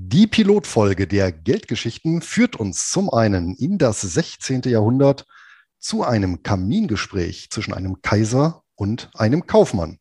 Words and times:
Die 0.00 0.28
Pilotfolge 0.28 1.08
der 1.08 1.32
Geldgeschichten 1.32 2.22
führt 2.22 2.54
uns 2.54 2.88
zum 2.88 3.12
einen 3.12 3.56
in 3.56 3.78
das 3.78 4.00
16. 4.00 4.62
Jahrhundert 4.66 5.26
zu 5.78 6.04
einem 6.04 6.44
Kamingespräch 6.44 7.50
zwischen 7.50 7.74
einem 7.74 8.00
Kaiser 8.00 8.62
und 8.76 9.10
einem 9.14 9.48
Kaufmann. 9.48 9.98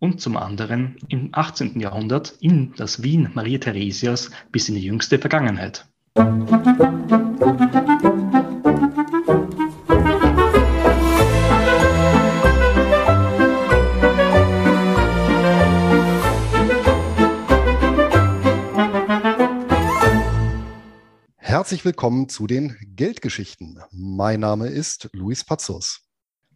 Und 0.00 0.20
zum 0.20 0.36
anderen 0.36 0.96
im 1.08 1.28
18. 1.30 1.78
Jahrhundert 1.78 2.36
in 2.40 2.74
das 2.76 3.04
Wien 3.04 3.30
Maria 3.32 3.58
Theresias 3.58 4.32
bis 4.50 4.68
in 4.68 4.74
die 4.74 4.82
jüngste 4.82 5.20
Vergangenheit. 5.20 5.86
Herzlich 21.64 21.86
willkommen 21.86 22.28
zu 22.28 22.46
den 22.46 22.76
Geldgeschichten. 22.94 23.80
Mein 23.90 24.40
Name 24.40 24.68
ist 24.68 25.08
Luis 25.14 25.46
Pazos. 25.46 26.02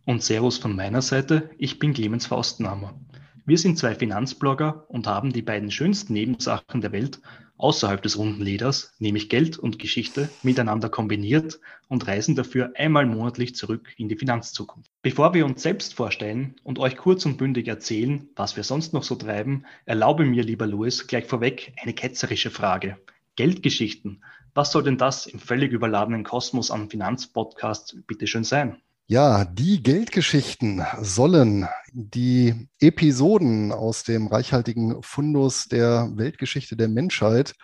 Und 0.04 0.22
Servus 0.22 0.58
von 0.58 0.76
meiner 0.76 1.00
Seite, 1.00 1.48
ich 1.56 1.78
bin 1.78 1.94
Clemens 1.94 2.26
Faustenhammer. 2.26 3.00
Wir 3.46 3.56
sind 3.56 3.78
zwei 3.78 3.94
Finanzblogger 3.94 4.84
und 4.88 5.06
haben 5.06 5.32
die 5.32 5.40
beiden 5.40 5.70
schönsten 5.70 6.12
Nebensachen 6.12 6.82
der 6.82 6.92
Welt 6.92 7.22
außerhalb 7.56 8.02
des 8.02 8.18
runden 8.18 8.42
Leders, 8.42 8.92
nämlich 8.98 9.30
Geld 9.30 9.56
und 9.56 9.78
Geschichte, 9.78 10.28
miteinander 10.42 10.90
kombiniert 10.90 11.58
und 11.88 12.06
reisen 12.06 12.36
dafür 12.36 12.72
einmal 12.76 13.06
monatlich 13.06 13.54
zurück 13.54 13.88
in 13.96 14.10
die 14.10 14.16
Finanzzukunft. 14.18 14.90
Bevor 15.00 15.32
wir 15.32 15.46
uns 15.46 15.62
selbst 15.62 15.94
vorstellen 15.94 16.56
und 16.64 16.78
euch 16.78 16.98
kurz 16.98 17.24
und 17.24 17.38
bündig 17.38 17.66
erzählen, 17.66 18.28
was 18.36 18.56
wir 18.56 18.62
sonst 18.62 18.92
noch 18.92 19.04
so 19.04 19.14
treiben, 19.14 19.64
erlaube 19.86 20.26
mir, 20.26 20.42
lieber 20.42 20.66
Louis, 20.66 21.06
gleich 21.06 21.24
vorweg 21.24 21.72
eine 21.80 21.94
ketzerische 21.94 22.50
Frage. 22.50 22.98
Geldgeschichten, 23.36 24.20
was 24.58 24.72
soll 24.72 24.82
denn 24.82 24.98
das 24.98 25.26
im 25.26 25.38
völlig 25.38 25.70
überladenen 25.70 26.24
Kosmos 26.24 26.72
an 26.72 26.90
Finanzpodcasts 26.90 27.96
bitteschön 28.08 28.42
sein? 28.42 28.82
Ja, 29.06 29.44
die 29.44 29.84
Geldgeschichten 29.84 30.84
sollen 31.00 31.68
die 31.92 32.68
Episoden 32.80 33.70
aus 33.70 34.02
dem 34.02 34.26
reichhaltigen 34.26 35.00
Fundus 35.00 35.68
der 35.68 36.10
Weltgeschichte 36.16 36.76
der 36.76 36.88
Menschheit 36.88 37.54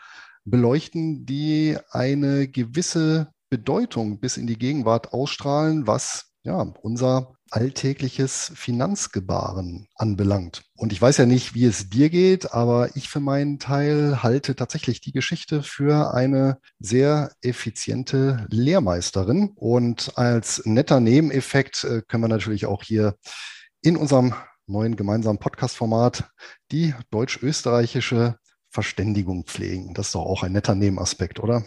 beleuchten, 0.44 1.27
die 1.27 1.77
eine 1.91 2.46
gewisse 2.46 3.33
Bedeutung 3.50 4.20
bis 4.20 4.36
in 4.36 4.46
die 4.46 4.56
Gegenwart 4.56 5.12
ausstrahlen, 5.12 5.88
was 5.88 6.33
ja, 6.44 6.61
unser 6.80 7.34
alltägliches 7.55 8.50
Finanzgebaren 8.56 9.86
anbelangt. 9.94 10.64
Und 10.77 10.92
ich 10.92 11.00
weiß 11.00 11.19
ja 11.19 11.27
nicht, 11.27 11.55
wie 11.55 11.66
es 11.66 11.88
dir 11.88 12.11
geht, 12.11 12.52
aber 12.52 12.96
ich 12.96 13.08
für 13.08 13.20
meinen 13.20 13.61
Teil 13.61 14.24
halte 14.24 14.56
tatsächlich 14.56 15.00
die 15.00 15.12
Geschichte 15.12 15.62
für 15.62 16.12
eine 16.12 16.58
sehr 16.80 17.30
effiziente 17.42 18.44
Lehrmeisterin. 18.50 19.52
Und 19.55 20.19
als 20.19 20.62
netter 20.64 20.98
Nebeneffekt 20.98 21.84
äh, 21.84 22.02
können 22.02 22.24
wir 22.24 22.28
natürlich 22.28 22.66
auch 22.66 22.83
hier 22.83 23.14
in 23.83 23.96
unserem 23.96 24.34
neuen 24.66 24.96
gemeinsamen 24.96 25.39
Podcast-Format 25.39 26.28
die 26.72 26.92
deutsch-österreichische 27.12 28.36
Verständigung 28.68 29.44
pflegen. 29.44 29.94
Das 29.94 30.06
ist 30.06 30.16
doch 30.16 30.27
auch 30.27 30.42
ein 30.42 30.52
netter 30.52 30.74
Nebenaspekt, 30.74 31.39
oder? 31.39 31.62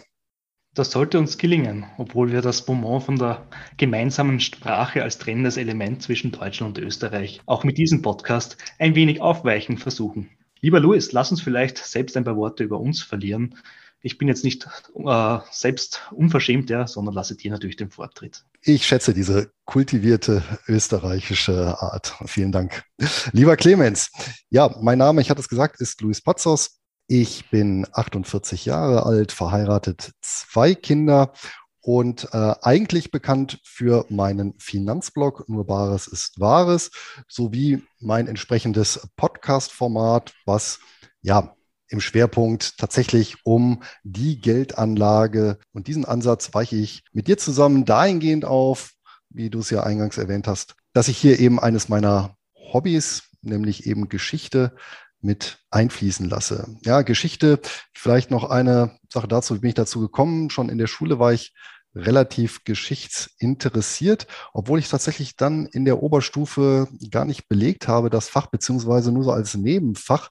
Das 0.78 0.92
sollte 0.92 1.18
uns 1.18 1.38
gelingen, 1.38 1.86
obwohl 1.96 2.30
wir 2.30 2.40
das 2.40 2.64
Beaumont 2.64 3.02
von 3.02 3.18
der 3.18 3.44
gemeinsamen 3.78 4.38
Sprache 4.38 5.02
als 5.02 5.18
trennendes 5.18 5.56
Element 5.56 6.04
zwischen 6.04 6.30
Deutschland 6.30 6.78
und 6.78 6.84
Österreich 6.84 7.40
auch 7.46 7.64
mit 7.64 7.78
diesem 7.78 8.00
Podcast 8.00 8.56
ein 8.78 8.94
wenig 8.94 9.20
aufweichen 9.20 9.76
versuchen. 9.76 10.30
Lieber 10.60 10.78
Louis, 10.78 11.10
lass 11.10 11.32
uns 11.32 11.42
vielleicht 11.42 11.78
selbst 11.78 12.16
ein 12.16 12.22
paar 12.22 12.36
Worte 12.36 12.62
über 12.62 12.78
uns 12.78 13.02
verlieren. 13.02 13.56
Ich 14.02 14.18
bin 14.18 14.28
jetzt 14.28 14.44
nicht 14.44 14.68
äh, 14.94 15.38
selbst 15.50 16.02
unverschämt, 16.12 16.70
ja, 16.70 16.86
sondern 16.86 17.12
lasse 17.12 17.34
dir 17.34 17.50
natürlich 17.50 17.74
den 17.74 17.90
Vortritt. 17.90 18.44
Ich 18.62 18.86
schätze 18.86 19.12
diese 19.12 19.50
kultivierte 19.64 20.44
österreichische 20.68 21.82
Art. 21.82 22.14
Vielen 22.26 22.52
Dank. 22.52 22.84
Lieber 23.32 23.56
Clemens, 23.56 24.12
ja, 24.48 24.72
mein 24.80 24.98
Name, 24.98 25.22
ich 25.22 25.30
hatte 25.30 25.40
es 25.40 25.48
gesagt, 25.48 25.80
ist 25.80 26.00
Luis 26.02 26.20
Patzos. 26.20 26.77
Ich 27.10 27.48
bin 27.48 27.86
48 27.90 28.66
Jahre 28.66 29.06
alt, 29.06 29.32
verheiratet, 29.32 30.12
zwei 30.20 30.74
Kinder 30.74 31.32
und 31.80 32.28
äh, 32.34 32.54
eigentlich 32.60 33.10
bekannt 33.10 33.60
für 33.64 34.04
meinen 34.10 34.52
Finanzblog 34.58 35.48
Nur 35.48 35.66
Bares 35.66 36.06
ist 36.06 36.38
Wahres 36.38 36.90
sowie 37.26 37.82
mein 37.98 38.26
entsprechendes 38.26 39.08
Podcast-Format, 39.16 40.34
was 40.44 40.80
ja 41.22 41.56
im 41.88 42.02
Schwerpunkt 42.02 42.76
tatsächlich 42.76 43.38
um 43.42 43.82
die 44.04 44.38
Geldanlage. 44.38 45.58
Und 45.72 45.86
diesen 45.86 46.04
Ansatz 46.04 46.52
weiche 46.52 46.76
ich 46.76 47.04
mit 47.14 47.26
dir 47.26 47.38
zusammen 47.38 47.86
dahingehend 47.86 48.44
auf, 48.44 48.92
wie 49.30 49.48
du 49.48 49.60
es 49.60 49.70
ja 49.70 49.82
eingangs 49.82 50.18
erwähnt 50.18 50.46
hast, 50.46 50.74
dass 50.92 51.08
ich 51.08 51.16
hier 51.16 51.40
eben 51.40 51.58
eines 51.58 51.88
meiner 51.88 52.36
Hobbys, 52.54 53.30
nämlich 53.40 53.86
eben 53.86 54.10
Geschichte, 54.10 54.76
mit 55.20 55.58
einfließen 55.70 56.28
lasse. 56.28 56.76
Ja, 56.82 57.02
Geschichte, 57.02 57.60
vielleicht 57.92 58.30
noch 58.30 58.48
eine 58.48 58.98
Sache 59.12 59.28
dazu, 59.28 59.54
wie 59.54 59.60
bin 59.60 59.68
ich 59.68 59.74
dazu 59.74 60.00
gekommen? 60.00 60.50
Schon 60.50 60.68
in 60.68 60.78
der 60.78 60.86
Schule 60.86 61.18
war 61.18 61.32
ich 61.32 61.54
relativ 61.94 62.64
geschichtsinteressiert, 62.64 64.26
obwohl 64.52 64.78
ich 64.78 64.88
tatsächlich 64.88 65.36
dann 65.36 65.66
in 65.66 65.84
der 65.84 66.02
Oberstufe 66.02 66.88
gar 67.10 67.24
nicht 67.24 67.48
belegt 67.48 67.88
habe, 67.88 68.10
das 68.10 68.28
Fach, 68.28 68.46
beziehungsweise 68.46 69.10
nur 69.10 69.24
so 69.24 69.32
als 69.32 69.54
Nebenfach, 69.54 70.30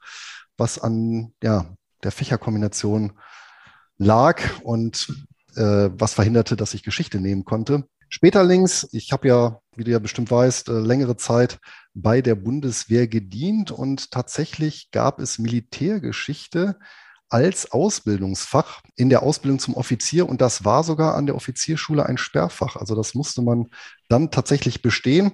was 0.58 0.80
an 0.80 1.34
ja, 1.44 1.66
der 2.04 2.12
Fächerkombination 2.12 3.14
lag 3.98 4.42
und 4.64 5.08
äh, 5.56 5.90
was 5.92 6.14
verhinderte, 6.14 6.56
dass 6.56 6.74
ich 6.74 6.84
Geschichte 6.84 7.20
nehmen 7.20 7.44
konnte. 7.44 7.88
Später 8.10 8.44
links, 8.44 8.88
ich 8.92 9.12
habe 9.12 9.28
ja, 9.28 9.60
wie 9.76 9.84
du 9.84 9.92
ja 9.92 10.00
bestimmt 10.00 10.32
weißt, 10.32 10.70
äh, 10.70 10.80
längere 10.80 11.18
Zeit 11.18 11.60
bei 11.94 12.22
der 12.22 12.36
Bundeswehr 12.36 13.08
gedient 13.08 13.72
und 13.72 14.12
tatsächlich 14.12 14.92
gab 14.92 15.20
es 15.20 15.40
Militärgeschichte 15.40 16.78
als 17.30 17.72
Ausbildungsfach 17.72 18.82
in 18.96 19.10
der 19.10 19.24
Ausbildung 19.24 19.60
zum 19.60 19.74
Offizier 19.74 20.30
und 20.30 20.40
das 20.40 20.64
war 20.64 20.84
sogar 20.84 21.16
an 21.16 21.26
der 21.26 21.36
Offizierschule 21.36 22.06
ein 22.06 22.18
Sperrfach. 22.18 22.78
Also 22.78 22.96
das 22.96 23.14
musste 23.14 23.42
man 23.42 23.68
dann 24.08 24.32
tatsächlich 24.32 24.82
bestehen. 24.82 25.34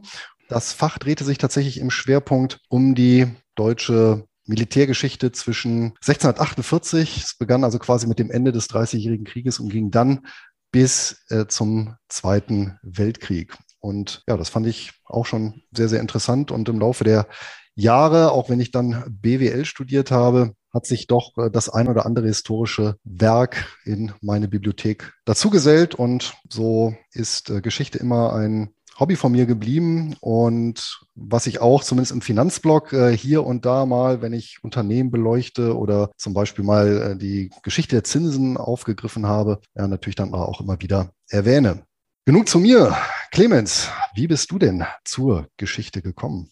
Das 0.50 0.73
Fach 0.73 0.97
drehte 0.97 1.23
sich 1.23 1.38
tatsächlich 1.38 1.79
im 1.79 1.91
Schwerpunkt 1.91 2.59
um 2.69 2.95
die 2.95 3.28
deutsche 3.55 4.25
Militärgeschichte 4.45 5.31
zwischen 5.31 5.94
1648, 6.01 7.23
es 7.23 7.35
begann 7.35 7.63
also 7.63 7.79
quasi 7.79 8.07
mit 8.07 8.19
dem 8.19 8.29
Ende 8.29 8.51
des 8.51 8.67
Dreißigjährigen 8.67 9.25
Krieges 9.25 9.59
und 9.59 9.69
ging 9.69 9.90
dann 9.90 10.28
bis 10.73 11.23
äh, 11.29 11.45
zum 11.45 11.95
Zweiten 12.09 12.79
Weltkrieg. 12.81 13.56
Und 13.79 14.23
ja, 14.28 14.35
das 14.35 14.50
fand 14.50 14.66
ich 14.66 14.91
auch 15.06 15.25
schon 15.25 15.61
sehr, 15.72 15.88
sehr 15.88 16.01
interessant. 16.01 16.51
Und 16.51 16.67
im 16.67 16.79
Laufe 16.79 17.03
der 17.03 17.28
Jahre, 17.75 18.31
auch 18.31 18.50
wenn 18.50 18.59
ich 18.59 18.72
dann 18.72 19.03
BWL 19.07 19.66
studiert 19.66 20.09
habe, 20.09 20.56
hat 20.73 20.88
sich 20.88 21.06
doch 21.06 21.38
äh, 21.38 21.51
das 21.51 21.69
ein 21.69 21.88
oder 21.88 22.07
andere 22.07 22.25
historische 22.25 22.95
Werk 23.03 23.78
in 23.85 24.13
meine 24.22 24.47
Bibliothek 24.47 25.13
dazugesellt. 25.25 25.94
Und 25.94 26.34
so 26.50 26.95
ist 27.11 27.51
äh, 27.51 27.61
Geschichte 27.61 28.00
immer 28.00 28.34
ein 28.34 28.73
Hobby 29.00 29.16
von 29.16 29.31
mir 29.31 29.46
geblieben 29.46 30.16
und 30.22 31.00
was 31.16 31.48
ich 31.48 31.59
auch 31.59 31.84
zumindest 31.84 32.12
im 32.12 32.22
Finanzblog 32.22 32.94
äh, 32.94 33.18
hier 33.18 33.46
und 33.46 33.66
da 33.66 33.86
mal, 33.86 34.22
wenn 34.22 34.34
ich 34.34 34.59
Unternehmen 34.62 35.12
beleuchte 35.12 35.78
oder 35.78 36.12
zum 36.18 36.34
Beispiel 36.34 36.64
mal 36.64 37.14
äh, 37.14 37.18
die 37.18 37.50
Geschichte 37.64 37.96
der 37.96 38.03
Zinsen 38.03 38.58
aufgegriffen 38.58 39.26
habe, 39.26 39.59
ja 39.76 39.88
natürlich 39.88 40.16
dann 40.16 40.34
auch 40.34 40.62
immer 40.62 40.80
wieder 40.82 41.12
erwähne. 41.30 41.84
Genug 42.26 42.48
zu 42.48 42.59
mir. 42.59 42.96
Clemens, 43.32 43.90
wie 44.16 44.28
bist 44.28 44.52
du 44.52 44.59
denn 44.59 44.86
zur 45.03 45.48
Geschichte 45.58 46.02
gekommen? 46.02 46.52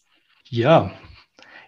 Ja, 0.50 0.92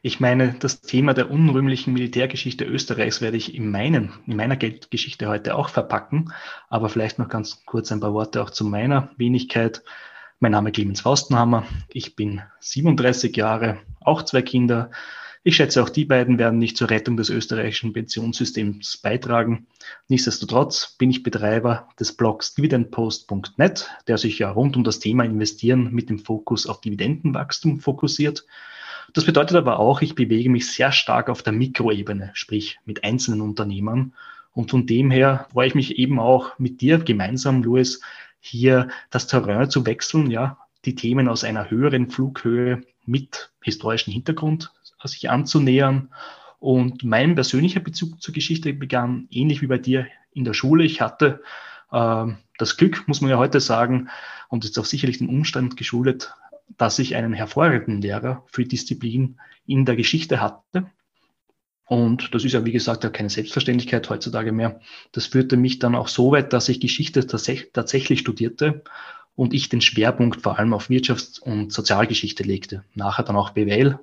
ich 0.05 0.19
meine, 0.19 0.55
das 0.59 0.81
Thema 0.81 1.13
der 1.13 1.31
unrühmlichen 1.31 1.93
Militärgeschichte 1.93 2.65
Österreichs 2.65 3.21
werde 3.21 3.37
ich 3.37 3.55
in, 3.55 3.71
meinen, 3.71 4.11
in 4.27 4.35
meiner 4.35 4.57
Geldgeschichte 4.57 5.29
heute 5.29 5.55
auch 5.55 5.69
verpacken. 5.69 6.33
Aber 6.67 6.89
vielleicht 6.89 7.19
noch 7.19 7.29
ganz 7.29 7.63
kurz 7.65 7.89
ein 7.93 8.01
paar 8.01 8.13
Worte 8.13 8.43
auch 8.43 8.49
zu 8.49 8.65
meiner 8.65 9.11
Wenigkeit. 9.15 9.81
Mein 10.43 10.51
Name 10.51 10.71
ist 10.71 10.75
Clemens 10.75 10.99
Faustenhammer. 10.99 11.65
Ich 11.93 12.17
bin 12.17 12.41
37 12.59 13.33
Jahre, 13.37 13.77
auch 14.01 14.23
zwei 14.23 14.41
Kinder. 14.41 14.91
Ich 15.45 15.55
schätze, 15.55 15.81
auch 15.81 15.87
die 15.87 16.03
beiden 16.03 16.37
werden 16.37 16.59
nicht 16.59 16.75
zur 16.75 16.89
Rettung 16.89 17.15
des 17.15 17.29
österreichischen 17.29 17.93
Pensionssystems 17.93 18.97
beitragen. 18.97 19.67
Nichtsdestotrotz 20.09 20.97
bin 20.97 21.11
ich 21.11 21.23
Betreiber 21.23 21.87
des 21.97 22.17
Blogs 22.17 22.55
dividendpost.net, 22.55 23.89
der 24.09 24.17
sich 24.17 24.37
ja 24.37 24.51
rund 24.51 24.75
um 24.75 24.83
das 24.83 24.99
Thema 24.99 25.23
Investieren 25.23 25.93
mit 25.93 26.09
dem 26.09 26.19
Fokus 26.19 26.67
auf 26.67 26.81
Dividendenwachstum 26.81 27.79
fokussiert. 27.79 28.45
Das 29.13 29.23
bedeutet 29.23 29.55
aber 29.55 29.79
auch, 29.79 30.01
ich 30.01 30.13
bewege 30.13 30.49
mich 30.49 30.69
sehr 30.69 30.91
stark 30.91 31.29
auf 31.29 31.41
der 31.41 31.53
Mikroebene, 31.53 32.31
sprich 32.33 32.79
mit 32.83 33.05
einzelnen 33.05 33.39
Unternehmern. 33.39 34.11
Und 34.51 34.71
von 34.71 34.85
dem 34.85 35.09
her 35.09 35.47
freue 35.51 35.67
ich 35.67 35.75
mich 35.75 35.97
eben 35.97 36.19
auch 36.19 36.59
mit 36.59 36.81
dir 36.81 36.99
gemeinsam, 36.99 37.63
Louis, 37.63 38.01
hier 38.45 38.89
das 39.09 39.27
Terrain 39.27 39.69
zu 39.69 39.85
wechseln, 39.85 40.29
ja, 40.29 40.57
die 40.83 40.95
Themen 40.95 41.29
aus 41.29 41.45
einer 41.45 41.69
höheren 41.69 42.09
Flughöhe 42.09 42.83
mit 43.05 43.51
historischem 43.61 44.11
Hintergrund 44.11 44.71
sich 45.05 45.29
anzunähern 45.29 46.09
Und 46.59 47.03
mein 47.03 47.35
persönlicher 47.35 47.81
Bezug 47.81 48.21
zur 48.21 48.33
Geschichte 48.33 48.73
begann 48.73 49.27
ähnlich 49.31 49.61
wie 49.61 49.67
bei 49.67 49.77
dir 49.77 50.07
in 50.31 50.45
der 50.45 50.53
Schule. 50.53 50.83
Ich 50.83 51.01
hatte 51.01 51.41
äh, 51.91 52.25
das 52.57 52.77
Glück, 52.77 53.07
muss 53.07 53.21
man 53.21 53.29
ja 53.29 53.37
heute 53.37 53.59
sagen, 53.59 54.09
und 54.47 54.63
ist 54.63 54.79
auch 54.79 54.85
sicherlich 54.85 55.17
dem 55.17 55.29
Umstand 55.29 55.75
geschuldet, 55.77 56.33
dass 56.77 56.99
ich 56.99 57.15
einen 57.15 57.33
hervorragenden 57.33 58.01
Lehrer 58.01 58.43
für 58.47 58.63
Disziplin 58.63 59.39
in 59.65 59.85
der 59.85 59.95
Geschichte 59.95 60.41
hatte. 60.41 60.89
Und 61.93 62.33
das 62.33 62.43
ist 62.43 62.53
ja, 62.53 62.65
wie 62.65 62.71
gesagt, 62.71 63.03
ja 63.03 63.11
keine 63.11 63.29
Selbstverständlichkeit 63.29 64.09
heutzutage 64.09 64.51
mehr. 64.51 64.79
Das 65.11 65.27
führte 65.27 65.57
mich 65.57 65.77
dann 65.77 65.93
auch 65.93 66.07
so 66.07 66.31
weit, 66.31 66.51
dass 66.51 66.67
ich 66.67 66.79
Geschichte 66.79 67.27
tatsächlich 67.27 68.19
studierte 68.19 68.83
und 69.35 69.53
ich 69.53 69.69
den 69.69 69.79
Schwerpunkt 69.79 70.41
vor 70.41 70.57
allem 70.57 70.73
auf 70.73 70.89
Wirtschafts- 70.89 71.39
und 71.39 71.71
Sozialgeschichte 71.71 72.41
legte. 72.41 72.83
Nachher 72.95 73.21
dann 73.21 73.35
auch 73.35 73.51
BWL. 73.51 73.99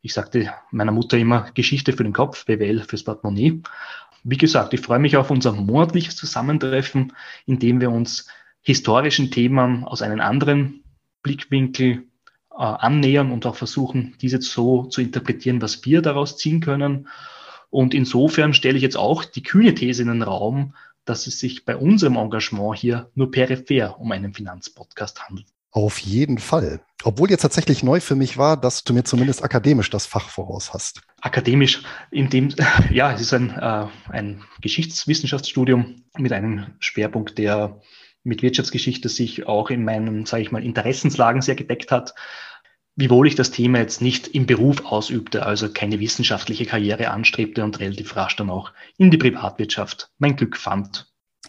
Ich 0.00 0.14
sagte 0.14 0.50
meiner 0.70 0.92
Mutter 0.92 1.18
immer 1.18 1.50
Geschichte 1.52 1.92
für 1.92 2.04
den 2.04 2.14
Kopf, 2.14 2.46
BWL 2.46 2.84
fürs 2.88 3.04
Portemonnaie. 3.04 3.60
Wie 4.24 4.38
gesagt, 4.38 4.72
ich 4.72 4.80
freue 4.80 4.98
mich 4.98 5.18
auf 5.18 5.30
unser 5.30 5.52
monatliches 5.52 6.16
Zusammentreffen, 6.16 7.12
in 7.44 7.58
dem 7.58 7.82
wir 7.82 7.90
uns 7.90 8.28
historischen 8.62 9.30
Themen 9.30 9.84
aus 9.84 10.00
einem 10.00 10.20
anderen 10.20 10.84
Blickwinkel 11.22 12.04
annähern 12.64 13.30
und 13.32 13.46
auch 13.46 13.56
versuchen, 13.56 14.14
diese 14.20 14.40
so 14.40 14.84
zu 14.84 15.00
interpretieren, 15.00 15.60
was 15.62 15.84
wir 15.84 16.02
daraus 16.02 16.36
ziehen 16.36 16.60
können. 16.60 17.08
Und 17.70 17.94
insofern 17.94 18.54
stelle 18.54 18.76
ich 18.76 18.82
jetzt 18.82 18.96
auch 18.96 19.24
die 19.24 19.42
kühne 19.42 19.74
These 19.74 20.02
in 20.02 20.08
den 20.08 20.22
Raum, 20.22 20.74
dass 21.04 21.26
es 21.26 21.38
sich 21.38 21.64
bei 21.64 21.76
unserem 21.76 22.16
Engagement 22.16 22.76
hier 22.78 23.10
nur 23.14 23.30
peripher 23.30 23.98
um 24.00 24.10
einen 24.12 24.34
Finanzpodcast 24.34 25.22
handelt. 25.22 25.46
Auf 25.70 25.98
jeden 25.98 26.38
Fall. 26.38 26.80
Obwohl 27.04 27.30
jetzt 27.30 27.42
tatsächlich 27.42 27.82
neu 27.82 28.00
für 28.00 28.14
mich 28.14 28.38
war, 28.38 28.56
dass 28.56 28.82
du 28.82 28.94
mir 28.94 29.04
zumindest 29.04 29.44
akademisch 29.44 29.90
das 29.90 30.06
Fach 30.06 30.30
voraus 30.30 30.72
hast. 30.72 31.02
Akademisch, 31.20 31.82
in 32.10 32.30
dem, 32.30 32.54
ja, 32.90 33.12
es 33.12 33.20
ist 33.20 33.34
ein, 33.34 33.50
äh, 33.50 33.86
ein 34.08 34.42
Geschichtswissenschaftsstudium 34.62 36.04
mit 36.16 36.32
einem 36.32 36.68
Schwerpunkt, 36.78 37.36
der 37.36 37.80
mit 38.26 38.42
Wirtschaftsgeschichte 38.42 39.08
sich 39.08 39.46
auch 39.46 39.70
in 39.70 39.84
meinen, 39.84 40.26
sage 40.26 40.42
ich 40.42 40.52
mal, 40.52 40.64
Interessenslagen 40.64 41.40
sehr 41.40 41.54
gedeckt 41.54 41.90
hat, 41.90 42.14
wiewohl 42.96 43.28
ich 43.28 43.34
das 43.34 43.50
Thema 43.50 43.78
jetzt 43.78 44.02
nicht 44.02 44.28
im 44.28 44.46
Beruf 44.46 44.84
ausübte, 44.84 45.46
also 45.46 45.70
keine 45.70 46.00
wissenschaftliche 46.00 46.66
Karriere 46.66 47.10
anstrebte 47.10 47.62
und 47.62 47.78
relativ 47.78 48.16
rasch 48.16 48.36
dann 48.36 48.50
auch 48.50 48.72
in 48.98 49.10
die 49.10 49.18
Privatwirtschaft 49.18 50.10
mein 50.18 50.36
Glück 50.36 50.56
fand. 50.56 51.06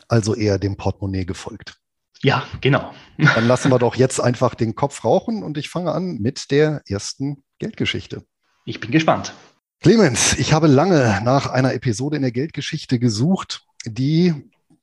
Also 0.08 0.36
eher 0.36 0.60
dem 0.60 0.78
Portemonnaie 0.78 1.26
gefolgt. 1.26 1.78
Ja, 2.22 2.44
genau. 2.62 2.94
Dann 3.18 3.48
lassen 3.48 3.72
wir 3.72 3.80
doch 3.80 3.96
jetzt 3.96 4.20
einfach 4.20 4.56
den 4.56 4.76
Kopf 4.76 5.04
rauchen 5.04 5.44
und 5.44 5.58
ich 5.58 5.70
fange 5.70 5.92
an 5.92 6.18
mit 6.18 6.50
der 6.52 6.82
ersten 6.88 7.44
Geldgeschichte. 7.60 8.24
Ich 8.66 8.80
bin 8.80 8.92
gespannt. 8.92 9.34
Clemens, 9.82 10.34
ich 10.38 10.54
habe 10.54 10.68
lange 10.68 11.22
nach 11.24 11.48
einer 11.48 11.74
Episode 11.74 12.16
in 12.16 12.24
der 12.24 12.32
Geldgeschichte 12.32 12.98
gesucht, 12.98 13.66
die 13.86 14.34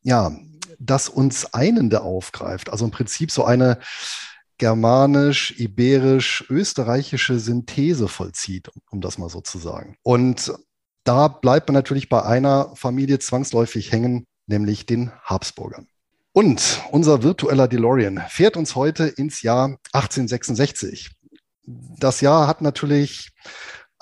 ja 0.02 0.30
das 0.78 1.08
uns 1.08 1.52
Einende 1.54 2.02
aufgreift. 2.02 2.70
Also 2.70 2.84
im 2.84 2.90
Prinzip 2.90 3.30
so 3.30 3.44
eine 3.44 3.78
germanisch, 4.58 5.54
iberisch, 5.58 6.44
österreichische 6.48 7.38
Synthese 7.38 8.08
vollzieht, 8.08 8.70
um 8.90 9.00
das 9.00 9.18
mal 9.18 9.28
so 9.28 9.40
zu 9.40 9.58
sagen. 9.58 9.96
Und 10.02 10.52
da 11.04 11.28
bleibt 11.28 11.68
man 11.68 11.74
natürlich 11.74 12.08
bei 12.08 12.22
einer 12.22 12.74
Familie 12.76 13.18
zwangsläufig 13.18 13.92
hängen, 13.92 14.26
nämlich 14.46 14.86
den 14.86 15.12
Habsburgern. 15.22 15.86
Und 16.32 16.82
unser 16.90 17.22
virtueller 17.22 17.68
DeLorean 17.68 18.22
fährt 18.28 18.56
uns 18.56 18.74
heute 18.74 19.04
ins 19.04 19.42
Jahr 19.42 19.78
1866. 19.92 21.12
Das 21.66 22.20
Jahr 22.20 22.46
hat 22.46 22.60
natürlich 22.60 23.30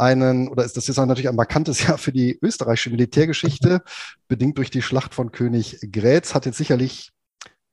einen, 0.03 0.49
oder 0.49 0.65
ist 0.65 0.77
das 0.77 0.89
ist 0.89 0.97
natürlich 0.97 1.29
ein 1.29 1.37
markantes 1.37 1.87
Jahr 1.87 1.97
für 1.97 2.13
die 2.13 2.39
österreichische 2.43 2.91
Militärgeschichte, 2.91 3.83
bedingt 4.29 4.59
durch 4.59 4.71
die 4.71 4.83
Schlacht 4.83 5.15
von 5.15 5.31
König 5.31 5.79
Grätz, 5.93 6.35
hat 6.35 6.45
jetzt 6.45 6.59
sicherlich 6.59 7.13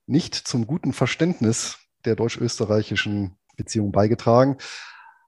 nicht 0.06 0.36
zum 0.36 0.68
guten 0.68 0.94
Verständnis 0.94 1.78
der 2.06 2.16
deutsch-österreichischen 2.16 3.36
Beziehung 3.58 3.92
beigetragen. 3.92 4.58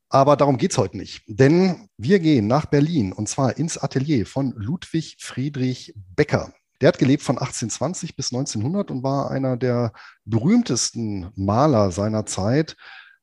Aber 0.10 0.36
darum 0.36 0.58
geht's 0.58 0.78
heute 0.78 0.98
nicht. 0.98 1.24
Denn 1.28 1.88
wir 1.98 2.20
gehen 2.20 2.48
nach 2.48 2.66
Berlin 2.66 3.14
und 3.14 3.30
zwar 3.30 3.58
ins 3.58 3.78
Atelier 3.78 4.26
von 4.26 4.54
Ludwig 4.56 5.18
Friedrich 5.20 5.94
Becker. 5.96 6.54
Der 6.82 6.90
hat 6.90 6.98
gelebt 6.98 7.24
von 7.24 7.38
1820 7.38 8.16
bis 8.16 8.34
1900 8.34 8.92
und 8.92 9.04
war 9.04 9.32
einer 9.32 9.56
der 9.56 9.94
berühmtesten 10.26 11.32
Maler 11.36 11.92
seiner 11.92 12.26
Zeit. 12.26 12.76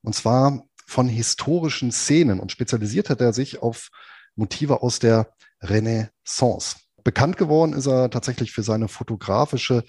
Und 0.03 0.15
zwar 0.15 0.68
von 0.88 1.06
historischen 1.06 1.93
Szenen 1.93 2.40
und 2.40 2.50
spezialisiert 2.50 3.11
hat 3.11 3.20
er 3.20 3.35
sich 3.35 3.61
auf 3.62 3.90
Motive 4.37 4.82
aus 4.82 4.99
der 4.99 5.35
Renaissance. 5.61 6.76
Bekannt 7.05 7.37
geworden 7.37 7.75
ist 7.75 7.87
er 7.87 8.08
tatsächlich 8.08 8.52
für 8.52 8.62
seine 8.62 8.88
fotografische 8.88 9.85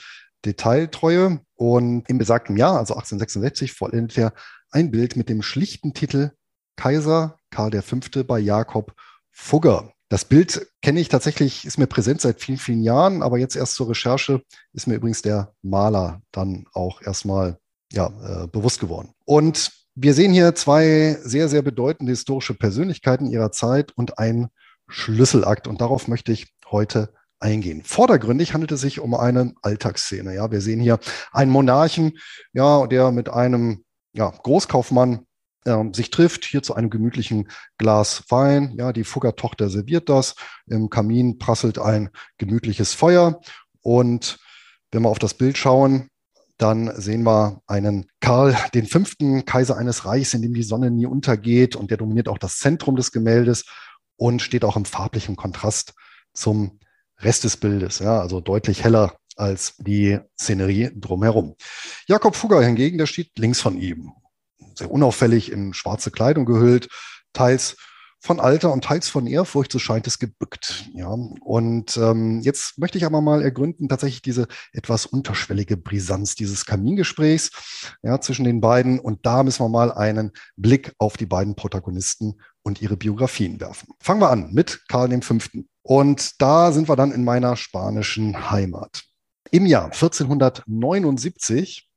Detailtreue 0.45 1.39
und 1.55 2.09
im 2.09 2.17
besagten 2.17 2.57
Jahr, 2.57 2.77
also 2.77 2.95
1866, 2.95 3.71
vollendet 3.71 4.17
er 4.17 4.33
ein 4.71 4.91
Bild 4.91 5.15
mit 5.15 5.29
dem 5.29 5.41
schlichten 5.41 5.93
Titel 5.93 6.31
Kaiser 6.75 7.37
Karl 7.49 7.81
V. 7.81 8.23
bei 8.25 8.39
Jakob 8.39 8.93
Fugger. 9.31 9.93
Das 10.09 10.25
Bild 10.25 10.67
kenne 10.81 10.99
ich 10.99 11.07
tatsächlich, 11.07 11.65
ist 11.65 11.77
mir 11.77 11.87
präsent 11.87 12.19
seit 12.19 12.41
vielen, 12.41 12.57
vielen 12.57 12.81
Jahren, 12.81 13.23
aber 13.23 13.37
jetzt 13.37 13.55
erst 13.55 13.75
zur 13.75 13.89
Recherche 13.89 14.41
ist 14.73 14.87
mir 14.87 14.95
übrigens 14.95 15.21
der 15.21 15.53
Maler 15.61 16.21
dann 16.31 16.65
auch 16.73 17.01
erstmal 17.01 17.57
ja, 17.93 18.07
äh, 18.07 18.47
bewusst 18.47 18.79
geworden. 18.79 19.13
Und 19.25 19.71
wir 20.01 20.13
sehen 20.13 20.31
hier 20.31 20.55
zwei 20.55 21.17
sehr, 21.23 21.49
sehr 21.49 21.61
bedeutende 21.61 22.11
historische 22.11 22.53
Persönlichkeiten 22.53 23.25
ihrer 23.25 23.51
Zeit 23.51 23.91
und 23.97 24.17
ein 24.17 24.47
Schlüsselakt. 24.87 25.67
Und 25.67 25.81
darauf 25.81 26.07
möchte 26.07 26.31
ich 26.31 26.53
heute 26.71 27.13
eingehen. 27.39 27.83
Vordergründig 27.83 28.53
handelt 28.53 28.71
es 28.71 28.79
sich 28.79 29.01
um 29.01 29.13
eine 29.13 29.53
Alltagsszene. 29.61 30.33
Ja, 30.33 30.51
wir 30.51 30.61
sehen 30.61 30.79
hier 30.79 30.99
einen 31.33 31.51
Monarchen, 31.51 32.17
ja, 32.53 32.87
der 32.87 33.11
mit 33.11 33.29
einem 33.29 33.83
ja, 34.13 34.29
Großkaufmann 34.29 35.25
äh, 35.65 35.83
sich 35.91 36.11
trifft, 36.11 36.45
hier 36.45 36.63
zu 36.63 36.75
einem 36.75 36.89
gemütlichen 36.89 37.49
Glas 37.77 38.23
Wein. 38.29 38.75
Ja, 38.77 38.93
die 38.93 39.03
Fugger-Tochter 39.03 39.69
serviert 39.69 40.07
das. 40.07 40.35
Im 40.67 40.89
Kamin 40.89 41.39
prasselt 41.39 41.77
ein 41.77 42.09
gemütliches 42.37 42.93
Feuer. 42.93 43.41
Und 43.81 44.37
wenn 44.91 45.03
wir 45.03 45.09
auf 45.09 45.19
das 45.19 45.33
Bild 45.33 45.57
schauen, 45.57 46.09
dann 46.59 46.91
sehen 46.99 47.23
wir 47.23 47.61
einen 47.67 48.07
Karl, 48.19 48.55
den 48.73 48.85
fünften 48.85 49.45
Kaiser 49.45 49.77
eines 49.77 50.05
Reichs, 50.05 50.33
in 50.33 50.41
dem 50.41 50.53
die 50.53 50.63
Sonne 50.63 50.91
nie 50.91 51.05
untergeht 51.05 51.75
und 51.75 51.89
der 51.89 51.97
dominiert 51.97 52.27
auch 52.27 52.37
das 52.37 52.59
Zentrum 52.59 52.97
des 52.97 53.11
Gemäldes 53.11 53.65
und 54.17 54.41
steht 54.41 54.65
auch 54.65 54.75
im 54.75 54.85
farblichen 54.85 55.37
Kontrast 55.37 55.93
zum 56.33 56.79
Rest 57.19 57.45
des 57.45 57.57
Bildes, 57.57 57.99
ja, 57.99 58.19
also 58.19 58.41
deutlich 58.41 58.83
heller 58.83 59.15
als 59.37 59.75
die 59.77 60.19
Szenerie 60.37 60.91
drumherum. 60.93 61.55
Jakob 62.07 62.35
Fugger 62.35 62.61
hingegen, 62.61 62.97
der 62.97 63.07
steht 63.07 63.31
links 63.37 63.61
von 63.61 63.77
ihm, 63.77 64.11
sehr 64.75 64.91
unauffällig 64.91 65.51
in 65.51 65.73
schwarze 65.73 66.11
Kleidung 66.11 66.45
gehüllt, 66.45 66.89
teils 67.31 67.77
von 68.21 68.39
Alter 68.39 68.73
und 68.73 68.83
teils 68.83 69.07
von 69.07 69.27
Ehrfurcht, 69.27 69.71
so 69.71 69.79
scheint 69.79 70.05
es 70.05 70.19
gebückt. 70.19 70.89
Ja, 70.93 71.07
und 71.07 71.97
ähm, 71.97 72.41
jetzt 72.41 72.77
möchte 72.77 72.97
ich 72.97 73.05
aber 73.05 73.21
mal 73.21 73.41
ergründen 73.41 73.87
tatsächlich 73.87 74.21
diese 74.21 74.47
etwas 74.73 75.05
unterschwellige 75.05 75.77
Brisanz 75.77 76.35
dieses 76.35 76.65
Kamingesprächs 76.65 77.51
ja, 78.03 78.19
zwischen 78.19 78.43
den 78.43 78.59
beiden. 78.59 78.99
Und 78.99 79.25
da 79.25 79.43
müssen 79.43 79.63
wir 79.63 79.69
mal 79.69 79.93
einen 79.93 80.31
Blick 80.57 80.93
auf 80.97 81.15
die 81.15 81.25
beiden 81.25 81.55
Protagonisten 81.55 82.41
und 82.61 82.81
ihre 82.81 82.97
Biografien 82.97 83.59
werfen. 83.61 83.93
Fangen 84.01 84.21
wir 84.21 84.29
an 84.29 84.51
mit 84.51 84.81
Karl 84.89 85.09
V. 85.21 85.37
Und 85.81 86.41
da 86.41 86.73
sind 86.73 86.89
wir 86.89 86.97
dann 86.97 87.11
in 87.11 87.23
meiner 87.23 87.55
spanischen 87.55 88.51
Heimat. 88.51 89.03
Im 89.51 89.65
Jahr 89.65 89.85
1479, 89.85 91.89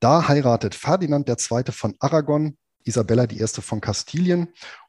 da 0.00 0.28
heiratet 0.28 0.74
Ferdinand 0.74 1.28
II. 1.28 1.64
von 1.70 1.94
Aragon 2.00 2.56
Isabella 2.84 3.24
I. 3.30 3.46
von 3.46 3.80
Kastilien 3.80 4.48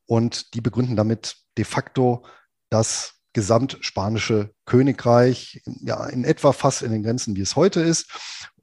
und 0.09 0.55
die 0.55 0.61
begründen 0.61 0.95
damit 0.95 1.37
de 1.57 1.65
facto 1.65 2.25
das 2.71 3.13
gesamtspanische 3.33 4.51
Königreich, 4.65 5.61
ja, 5.81 6.03
in 6.07 6.23
etwa 6.23 6.51
fast 6.51 6.81
in 6.81 6.91
den 6.91 7.03
Grenzen, 7.03 7.35
wie 7.35 7.41
es 7.41 7.55
heute 7.55 7.81
ist. 7.81 8.09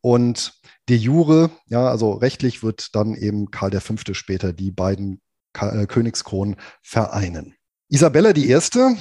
Und 0.01 0.61
de 0.89 0.97
jure, 0.97 1.51
ja, 1.67 1.89
also 1.89 2.15
rechtlich 2.15 2.65
wird 2.65 2.97
dann 2.97 3.15
eben 3.15 3.53
Karl 3.53 3.81
V. 3.81 3.95
später 4.13 4.53
die 4.53 4.73
beiden 4.73 5.21
äh, 5.57 5.87
Königskronen 5.87 6.57
vereinen. 6.83 7.55
Isabella 7.89 8.31
I., 8.31 8.59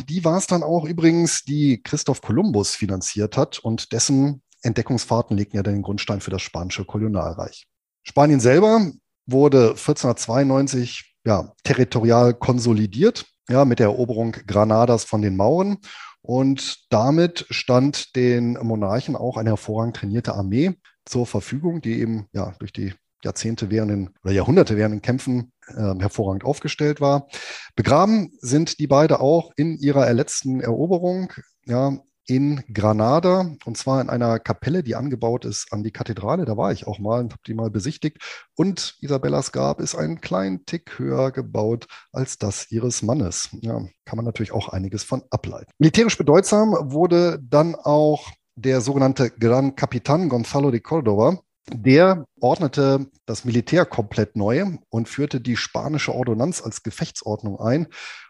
die 0.07 0.23
war 0.23 0.37
es 0.37 0.45
dann 0.45 0.61
auch 0.61 0.85
übrigens, 0.85 1.43
die 1.45 1.81
Christoph 1.81 2.21
Kolumbus 2.21 2.75
finanziert 2.75 3.37
hat 3.37 3.57
und 3.57 3.91
dessen 3.91 4.43
Entdeckungsfahrten 4.61 5.35
legten 5.35 5.57
ja 5.57 5.63
den 5.63 5.81
Grundstein 5.81 6.21
für 6.21 6.29
das 6.29 6.43
spanische 6.43 6.85
Kolonialreich. 6.85 7.65
Spanien 8.03 8.39
selber 8.39 8.91
wurde 9.25 9.69
1492 9.69 11.14
ja, 11.25 11.53
territorial 11.63 12.33
konsolidiert, 12.33 13.25
ja, 13.49 13.65
mit 13.65 13.79
der 13.79 13.87
Eroberung 13.87 14.31
Granadas 14.31 15.03
von 15.03 15.21
den 15.21 15.35
Mauren. 15.35 15.77
Und 16.21 16.85
damit 16.89 17.45
stand 17.49 18.15
den 18.15 18.53
Monarchen 18.53 19.15
auch 19.15 19.37
eine 19.37 19.51
hervorragend 19.51 19.97
trainierte 19.97 20.33
Armee 20.33 20.73
zur 21.05 21.25
Verfügung, 21.27 21.81
die 21.81 21.99
eben 21.99 22.27
ja 22.33 22.55
durch 22.59 22.73
die 22.73 22.93
Jahrzehnte 23.23 23.69
währenden 23.69 24.11
oder 24.23 24.33
Jahrhunderte 24.33 24.77
währenden 24.77 25.01
Kämpfen 25.01 25.51
äh, 25.67 25.95
hervorragend 25.99 26.43
aufgestellt 26.43 27.01
war. 27.01 27.27
Begraben 27.75 28.31
sind 28.39 28.79
die 28.79 28.87
beide 28.87 29.19
auch 29.19 29.51
in 29.55 29.77
ihrer 29.77 30.11
letzten 30.13 30.61
Eroberung. 30.61 31.31
Ja, 31.65 31.97
in 32.27 32.63
Granada 32.73 33.51
und 33.65 33.77
zwar 33.77 34.01
in 34.01 34.09
einer 34.09 34.39
Kapelle, 34.39 34.83
die 34.83 34.95
angebaut 34.95 35.45
ist 35.45 35.71
an 35.71 35.83
die 35.83 35.91
Kathedrale. 35.91 36.45
Da 36.45 36.57
war 36.57 36.71
ich 36.71 36.87
auch 36.87 36.99
mal 36.99 37.19
und 37.19 37.33
habe 37.33 37.41
die 37.45 37.53
mal 37.53 37.69
besichtigt. 37.69 38.17
Und 38.55 38.95
Isabellas 39.01 39.51
Grab 39.51 39.79
ist 39.79 39.95
einen 39.95 40.21
kleinen 40.21 40.65
Tick 40.65 40.97
höher 40.97 41.31
gebaut 41.31 41.87
als 42.11 42.37
das 42.37 42.71
ihres 42.71 43.01
Mannes. 43.01 43.49
Ja, 43.61 43.79
kann 44.05 44.17
man 44.17 44.25
natürlich 44.25 44.51
auch 44.51 44.69
einiges 44.69 45.03
von 45.03 45.23
ableiten. 45.29 45.71
Militärisch 45.77 46.17
bedeutsam 46.17 46.75
wurde 46.91 47.39
dann 47.41 47.75
auch 47.75 48.31
der 48.55 48.81
sogenannte 48.81 49.29
Gran 49.29 49.75
Capitan 49.75 50.29
Gonzalo 50.29 50.71
de 50.71 50.79
Córdoba. 50.79 51.39
Der 51.71 52.25
ordnete 52.39 53.07
das 53.25 53.43
Militär 53.43 53.85
komplett 53.85 54.35
neu 54.35 54.77
und 54.89 55.09
führte 55.09 55.41
die 55.41 55.57
spanische 55.57 56.13
Ordonnanz 56.13 56.61
als 56.61 56.83
Gefechtsordnung 56.83 57.59
ein. 57.59 57.87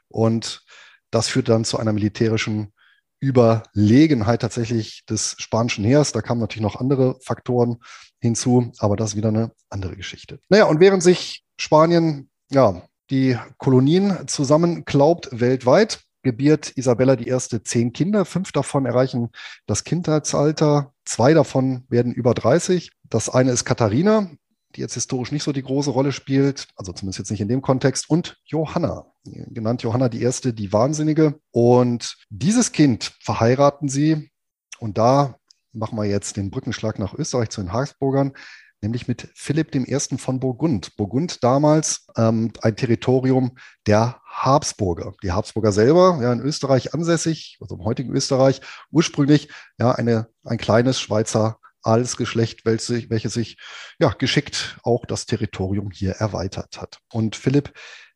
Und 0.07 0.63
das 1.11 1.27
führte 1.27 1.51
dann 1.51 1.65
zu 1.65 1.77
einer 1.77 1.93
militärischen 1.93 2.73
Überlegenheit 3.19 4.41
tatsächlich 4.41 5.05
des 5.05 5.35
spanischen 5.39 5.83
Heers. 5.85 6.11
Da 6.11 6.21
kamen 6.21 6.41
natürlich 6.41 6.63
noch 6.63 6.79
andere 6.79 7.17
Faktoren 7.21 7.77
hinzu, 8.19 8.71
aber 8.79 8.95
das 8.95 9.11
ist 9.11 9.15
wieder 9.15 9.29
eine 9.29 9.51
andere 9.69 9.95
Geschichte. 9.95 10.39
Naja, 10.49 10.65
und 10.65 10.79
während 10.79 11.03
sich 11.03 11.43
Spanien 11.57 12.29
ja 12.51 12.81
die 13.09 13.37
Kolonien 13.57 14.27
zusammenklaubt 14.27 15.29
weltweit, 15.31 16.01
gebiert 16.23 16.71
Isabella 16.75 17.15
die 17.15 17.27
erste 17.27 17.63
zehn 17.63 17.93
Kinder. 17.93 18.25
Fünf 18.25 18.51
davon 18.51 18.85
erreichen 18.85 19.29
das 19.67 19.83
Kindheitsalter. 19.83 20.91
Zwei 21.05 21.33
davon 21.33 21.85
werden 21.87 22.11
über 22.11 22.33
30. 22.33 22.91
Das 23.03 23.29
eine 23.29 23.51
ist 23.51 23.63
Katharina, 23.63 24.31
die 24.75 24.81
jetzt 24.81 24.93
historisch 24.93 25.31
nicht 25.31 25.43
so 25.43 25.51
die 25.51 25.63
große 25.63 25.89
Rolle 25.89 26.11
spielt, 26.11 26.67
also 26.75 26.91
zumindest 26.91 27.19
jetzt 27.19 27.31
nicht 27.31 27.41
in 27.41 27.47
dem 27.47 27.61
Kontext, 27.61 28.09
und 28.09 28.37
Johanna, 28.45 29.05
genannt 29.23 29.83
Johanna 29.83 30.09
die 30.09 30.21
Erste, 30.21 30.53
die 30.53 30.73
Wahnsinnige. 30.73 31.39
Und 31.51 32.17
dieses 32.29 32.71
Kind 32.71 33.13
verheiraten 33.21 33.89
sie, 33.89 34.31
und 34.79 34.97
da 34.97 35.37
machen 35.73 35.97
wir 35.97 36.05
jetzt 36.05 36.37
den 36.37 36.51
Brückenschlag 36.51 36.99
nach 36.99 37.13
Österreich 37.13 37.49
zu 37.49 37.61
den 37.61 37.73
Habsburgern, 37.73 38.33
nämlich 38.81 39.07
mit 39.07 39.29
Philipp 39.35 39.73
I. 39.73 40.17
von 40.17 40.39
Burgund. 40.39 40.95
Burgund 40.95 41.43
damals 41.43 42.07
ähm, 42.17 42.51
ein 42.61 42.75
Territorium 42.75 43.57
der 43.87 44.21
Habsburger. 44.25 45.13
Die 45.23 45.31
Habsburger 45.31 45.71
selber, 45.71 46.19
ja, 46.21 46.31
in 46.31 46.41
Österreich 46.41 46.93
ansässig, 46.93 47.57
also 47.61 47.75
im 47.75 47.83
heutigen 47.83 48.11
Österreich, 48.13 48.61
ursprünglich 48.91 49.49
ja 49.79 49.91
eine, 49.91 50.27
ein 50.43 50.57
kleines 50.57 50.99
Schweizer 50.99 51.59
Adelsgeschlecht, 51.85 52.65
welches, 52.65 53.09
welches 53.09 53.33
sich 53.33 53.57
ja, 53.99 54.09
geschickt 54.09 54.77
auch 54.83 55.05
das 55.05 55.25
Territorium 55.25 55.91
hier 55.91 56.11
erweitert 56.11 56.81
hat. 56.81 56.99
Und 57.11 57.35
Philipp 57.35 57.73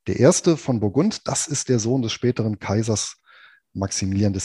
der 0.07 0.19
Erste 0.19 0.57
von 0.57 0.79
Burgund, 0.79 1.27
das 1.27 1.47
ist 1.47 1.69
der 1.69 1.79
Sohn 1.79 2.01
des 2.01 2.11
späteren 2.11 2.59
Kaisers 2.59 3.17
Maximilian 3.73 4.33
I. 4.33 4.39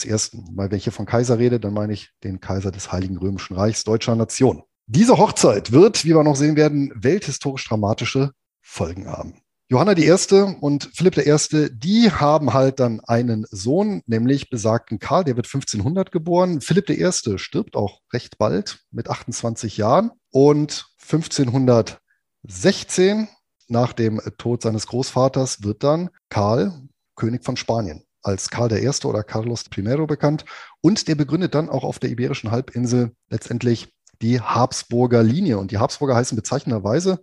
Weil 0.53 0.69
wenn 0.69 0.77
ich 0.77 0.83
hier 0.83 0.93
von 0.93 1.05
Kaiser 1.05 1.39
rede, 1.39 1.59
dann 1.59 1.73
meine 1.73 1.93
ich 1.93 2.11
den 2.23 2.39
Kaiser 2.39 2.71
des 2.71 2.91
Heiligen 2.91 3.17
Römischen 3.17 3.55
Reichs 3.55 3.83
deutscher 3.83 4.15
Nation. 4.15 4.63
Diese 4.87 5.17
Hochzeit 5.17 5.71
wird, 5.71 6.05
wie 6.05 6.13
wir 6.13 6.23
noch 6.23 6.35
sehen 6.35 6.55
werden, 6.55 6.91
welthistorisch 6.95 7.67
dramatische 7.67 8.31
Folgen 8.61 9.07
haben. 9.07 9.41
Johanna 9.67 9.95
die 9.95 10.05
Erste 10.05 10.57
und 10.61 10.91
Philipp 10.93 11.15
der 11.15 11.25
Erste, 11.25 11.71
die 11.71 12.11
haben 12.11 12.53
halt 12.53 12.79
dann 12.79 12.99
einen 12.99 13.47
Sohn, 13.49 14.03
nämlich 14.05 14.51
besagten 14.51 14.99
Karl, 14.99 15.23
der 15.23 15.37
wird 15.37 15.47
1500 15.47 16.11
geboren. 16.11 16.61
Philipp 16.61 16.85
der 16.85 16.99
Erste 16.99 17.39
stirbt 17.39 17.75
auch 17.75 18.01
recht 18.13 18.37
bald 18.37 18.81
mit 18.91 19.09
28 19.09 19.77
Jahren 19.77 20.11
und 20.29 20.85
1516 21.01 23.27
nach 23.67 23.93
dem 23.93 24.21
Tod 24.37 24.61
seines 24.61 24.85
Großvaters 24.85 25.63
wird 25.63 25.83
dann 25.83 26.11
Karl 26.29 26.71
König 27.15 27.43
von 27.43 27.57
Spanien 27.57 28.03
als 28.21 28.51
Karl 28.51 28.71
I. 28.71 28.87
oder 29.03 29.23
Carlos 29.23 29.63
I. 29.75 29.81
bekannt 30.05 30.45
und 30.81 31.07
der 31.07 31.15
begründet 31.15 31.55
dann 31.55 31.69
auch 31.69 31.83
auf 31.83 31.97
der 31.97 32.11
Iberischen 32.11 32.51
Halbinsel 32.51 33.13
letztendlich 33.29 33.91
die 34.21 34.39
Habsburger 34.39 35.23
Linie 35.23 35.57
und 35.57 35.71
die 35.71 35.79
Habsburger 35.79 36.15
heißen 36.15 36.35
bezeichnenderweise 36.35 37.19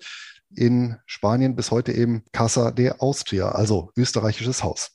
in 0.56 0.96
Spanien 1.06 1.56
bis 1.56 1.70
heute 1.70 1.92
eben 1.92 2.24
Casa 2.32 2.70
de 2.70 2.92
Austria, 2.98 3.50
also 3.50 3.90
österreichisches 3.96 4.62
Haus. 4.62 4.92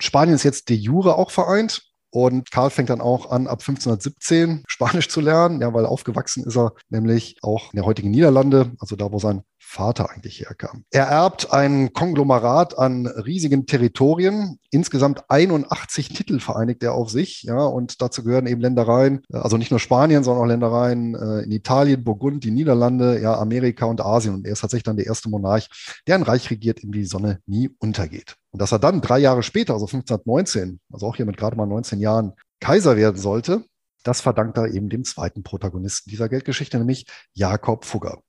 Spanien 0.00 0.34
ist 0.34 0.42
jetzt 0.42 0.68
de 0.68 0.76
jure 0.76 1.16
auch 1.16 1.30
vereint 1.30 1.82
und 2.10 2.50
Karl 2.50 2.70
fängt 2.70 2.90
dann 2.90 3.00
auch 3.00 3.30
an, 3.30 3.46
ab 3.46 3.60
1517 3.60 4.64
Spanisch 4.66 5.08
zu 5.08 5.20
lernen, 5.20 5.60
ja, 5.60 5.72
weil 5.72 5.86
aufgewachsen 5.86 6.44
ist 6.44 6.56
er 6.56 6.74
nämlich 6.88 7.38
auch 7.42 7.72
in 7.72 7.76
der 7.76 7.86
heutigen 7.86 8.10
Niederlande, 8.10 8.72
also 8.78 8.96
da, 8.96 9.12
wo 9.12 9.18
sein 9.18 9.42
Vater 9.72 10.10
eigentlich 10.10 10.40
herkam. 10.40 10.84
Er 10.90 11.06
erbt 11.06 11.50
ein 11.50 11.94
Konglomerat 11.94 12.76
an 12.78 13.06
riesigen 13.06 13.64
Territorien. 13.64 14.58
Insgesamt 14.70 15.24
81 15.28 16.10
Titel 16.10 16.40
vereinigt 16.40 16.82
er 16.82 16.92
auf 16.92 17.10
sich. 17.10 17.42
Ja, 17.44 17.64
und 17.64 18.02
dazu 18.02 18.22
gehören 18.22 18.46
eben 18.46 18.60
Ländereien, 18.60 19.22
also 19.32 19.56
nicht 19.56 19.70
nur 19.70 19.80
Spanien, 19.80 20.24
sondern 20.24 20.44
auch 20.44 20.48
Ländereien 20.48 21.14
äh, 21.14 21.40
in 21.44 21.52
Italien, 21.52 22.04
Burgund, 22.04 22.44
die 22.44 22.50
Niederlande, 22.50 23.18
ja, 23.22 23.38
Amerika 23.38 23.86
und 23.86 24.02
Asien. 24.02 24.34
Und 24.34 24.46
er 24.46 24.52
ist 24.52 24.60
tatsächlich 24.60 24.84
dann 24.84 24.98
der 24.98 25.06
erste 25.06 25.30
Monarch, 25.30 25.70
der 26.06 26.16
ein 26.16 26.22
Reich 26.22 26.50
regiert, 26.50 26.80
in 26.80 26.90
dem 26.90 27.00
die 27.00 27.06
Sonne 27.06 27.40
nie 27.46 27.70
untergeht. 27.78 28.36
Und 28.50 28.60
dass 28.60 28.72
er 28.72 28.78
dann 28.78 29.00
drei 29.00 29.20
Jahre 29.20 29.42
später, 29.42 29.72
also 29.72 29.86
1519, 29.86 30.80
also 30.92 31.06
auch 31.06 31.16
hier 31.16 31.24
mit 31.24 31.38
gerade 31.38 31.56
mal 31.56 31.66
19 31.66 31.98
Jahren, 31.98 32.34
Kaiser 32.60 32.96
werden 32.96 33.16
sollte, 33.16 33.64
das 34.02 34.20
verdankt 34.20 34.58
er 34.58 34.68
eben 34.68 34.88
dem 34.88 35.04
zweiten 35.04 35.42
Protagonisten 35.42 36.10
dieser 36.10 36.28
Geldgeschichte, 36.28 36.78
nämlich 36.78 37.06
Jakob 37.34 37.84
Fugger. 37.84 38.20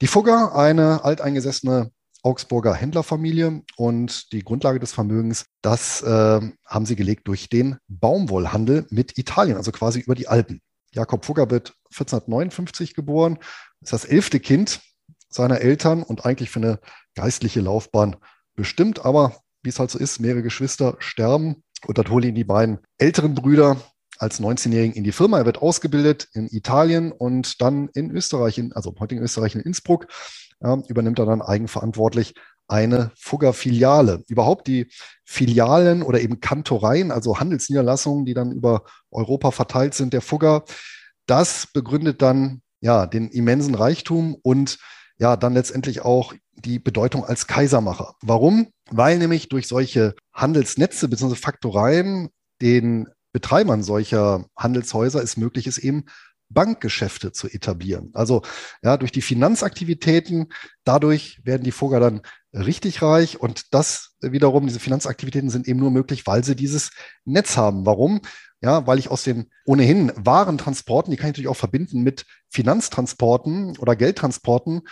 Die 0.00 0.06
Fugger, 0.06 0.54
eine 0.54 1.04
alteingesessene 1.04 1.90
Augsburger 2.22 2.74
Händlerfamilie 2.74 3.62
und 3.76 4.32
die 4.32 4.44
Grundlage 4.44 4.78
des 4.78 4.92
Vermögens, 4.92 5.46
das 5.60 6.02
äh, 6.02 6.40
haben 6.66 6.86
sie 6.86 6.96
gelegt 6.96 7.26
durch 7.26 7.48
den 7.48 7.78
Baumwollhandel 7.88 8.86
mit 8.90 9.18
Italien, 9.18 9.56
also 9.56 9.72
quasi 9.72 10.00
über 10.00 10.14
die 10.14 10.28
Alpen. 10.28 10.60
Jakob 10.92 11.24
Fugger 11.24 11.50
wird 11.50 11.74
1459 11.86 12.94
geboren, 12.94 13.38
ist 13.80 13.92
das 13.92 14.04
elfte 14.04 14.38
Kind 14.38 14.80
seiner 15.28 15.60
Eltern 15.62 16.02
und 16.02 16.24
eigentlich 16.24 16.50
für 16.50 16.60
eine 16.60 16.78
geistliche 17.14 17.60
Laufbahn 17.60 18.16
bestimmt, 18.54 19.04
aber 19.04 19.36
wie 19.62 19.70
es 19.70 19.78
halt 19.78 19.90
so 19.90 19.98
ist, 19.98 20.20
mehrere 20.20 20.42
Geschwister 20.42 20.96
sterben 20.98 21.64
und 21.86 21.98
dann 21.98 22.08
holen 22.08 22.28
ihn 22.28 22.34
die 22.34 22.44
beiden 22.44 22.78
älteren 22.98 23.34
Brüder 23.34 23.76
als 24.18 24.40
19-Jährigen 24.40 24.94
in 24.94 25.04
die 25.04 25.12
Firma. 25.12 25.38
Er 25.38 25.46
wird 25.46 25.62
ausgebildet 25.62 26.28
in 26.32 26.48
Italien 26.48 27.12
und 27.12 27.60
dann 27.60 27.88
in 27.94 28.10
Österreich, 28.10 28.58
in, 28.58 28.72
also 28.72 28.90
im 28.90 29.00
heutigen 29.00 29.22
Österreich 29.22 29.54
in 29.54 29.60
Innsbruck, 29.60 30.06
äh, 30.60 30.76
übernimmt 30.88 31.18
er 31.18 31.26
dann 31.26 31.42
eigenverantwortlich 31.42 32.34
eine 32.68 33.10
Fugger-Filiale. 33.16 34.24
Überhaupt 34.28 34.66
die 34.66 34.88
Filialen 35.24 36.02
oder 36.02 36.20
eben 36.20 36.40
Kantoreien, 36.40 37.10
also 37.10 37.38
Handelsniederlassungen, 37.38 38.24
die 38.24 38.34
dann 38.34 38.52
über 38.52 38.84
Europa 39.10 39.50
verteilt 39.50 39.94
sind, 39.94 40.12
der 40.12 40.22
Fugger, 40.22 40.64
das 41.26 41.68
begründet 41.72 42.22
dann 42.22 42.62
ja 42.80 43.06
den 43.06 43.28
immensen 43.28 43.74
Reichtum 43.74 44.36
und 44.42 44.78
ja 45.18 45.36
dann 45.36 45.54
letztendlich 45.54 46.02
auch 46.02 46.34
die 46.52 46.78
Bedeutung 46.78 47.24
als 47.24 47.46
Kaisermacher. 47.46 48.14
Warum? 48.22 48.68
Weil 48.90 49.18
nämlich 49.18 49.48
durch 49.48 49.68
solche 49.68 50.14
Handelsnetze 50.32 51.08
bzw. 51.08 51.34
Faktoreien 51.34 52.28
den 52.60 53.08
Betreibern 53.32 53.82
solcher 53.82 54.46
Handelshäuser 54.56 55.22
es 55.22 55.36
möglich 55.36 55.66
ist, 55.66 55.78
eben 55.78 56.04
Bankgeschäfte 56.52 57.32
zu 57.32 57.48
etablieren. 57.48 58.10
Also 58.14 58.42
ja, 58.82 58.96
durch 58.96 59.12
die 59.12 59.22
Finanzaktivitäten, 59.22 60.52
dadurch 60.84 61.40
werden 61.44 61.62
die 61.62 61.72
Fugger 61.72 62.00
dann 62.00 62.22
richtig 62.52 63.02
reich 63.02 63.40
und 63.40 63.72
das 63.74 64.16
wiederum, 64.20 64.66
diese 64.66 64.80
Finanzaktivitäten 64.80 65.50
sind 65.50 65.66
eben 65.66 65.80
nur 65.80 65.90
möglich, 65.90 66.26
weil 66.26 66.44
sie 66.44 66.54
dieses 66.54 66.90
Netz 67.24 67.56
haben. 67.56 67.86
Warum? 67.86 68.20
Ja, 68.60 68.86
weil 68.86 68.98
ich 68.98 69.10
aus 69.10 69.24
den 69.24 69.50
ohnehin 69.64 70.12
Warentransporten, 70.14 71.10
die 71.10 71.16
kann 71.16 71.26
ich 71.26 71.32
natürlich 71.32 71.48
auch 71.48 71.56
verbinden 71.56 72.02
mit 72.02 72.26
Finanztransporten 72.48 73.76
oder 73.78 73.96
Geldtransporten 73.96 74.82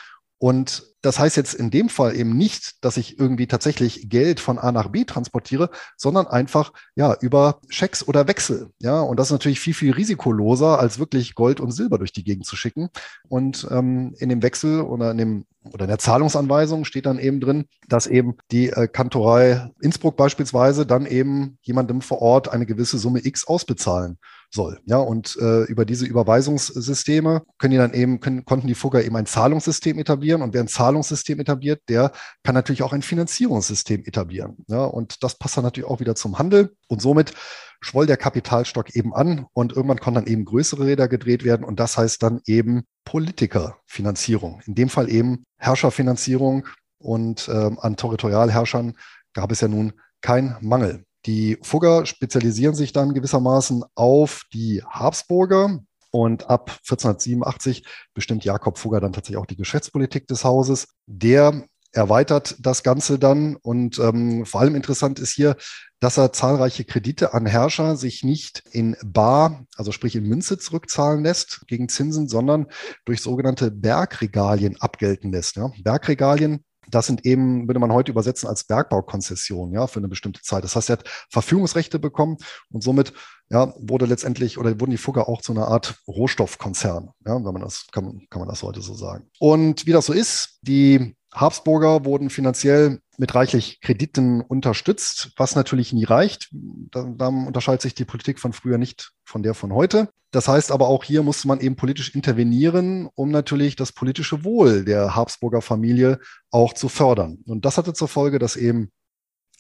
und 0.43 0.85
das 1.03 1.19
heißt 1.19 1.37
jetzt 1.37 1.53
in 1.53 1.71
dem 1.71 1.91
Fall 1.91 2.17
eben 2.17 2.35
nicht, 2.35 2.83
dass 2.83 2.97
ich 2.97 3.19
irgendwie 3.19 3.47
tatsächlich 3.47 4.09
Geld 4.09 4.41
von 4.41 4.59
A 4.59 4.73
nach 4.73 4.89
B 4.89 5.05
transportiere, 5.05 5.69
sondern 5.99 6.27
einfach 6.29 6.73
ja 6.95 7.15
über 7.21 7.61
Schecks 7.69 8.09
oder 8.09 8.27
Wechsel. 8.27 8.71
Ja, 8.79 9.03
und 9.03 9.19
das 9.19 9.29
ist 9.29 9.33
natürlich 9.33 9.61
viel, 9.61 9.75
viel 9.75 9.93
risikoloser, 9.93 10.79
als 10.79 10.99
wirklich 10.99 11.35
Gold 11.35 11.61
und 11.61 11.73
Silber 11.73 11.99
durch 11.99 12.13
die 12.13 12.25
Gegend 12.25 12.47
zu 12.47 12.57
schicken. 12.57 12.89
Und 13.29 13.69
ähm, 13.71 14.15
in 14.19 14.31
dem 14.31 14.43
Wechsel 14.43 14.81
oder 14.81 15.11
in 15.11 15.19
dem 15.19 15.45
oder 15.75 15.85
in 15.85 15.91
der 15.91 15.99
Zahlungsanweisung 15.99 16.87
steht 16.87 17.05
dann 17.05 17.19
eben 17.19 17.39
drin, 17.41 17.67
dass 17.87 18.07
eben 18.07 18.37
die 18.51 18.71
äh, 18.71 18.89
Kantorei 18.89 19.71
Innsbruck 19.83 20.17
beispielsweise 20.17 20.87
dann 20.87 21.05
eben 21.05 21.59
jemandem 21.61 22.01
vor 22.01 22.23
Ort 22.23 22.49
eine 22.49 22.65
gewisse 22.65 22.97
Summe 22.97 23.27
X 23.27 23.47
ausbezahlen 23.47 24.17
soll. 24.51 24.81
Ja, 24.85 24.99
und 24.99 25.37
äh, 25.41 25.63
über 25.65 25.85
diese 25.85 26.07
Überweisungssysteme 26.07 27.43
können 27.59 27.71
die 27.71 27.77
dann 27.77 27.95
eben, 27.95 28.21
können, 28.21 28.45
konnten 28.45 28.67
die 28.67 28.75
Fugger 28.75 29.05
eben 29.05 29.17
ein 29.17 29.27
Zahlungssystem 29.27 29.99
etablieren. 29.99 30.43
Und 30.43 30.55
wer 30.55 30.63
ein 30.63 30.69
Zahlungssystem 30.69 31.39
etabliert, 31.41 31.83
der 31.89 32.13
kann 32.43 32.55
natürlich 32.55 32.83
auch 32.83 32.93
ein 32.93 33.03
Finanzierungssystem 33.03 34.05
etablieren. 34.05 34.57
Ja, 34.69 34.85
und 34.85 35.23
das 35.23 35.39
passt 35.39 35.57
dann 35.57 35.65
natürlich 35.65 35.89
auch 35.89 36.01
wieder 36.01 36.15
zum 36.15 36.39
Handel. 36.39 36.75
Und 36.89 37.01
somit 37.01 37.33
schwoll 37.81 38.07
der 38.07 38.17
Kapitalstock 38.17 38.95
eben 38.95 39.15
an 39.15 39.47
und 39.53 39.73
irgendwann 39.73 40.01
konnten 40.01 40.25
dann 40.25 40.33
eben 40.33 40.45
größere 40.45 40.85
Räder 40.85 41.09
gedreht 41.09 41.45
werden. 41.45 41.65
Und 41.65 41.81
das 41.81 41.97
heißt 41.97 42.23
dann 42.23 42.41
eben 42.47 42.83
Politikerfinanzierung. 43.05 44.61
In 44.67 44.75
dem 44.75 44.89
Fall 44.89 45.11
eben 45.11 45.45
Herrscherfinanzierung. 45.59 46.67
Und 46.99 47.49
ähm, 47.49 47.79
an 47.81 47.97
Territorialherrschern 47.97 48.95
gab 49.33 49.51
es 49.53 49.63
ja 49.63 49.69
nun 49.69 49.95
kein 50.21 50.57
Mangel. 50.61 51.05
Die 51.27 51.59
Fugger 51.63 52.07
spezialisieren 52.07 52.75
sich 52.75 52.93
dann 52.93 53.15
gewissermaßen 53.15 53.85
auf 53.95 54.43
die 54.53 54.83
Habsburger. 54.85 55.81
Und 56.13 56.51
ab 56.51 56.71
1487 56.71 57.85
bestimmt 58.15 58.45
Jakob 58.45 58.79
Fugger 58.79 59.01
dann 59.01 59.13
tatsächlich 59.13 59.39
auch 59.39 59.47
die 59.47 59.57
Geschäftspolitik 59.57 60.27
des 60.27 60.45
Hauses. 60.45 60.89
Der 61.07 61.65
erweitert 61.93 62.57
das 62.61 62.83
Ganze 62.83 63.19
dann. 63.19 63.57
Und 63.57 63.99
ähm, 63.99 64.47
vor 64.47 64.61
allem 64.61 64.75
interessant 64.75 65.19
ist 65.19 65.33
hier, 65.33 65.57
dass 66.01 66.19
er 66.19 66.33
zahlreiche 66.33 66.85
Kredite 66.85 67.35
an 67.35 67.47
Herrscher 67.47 67.97
sich 67.97 68.25
nicht 68.25 68.63
in 68.71 68.97
Bar, 69.05 69.67
also 69.77 69.93
sprich 69.93 70.17
in 70.17 70.25
Münze 70.25 70.59
zurückzahlen 70.59 71.23
lässt 71.23 71.67
gegen 71.67 71.89
Zinsen, 71.89 72.29
sondern 72.29 72.67
durch 73.05 73.21
sogenannte 73.21 73.71
Bergregalien 73.71 74.81
abgelten 74.81 75.33
lässt. 75.33 75.57
Ja. 75.57 75.71
Bergregalien 75.83 76.65
das 76.91 77.07
sind 77.07 77.25
eben, 77.25 77.69
würde 77.69 77.81
man 77.81 77.93
heute 77.93 78.13
übersetzen 78.13 78.49
als 78.49 78.65
Bergbaukonzession, 78.65 79.73
ja, 79.73 79.87
für 79.87 80.01
eine 80.01 80.09
bestimmte 80.09 80.43
Zeit. 80.43 80.65
Das 80.65 80.77
heißt, 80.77 80.91
er 80.91 80.99
hat 80.99 81.09
Verfügungsrechte 81.31 81.99
bekommen 81.99 82.37
und 82.71 82.83
somit 82.83 83.13
ja, 83.51 83.75
wurde 83.79 84.07
letztendlich 84.07 84.59
oder 84.59 84.79
wurden 84.81 84.93
die 84.93 84.97
Fugger 84.97 85.29
auch 85.29 85.43
zu 85.43 85.53
einer 85.53 85.69
Art 85.69 86.01
Rohstoffkonzern, 86.07 87.11
ja, 87.27 87.35
wenn 87.35 87.53
man 87.53 87.63
das, 87.63 87.87
kann, 87.93 88.23
kann 88.31 88.41
man 88.41 88.49
das 88.49 88.63
heute 88.63 88.81
so 88.81 88.95
sagen. 88.95 89.29
Und 89.39 89.87
wie 89.87 89.93
das 89.93 90.07
so 90.07 90.13
ist, 90.13 90.59
die 90.63 91.17
Habsburger 91.33 92.05
wurden 92.05 92.29
finanziell 92.31 93.01
mit 93.17 93.35
reichlich 93.35 93.81
Krediten 93.81 94.41
unterstützt, 94.41 95.33
was 95.37 95.55
natürlich 95.55 95.93
nie 95.93 96.05
reicht. 96.05 96.49
Da, 96.53 97.05
da, 97.05 97.29
unterscheidet 97.29 97.83
sich 97.83 97.95
die 97.95 98.05
Politik 98.05 98.41
von 98.41 98.53
früher 98.53 98.79
nicht 98.79 99.13
von 99.25 99.43
der 99.43 99.55
von 99.55 99.73
heute. 99.73 100.09
Das 100.33 100.49
heißt 100.49 100.71
aber 100.73 100.89
auch 100.89 101.05
hier 101.05 101.23
musste 101.23 101.49
man 101.49 101.61
eben 101.61 101.77
politisch 101.77 102.15
intervenieren, 102.15 103.09
um 103.15 103.31
natürlich 103.31 103.77
das 103.77 103.93
politische 103.93 104.45
Wohl 104.45 104.85
der 104.85 105.15
Habsburger 105.15 105.61
Familie 105.61 106.21
auch 106.51 106.73
zu 106.73 106.89
fördern. 106.89 107.39
Und 107.47 107.65
das 107.65 107.79
hatte 107.79 107.93
zur 107.93 108.09
Folge, 108.09 108.39
dass 108.39 108.57
eben 108.57 108.91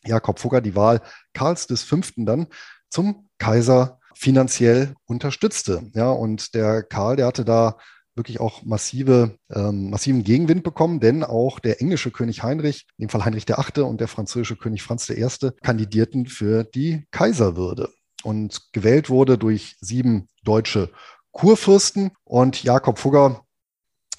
Jakob 0.04 0.38
Fugger 0.38 0.60
die 0.60 0.76
Wahl 0.76 1.02
Karls 1.34 1.66
des 1.66 1.82
Fünften 1.82 2.24
dann 2.24 2.46
zum 2.88 3.28
Kaiser 3.38 4.00
finanziell 4.14 4.94
unterstützte. 5.04 5.90
Ja, 5.94 6.10
und 6.10 6.54
der 6.54 6.82
Karl, 6.82 7.16
der 7.16 7.26
hatte 7.26 7.44
da 7.44 7.76
wirklich 8.20 8.38
auch 8.38 8.62
massive, 8.64 9.38
ähm, 9.50 9.90
massiven 9.90 10.22
Gegenwind 10.22 10.62
bekommen, 10.62 11.00
denn 11.00 11.24
auch 11.24 11.58
der 11.58 11.80
englische 11.80 12.10
König 12.10 12.42
Heinrich, 12.42 12.86
in 12.98 13.06
dem 13.06 13.08
Fall 13.08 13.24
Heinrich 13.24 13.48
VIII. 13.48 13.84
und 13.84 14.00
der 14.00 14.08
französische 14.08 14.56
König 14.56 14.82
Franz 14.82 15.08
I. 15.08 15.26
kandidierten 15.62 16.26
für 16.26 16.64
die 16.64 17.06
Kaiserwürde. 17.10 17.88
Und 18.22 18.72
gewählt 18.72 19.08
wurde 19.08 19.38
durch 19.38 19.76
sieben 19.80 20.28
deutsche 20.44 20.90
Kurfürsten 21.32 22.10
und 22.24 22.62
Jakob 22.62 22.98
Fugger 22.98 23.44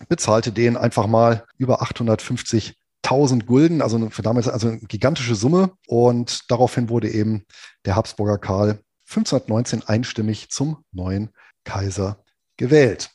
bezahlte 0.09 0.51
denen 0.51 0.77
einfach 0.77 1.05
mal 1.05 1.45
über 1.57 1.83
850.000 1.83 3.45
Gulden, 3.45 3.83
also 3.83 4.09
für 4.09 4.23
damals 4.23 4.47
also 4.47 4.69
eine 4.69 4.79
gigantische 4.79 5.35
Summe. 5.35 5.73
Und 5.87 6.49
daraufhin 6.49 6.89
wurde 6.89 7.11
eben 7.11 7.45
der 7.85 7.95
Habsburger 7.95 8.39
Karl 8.39 8.79
1519 9.07 9.83
einstimmig 9.87 10.49
zum 10.49 10.83
neuen 10.91 11.29
Kaiser 11.63 12.23
gewählt. 12.57 13.11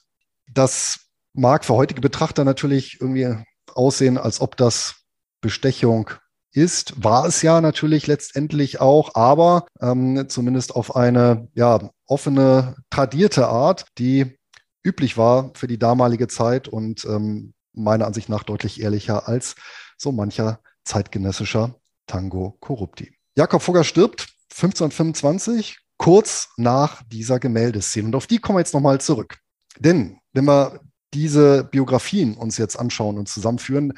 Das 0.53 1.01
mag 1.33 1.65
für 1.65 1.75
heutige 1.75 2.01
Betrachter 2.01 2.45
natürlich 2.45 3.01
irgendwie 3.01 3.37
aussehen, 3.75 4.19
als 4.19 4.41
ob 4.41 4.57
das 4.57 4.97
Bestechung 5.41 6.11
ist, 6.53 7.05
war 7.05 7.27
es 7.27 7.43
ja 7.43 7.61
natürlich 7.61 8.07
letztendlich 8.07 8.81
auch, 8.81 9.15
aber 9.15 9.67
ähm, 9.81 10.27
zumindest 10.29 10.75
auf 10.75 10.97
eine 10.97 11.49
ja, 11.55 11.91
offene, 12.07 12.77
tradierte 12.89 13.49
Art, 13.49 13.87
die 13.99 14.39
üblich 14.83 15.19
war 15.19 15.51
für 15.55 15.67
die 15.67 15.79
damalige 15.79 16.29
Zeit 16.29 16.67
und 16.69 17.05
ähm, 17.05 17.53
meiner 17.75 18.07
Ansicht 18.07 18.29
nach 18.29 18.43
deutlich 18.43 18.81
ehrlicher 18.81 19.29
als 19.29 19.55
so 19.99 20.13
mancher 20.13 20.61
zeitgenössischer 20.85 21.75
Tango 22.07 22.57
Corrupti. 22.61 23.13
Jakob 23.37 23.61
Fugger 23.61 23.85
stirbt 23.85 24.29
1525, 24.53 25.81
kurz 25.99 26.49
nach 26.57 27.03
dieser 27.09 27.39
Gemäldeszene. 27.39 28.07
Und 28.07 28.15
auf 28.15 28.27
die 28.27 28.39
kommen 28.39 28.57
wir 28.57 28.61
jetzt 28.61 28.73
nochmal 28.73 29.01
zurück. 29.01 29.39
Denn 29.79 30.19
wenn 30.37 30.45
wir 30.45 30.81
diese 31.15 31.65
Biografien 31.65 32.35
uns 32.35 32.59
jetzt 32.59 32.79
anschauen 32.79 33.19
und 33.19 33.29
zusammenführen, 33.29 33.95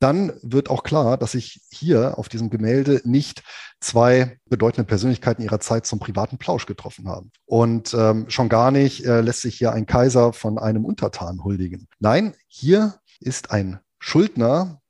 dann 0.00 0.32
wird 0.42 0.68
auch 0.68 0.82
klar, 0.82 1.16
dass 1.16 1.32
sich 1.32 1.60
hier 1.70 2.18
auf 2.18 2.28
diesem 2.28 2.50
Gemälde 2.50 3.00
nicht 3.04 3.44
zwei 3.80 4.38
bedeutende 4.48 4.84
Persönlichkeiten 4.84 5.42
ihrer 5.42 5.60
Zeit 5.60 5.86
zum 5.86 6.00
privaten 6.00 6.38
Plausch 6.38 6.66
getroffen 6.66 7.08
haben. 7.08 7.30
Und 7.44 7.94
ähm, 7.94 8.28
schon 8.28 8.48
gar 8.48 8.72
nicht 8.72 9.04
äh, 9.04 9.20
lässt 9.20 9.42
sich 9.42 9.56
hier 9.56 9.72
ein 9.72 9.86
Kaiser 9.86 10.32
von 10.32 10.58
einem 10.58 10.84
Untertan 10.84 11.44
huldigen. 11.44 11.86
Nein, 12.00 12.34
hier 12.48 12.94
ist 13.20 13.52
ein 13.52 13.78
Schuldner 14.00 14.80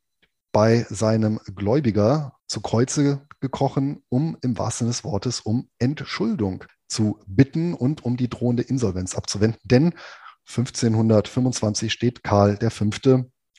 bei 0.53 0.87
seinem 0.89 1.41
Gläubiger 1.55 2.37
zu 2.47 2.61
Kreuze 2.61 3.27
gekrochen, 3.41 4.03
um 4.09 4.39
im 4.41 4.57
wahrsten 4.57 4.87
Sinne 4.87 4.95
des 4.95 5.05
Wortes 5.05 5.41
um 5.41 5.69
Entschuldung 5.79 6.65
zu 6.89 7.19
bitten 7.27 7.75
und 7.75 8.05
um 8.05 8.17
die 8.17 8.29
drohende 8.29 8.63
Insolvenz 8.63 9.15
abzuwenden. 9.15 9.61
Denn 9.65 9.95
1525 10.57 11.93
steht 11.93 12.23
Karl 12.23 12.59
V. 12.61 12.91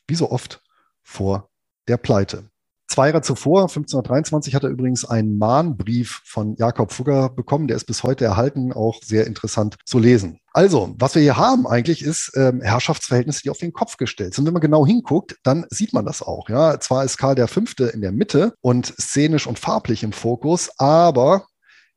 wie 0.07 0.15
so 0.15 0.29
oft 0.29 0.61
vor 1.01 1.49
der 1.87 1.97
Pleite. 1.97 2.49
Zwei 2.87 3.07
Jahre 3.07 3.21
zuvor, 3.21 3.61
1523, 3.61 4.53
hat 4.53 4.63
er 4.63 4.69
übrigens 4.69 5.03
einen 5.03 5.39
Mahnbrief 5.39 6.21
von 6.25 6.55
Jakob 6.57 6.91
Fugger 6.91 7.29
bekommen. 7.29 7.67
Der 7.67 7.77
ist 7.77 7.85
bis 7.85 8.03
heute 8.03 8.23
erhalten, 8.25 8.71
auch 8.71 9.01
sehr 9.03 9.25
interessant 9.25 9.77
zu 9.83 9.97
lesen. 9.97 10.37
Also, 10.51 10.93
was 10.99 11.15
wir 11.15 11.23
hier 11.23 11.37
haben 11.37 11.65
eigentlich 11.65 12.03
ist 12.03 12.33
ähm, 12.35 12.61
Herrschaftsverhältnisse, 12.61 13.41
die 13.41 13.49
auf 13.49 13.57
den 13.57 13.73
Kopf 13.73 13.97
gestellt 13.97 14.35
sind. 14.35 14.45
Wenn 14.45 14.53
man 14.53 14.61
genau 14.61 14.85
hinguckt, 14.85 15.37
dann 15.41 15.65
sieht 15.71 15.93
man 15.93 16.05
das 16.05 16.21
auch. 16.21 16.49
Ja, 16.49 16.79
zwar 16.79 17.03
ist 17.03 17.17
Karl 17.17 17.47
V. 17.47 17.61
in 17.91 18.01
der 18.01 18.11
Mitte 18.11 18.53
und 18.61 18.93
szenisch 19.01 19.47
und 19.47 19.57
farblich 19.57 20.03
im 20.03 20.11
Fokus, 20.11 20.69
aber 20.77 21.47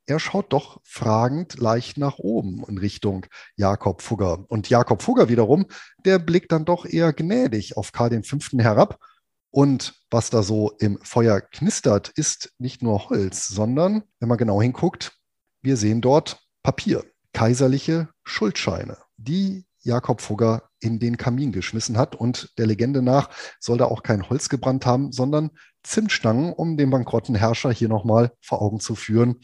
er 0.06 0.20
schaut 0.20 0.52
doch 0.52 0.80
fragend 0.84 1.58
leicht 1.58 1.98
nach 1.98 2.18
oben 2.18 2.64
in 2.68 2.78
Richtung 2.78 3.26
Jakob 3.56 4.02
Fugger. 4.02 4.44
Und 4.48 4.70
Jakob 4.70 5.02
Fugger 5.02 5.28
wiederum, 5.28 5.66
der 6.04 6.18
blickt 6.18 6.52
dann 6.52 6.64
doch 6.64 6.86
eher 6.86 7.12
gnädig 7.12 7.76
auf 7.76 7.92
Karl 7.92 8.22
V. 8.22 8.38
herab. 8.58 8.98
Und 9.50 9.94
was 10.10 10.30
da 10.30 10.42
so 10.42 10.72
im 10.78 10.98
Feuer 11.02 11.40
knistert, 11.40 12.10
ist 12.10 12.52
nicht 12.58 12.82
nur 12.82 13.08
Holz, 13.08 13.48
sondern, 13.48 14.04
wenn 14.20 14.28
man 14.28 14.38
genau 14.38 14.60
hinguckt, 14.62 15.12
wir 15.62 15.76
sehen 15.76 16.00
dort 16.00 16.40
Papier, 16.62 17.04
kaiserliche 17.32 18.08
Schuldscheine, 18.22 18.98
die 19.16 19.66
Jakob 19.82 20.20
Fugger 20.20 20.68
in 20.80 20.98
den 20.98 21.16
Kamin 21.16 21.52
geschmissen 21.52 21.96
hat. 21.96 22.14
Und 22.14 22.52
der 22.58 22.66
Legende 22.66 23.02
nach 23.02 23.30
soll 23.58 23.78
da 23.78 23.86
auch 23.86 24.02
kein 24.02 24.28
Holz 24.28 24.48
gebrannt 24.48 24.84
haben, 24.84 25.10
sondern 25.12 25.50
Zimtstangen, 25.82 26.52
um 26.52 26.76
den 26.76 26.90
bankrotten 26.90 27.34
Herrscher 27.34 27.72
hier 27.72 27.88
nochmal 27.88 28.32
vor 28.40 28.60
Augen 28.60 28.80
zu 28.80 28.94
führen 28.94 29.40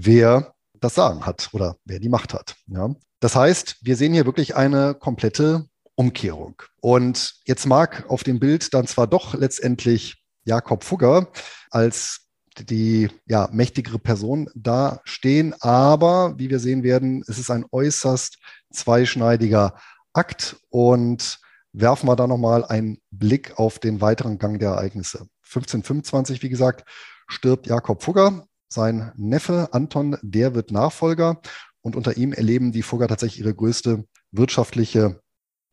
wer 0.00 0.54
das 0.80 0.94
Sagen 0.94 1.26
hat 1.26 1.50
oder 1.52 1.76
wer 1.84 1.98
die 1.98 2.08
Macht 2.08 2.34
hat. 2.34 2.56
Ja. 2.66 2.94
Das 3.20 3.34
heißt, 3.34 3.78
wir 3.82 3.96
sehen 3.96 4.12
hier 4.12 4.26
wirklich 4.26 4.54
eine 4.54 4.94
komplette 4.94 5.66
Umkehrung. 5.96 6.62
Und 6.80 7.34
jetzt 7.44 7.66
mag 7.66 8.04
auf 8.08 8.22
dem 8.22 8.38
Bild 8.38 8.72
dann 8.74 8.86
zwar 8.86 9.08
doch 9.08 9.34
letztendlich 9.34 10.22
Jakob 10.44 10.84
Fugger 10.84 11.28
als 11.70 12.28
die 12.58 13.08
ja, 13.26 13.48
mächtigere 13.52 13.98
Person 13.98 14.48
dastehen, 14.54 15.54
aber 15.60 16.38
wie 16.38 16.50
wir 16.50 16.58
sehen 16.58 16.82
werden, 16.82 17.22
es 17.26 17.38
ist 17.38 17.50
ein 17.50 17.64
äußerst 17.70 18.38
zweischneidiger 18.72 19.74
Akt 20.12 20.56
und 20.68 21.38
werfen 21.72 22.08
wir 22.08 22.16
da 22.16 22.26
nochmal 22.26 22.64
einen 22.64 22.98
Blick 23.10 23.58
auf 23.58 23.78
den 23.78 24.00
weiteren 24.00 24.38
Gang 24.38 24.58
der 24.58 24.70
Ereignisse. 24.70 25.28
1525, 25.44 26.42
wie 26.42 26.48
gesagt, 26.48 26.88
stirbt 27.28 27.66
Jakob 27.66 28.02
Fugger 28.02 28.47
sein 28.68 29.12
Neffe 29.16 29.68
Anton, 29.72 30.16
der 30.22 30.54
wird 30.54 30.70
Nachfolger 30.70 31.40
und 31.80 31.96
unter 31.96 32.16
ihm 32.16 32.32
erleben 32.32 32.72
die 32.72 32.82
Fugger 32.82 33.08
tatsächlich 33.08 33.40
ihre 33.40 33.54
größte 33.54 34.04
wirtschaftliche 34.30 35.20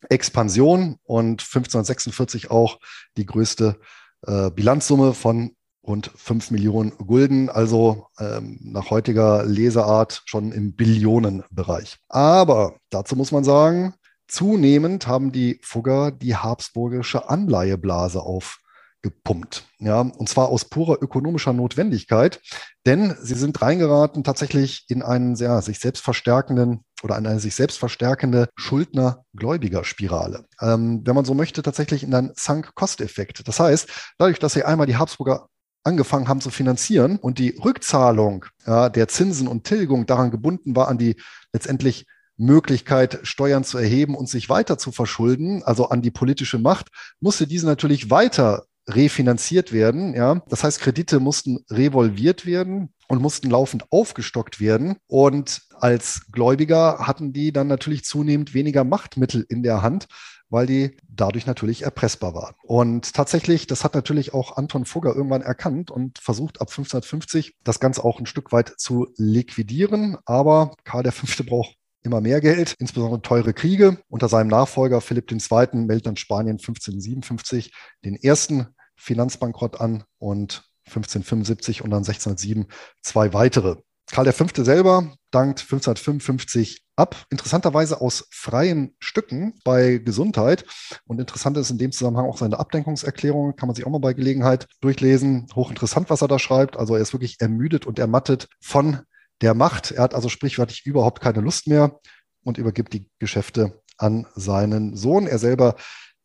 Expansion 0.09 0.97
und 1.03 1.41
1546 1.41 2.51
auch 2.51 2.79
die 3.17 3.25
größte 3.25 3.79
äh, 4.25 4.51
Bilanzsumme 4.51 5.13
von 5.13 5.55
rund 5.85 6.11
5 6.15 6.51
Millionen 6.51 6.97
Gulden, 6.97 7.49
also 7.49 8.07
ähm, 8.19 8.59
nach 8.61 8.89
heutiger 8.89 9.45
Leseart 9.45 10.23
schon 10.25 10.51
im 10.51 10.73
Billionenbereich. 10.73 11.97
Aber 12.09 12.77
dazu 12.89 13.15
muss 13.15 13.31
man 13.31 13.43
sagen, 13.43 13.93
zunehmend 14.27 15.07
haben 15.07 15.31
die 15.31 15.59
Fugger 15.61 16.11
die 16.11 16.35
habsburgische 16.35 17.29
Anleiheblase 17.29 18.21
auf 18.21 18.59
gepumpt. 19.05 19.65
Ja, 19.77 20.01
und 20.01 20.27
zwar 20.27 20.49
aus 20.49 20.65
purer 20.65 20.97
ökonomischer 20.99 21.53
Notwendigkeit, 21.53 22.41
denn 22.87 23.15
sie 23.21 23.35
sind 23.35 23.61
reingeraten 23.61 24.23
tatsächlich 24.23 24.85
in 24.87 25.03
einen 25.03 25.35
sehr 25.35 25.61
sich 25.61 25.77
selbst 25.77 26.03
verstärkenden 26.03 26.83
oder 27.03 27.15
eine 27.15 27.39
sich 27.39 27.53
selbst 27.53 27.77
verstärkende 27.77 28.49
Schuldner-Gläubiger-Spirale. 28.55 30.45
Ähm, 30.59 31.03
wenn 31.05 31.13
man 31.13 31.23
so 31.23 31.35
möchte, 31.35 31.61
tatsächlich 31.61 32.01
in 32.01 32.15
einen 32.15 32.31
Sunk-Cost-Effekt. 32.35 33.47
Das 33.47 33.59
heißt, 33.59 33.89
dadurch, 34.17 34.39
dass 34.39 34.53
sie 34.53 34.63
einmal 34.63 34.87
die 34.87 34.97
Habsburger 34.97 35.49
angefangen 35.83 36.27
haben 36.27 36.41
zu 36.41 36.49
finanzieren 36.49 37.17
und 37.17 37.37
die 37.37 37.59
Rückzahlung 37.63 38.45
ja, 38.65 38.89
der 38.89 39.07
Zinsen 39.07 39.47
und 39.47 39.65
Tilgung 39.65 40.07
daran 40.07 40.31
gebunden 40.31 40.75
war 40.75 40.87
an 40.87 40.97
die 40.97 41.15
letztendlich 41.53 42.07
Möglichkeit, 42.37 43.19
Steuern 43.21 43.63
zu 43.63 43.77
erheben 43.77 44.15
und 44.15 44.27
sich 44.27 44.49
weiter 44.49 44.79
zu 44.79 44.91
verschulden, 44.91 45.61
also 45.63 45.89
an 45.89 46.01
die 46.01 46.09
politische 46.09 46.57
Macht, 46.57 46.87
musste 47.19 47.45
diese 47.45 47.67
natürlich 47.67 48.09
weiter 48.09 48.65
refinanziert 48.87 49.71
werden. 49.71 50.13
Ja, 50.13 50.41
das 50.47 50.63
heißt, 50.63 50.79
Kredite 50.79 51.19
mussten 51.19 51.65
revolviert 51.69 52.45
werden 52.45 52.93
und 53.07 53.21
mussten 53.21 53.49
laufend 53.49 53.91
aufgestockt 53.91 54.59
werden. 54.59 54.97
Und 55.07 55.61
als 55.79 56.27
Gläubiger 56.31 56.99
hatten 57.07 57.33
die 57.33 57.51
dann 57.51 57.67
natürlich 57.67 58.05
zunehmend 58.05 58.53
weniger 58.53 58.83
Machtmittel 58.83 59.45
in 59.47 59.63
der 59.63 59.81
Hand, 59.81 60.07
weil 60.49 60.67
die 60.67 60.97
dadurch 61.07 61.45
natürlich 61.45 61.81
erpressbar 61.81 62.33
waren. 62.33 62.55
Und 62.63 63.13
tatsächlich, 63.13 63.67
das 63.67 63.83
hat 63.83 63.95
natürlich 63.95 64.33
auch 64.33 64.57
Anton 64.57 64.85
Fugger 64.85 65.15
irgendwann 65.15 65.41
erkannt 65.41 65.91
und 65.91 66.19
versucht 66.19 66.61
ab 66.61 66.69
1550 66.69 67.55
das 67.63 67.79
Ganze 67.79 68.03
auch 68.03 68.19
ein 68.19 68.25
Stück 68.25 68.51
weit 68.51 68.73
zu 68.77 69.07
liquidieren. 69.17 70.17
Aber 70.25 70.75
Karl 70.83 71.11
V. 71.11 71.43
braucht 71.43 71.75
immer 72.03 72.21
mehr 72.21 72.39
Geld, 72.39 72.75
insbesondere 72.79 73.21
teure 73.21 73.53
Kriege. 73.53 73.97
Unter 74.09 74.29
seinem 74.29 74.47
Nachfolger 74.47 75.01
Philipp 75.01 75.31
II. 75.31 75.67
meldet 75.73 76.05
dann 76.05 76.17
Spanien 76.17 76.57
1557 76.57 77.73
den 78.05 78.15
ersten 78.15 78.67
Finanzbankrott 78.95 79.79
an 79.81 80.03
und 80.17 80.63
1575 80.87 81.83
und 81.83 81.89
dann 81.89 81.99
1607 81.99 82.67
zwei 83.01 83.33
weitere. 83.33 83.77
Karl 84.11 84.31
V. 84.31 84.45
selber 84.63 85.11
dankt 85.31 85.61
1555 85.61 86.85
ab, 86.95 87.25
interessanterweise 87.29 87.99
aus 87.99 88.27
freien 88.31 88.95
Stücken 88.99 89.59
bei 89.63 89.97
Gesundheit. 89.97 90.65
Und 91.05 91.19
interessant 91.19 91.57
ist 91.57 91.71
in 91.71 91.77
dem 91.77 91.91
Zusammenhang 91.91 92.25
auch 92.25 92.37
seine 92.37 92.59
Abdenkungserklärung, 92.59 93.55
kann 93.55 93.67
man 93.67 93.75
sich 93.75 93.85
auch 93.85 93.91
mal 93.91 93.99
bei 93.99 94.13
Gelegenheit 94.13 94.67
durchlesen. 94.81 95.47
Hochinteressant, 95.55 96.09
was 96.09 96.21
er 96.21 96.27
da 96.27 96.39
schreibt. 96.39 96.77
Also 96.77 96.95
er 96.95 97.01
ist 97.01 97.13
wirklich 97.13 97.41
ermüdet 97.41 97.85
und 97.85 97.99
ermattet 97.99 98.47
von 98.61 99.01
der 99.41 99.53
Macht. 99.53 99.91
Er 99.91 100.03
hat 100.03 100.15
also 100.15 100.29
sprichwörtlich 100.29 100.85
überhaupt 100.85 101.21
keine 101.21 101.41
Lust 101.41 101.67
mehr 101.67 101.99
und 102.43 102.57
übergibt 102.57 102.93
die 102.93 103.09
Geschäfte 103.19 103.81
an 103.97 104.27
seinen 104.35 104.95
Sohn. 104.95 105.27
Er 105.27 105.39
selber 105.39 105.75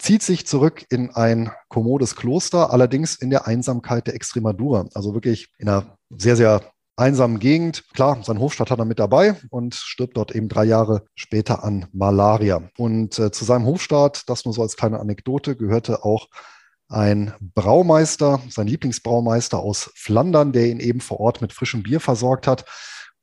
zieht 0.01 0.23
sich 0.23 0.47
zurück 0.47 0.85
in 0.91 1.11
ein 1.11 1.51
kommodes 1.69 2.17
Kloster, 2.17 2.73
allerdings 2.73 3.15
in 3.17 3.31
der 3.31 3.47
Einsamkeit 3.47 4.07
der 4.07 4.15
Extremadura. 4.15 4.87
Also 4.95 5.15
wirklich 5.15 5.53
in 5.59 5.69
einer 5.69 5.99
sehr, 6.11 6.37
sehr 6.37 6.63
einsamen 6.97 7.39
Gegend. 7.39 7.85
Klar, 7.95 8.23
sein 8.23 8.41
Hofstadt 8.41 8.71
hat 8.71 8.79
er 8.79 8.85
mit 8.85 8.99
dabei 8.99 9.37
und 9.51 9.75
stirbt 9.75 10.17
dort 10.17 10.35
eben 10.35 10.49
drei 10.49 10.65
Jahre 10.65 11.05
später 11.15 11.65
an 11.65 11.87
Malaria. 11.93 12.69
Und 12.77 13.19
äh, 13.19 13.31
zu 13.31 13.45
seinem 13.45 13.67
Hofstaat, 13.67 14.29
das 14.29 14.45
nur 14.45 14.55
so 14.55 14.63
als 14.63 14.77
kleine 14.77 15.01
Anekdote, 15.01 15.57
gehörte 15.57 16.05
auch 16.05 16.29
ein 16.89 17.33
Braumeister, 17.41 18.41
sein 18.51 18.67
Lieblingsbraumeister 18.67 19.59
aus 19.59 19.91
Flandern, 19.95 20.53
der 20.53 20.67
ihn 20.67 20.81
eben 20.81 21.01
vor 21.01 21.21
Ort 21.21 21.41
mit 21.41 21.53
frischem 21.53 21.83
Bier 21.83 22.01
versorgt 22.01 22.47
hat. 22.47 22.65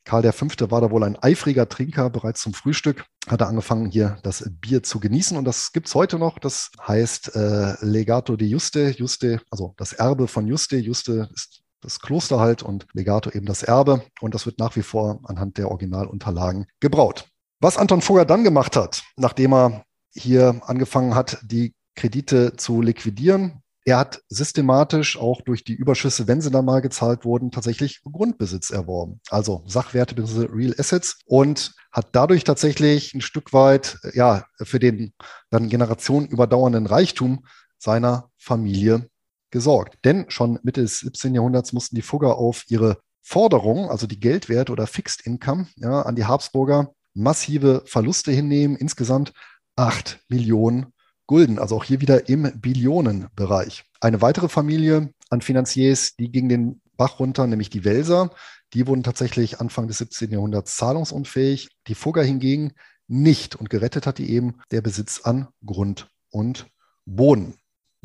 Karl 0.08 0.32
V. 0.32 0.46
war 0.70 0.80
da 0.80 0.90
wohl 0.90 1.04
ein 1.04 1.22
eifriger 1.22 1.68
Trinker. 1.68 2.08
Bereits 2.08 2.40
zum 2.40 2.54
Frühstück 2.54 3.04
hat 3.28 3.42
er 3.42 3.48
angefangen, 3.48 3.90
hier 3.90 4.16
das 4.22 4.50
Bier 4.58 4.82
zu 4.82 5.00
genießen. 5.00 5.36
Und 5.36 5.44
das 5.44 5.70
gibt 5.72 5.86
es 5.86 5.94
heute 5.94 6.18
noch. 6.18 6.38
Das 6.38 6.70
heißt 6.86 7.36
äh, 7.36 7.74
Legato 7.84 8.34
di 8.36 8.46
Juste. 8.46 8.88
Juste, 8.96 9.42
also 9.50 9.74
das 9.76 9.92
Erbe 9.92 10.26
von 10.26 10.46
Juste. 10.46 10.78
Juste 10.78 11.28
ist 11.34 11.60
das 11.82 12.00
Kloster 12.00 12.40
halt 12.40 12.62
und 12.62 12.86
Legato 12.94 13.28
eben 13.30 13.44
das 13.44 13.62
Erbe. 13.62 14.02
Und 14.22 14.34
das 14.34 14.46
wird 14.46 14.58
nach 14.58 14.76
wie 14.76 14.82
vor 14.82 15.20
anhand 15.24 15.58
der 15.58 15.68
Originalunterlagen 15.68 16.68
gebraut. 16.80 17.26
Was 17.60 17.76
Anton 17.76 18.00
Fugger 18.00 18.24
dann 18.24 18.44
gemacht 18.44 18.76
hat, 18.76 19.02
nachdem 19.16 19.52
er 19.52 19.84
hier 20.14 20.58
angefangen 20.64 21.14
hat, 21.14 21.38
die 21.42 21.74
Kredite 21.94 22.56
zu 22.56 22.80
liquidieren, 22.80 23.62
er 23.88 23.96
hat 23.96 24.20
systematisch 24.28 25.18
auch 25.18 25.40
durch 25.40 25.64
die 25.64 25.72
Überschüsse, 25.72 26.28
wenn 26.28 26.42
sie 26.42 26.50
dann 26.50 26.66
mal 26.66 26.82
gezahlt 26.82 27.24
wurden, 27.24 27.50
tatsächlich 27.50 28.02
Grundbesitz 28.04 28.68
erworben. 28.68 29.22
Also 29.30 29.64
Sachwerte 29.66 30.14
bzw. 30.14 30.48
Real 30.52 30.74
Assets 30.76 31.20
und 31.24 31.72
hat 31.90 32.08
dadurch 32.12 32.44
tatsächlich 32.44 33.14
ein 33.14 33.22
Stück 33.22 33.54
weit, 33.54 33.98
ja, 34.12 34.44
für 34.62 34.78
den 34.78 35.14
dann 35.48 35.70
Generationen 35.70 36.26
überdauernden 36.26 36.84
Reichtum 36.84 37.46
seiner 37.78 38.28
Familie 38.36 39.08
gesorgt. 39.50 39.96
Denn 40.04 40.26
schon 40.28 40.58
Mitte 40.62 40.82
des 40.82 40.98
17. 40.98 41.34
Jahrhunderts 41.34 41.72
mussten 41.72 41.96
die 41.96 42.02
Fugger 42.02 42.36
auf 42.36 42.64
ihre 42.68 42.98
Forderungen, 43.22 43.88
also 43.88 44.06
die 44.06 44.20
Geldwerte 44.20 44.70
oder 44.70 44.86
Fixed 44.86 45.24
Income, 45.24 45.66
ja, 45.76 46.02
an 46.02 46.14
die 46.14 46.26
Habsburger 46.26 46.92
massive 47.14 47.84
Verluste 47.86 48.32
hinnehmen. 48.32 48.76
Insgesamt 48.76 49.32
acht 49.76 50.20
Millionen 50.28 50.92
Gulden, 51.28 51.60
also 51.60 51.76
auch 51.76 51.84
hier 51.84 52.00
wieder 52.00 52.28
im 52.28 52.50
Billionenbereich. 52.60 53.84
Eine 54.00 54.20
weitere 54.20 54.48
Familie 54.48 55.12
an 55.30 55.42
Finanziers, 55.42 56.16
die 56.16 56.32
ging 56.32 56.48
den 56.48 56.80
Bach 56.96 57.20
runter, 57.20 57.46
nämlich 57.46 57.70
die 57.70 57.84
Welser. 57.84 58.30
Die 58.74 58.88
wurden 58.88 59.04
tatsächlich 59.04 59.60
Anfang 59.60 59.86
des 59.86 59.98
17. 59.98 60.32
Jahrhunderts 60.32 60.76
zahlungsunfähig. 60.76 61.68
Die 61.86 61.94
Fugger 61.94 62.24
hingegen 62.24 62.72
nicht. 63.06 63.54
Und 63.56 63.70
gerettet 63.70 64.06
hat 64.06 64.18
die 64.18 64.30
eben 64.30 64.56
der 64.72 64.80
Besitz 64.80 65.20
an 65.22 65.48
Grund 65.64 66.10
und 66.30 66.66
Boden. 67.06 67.54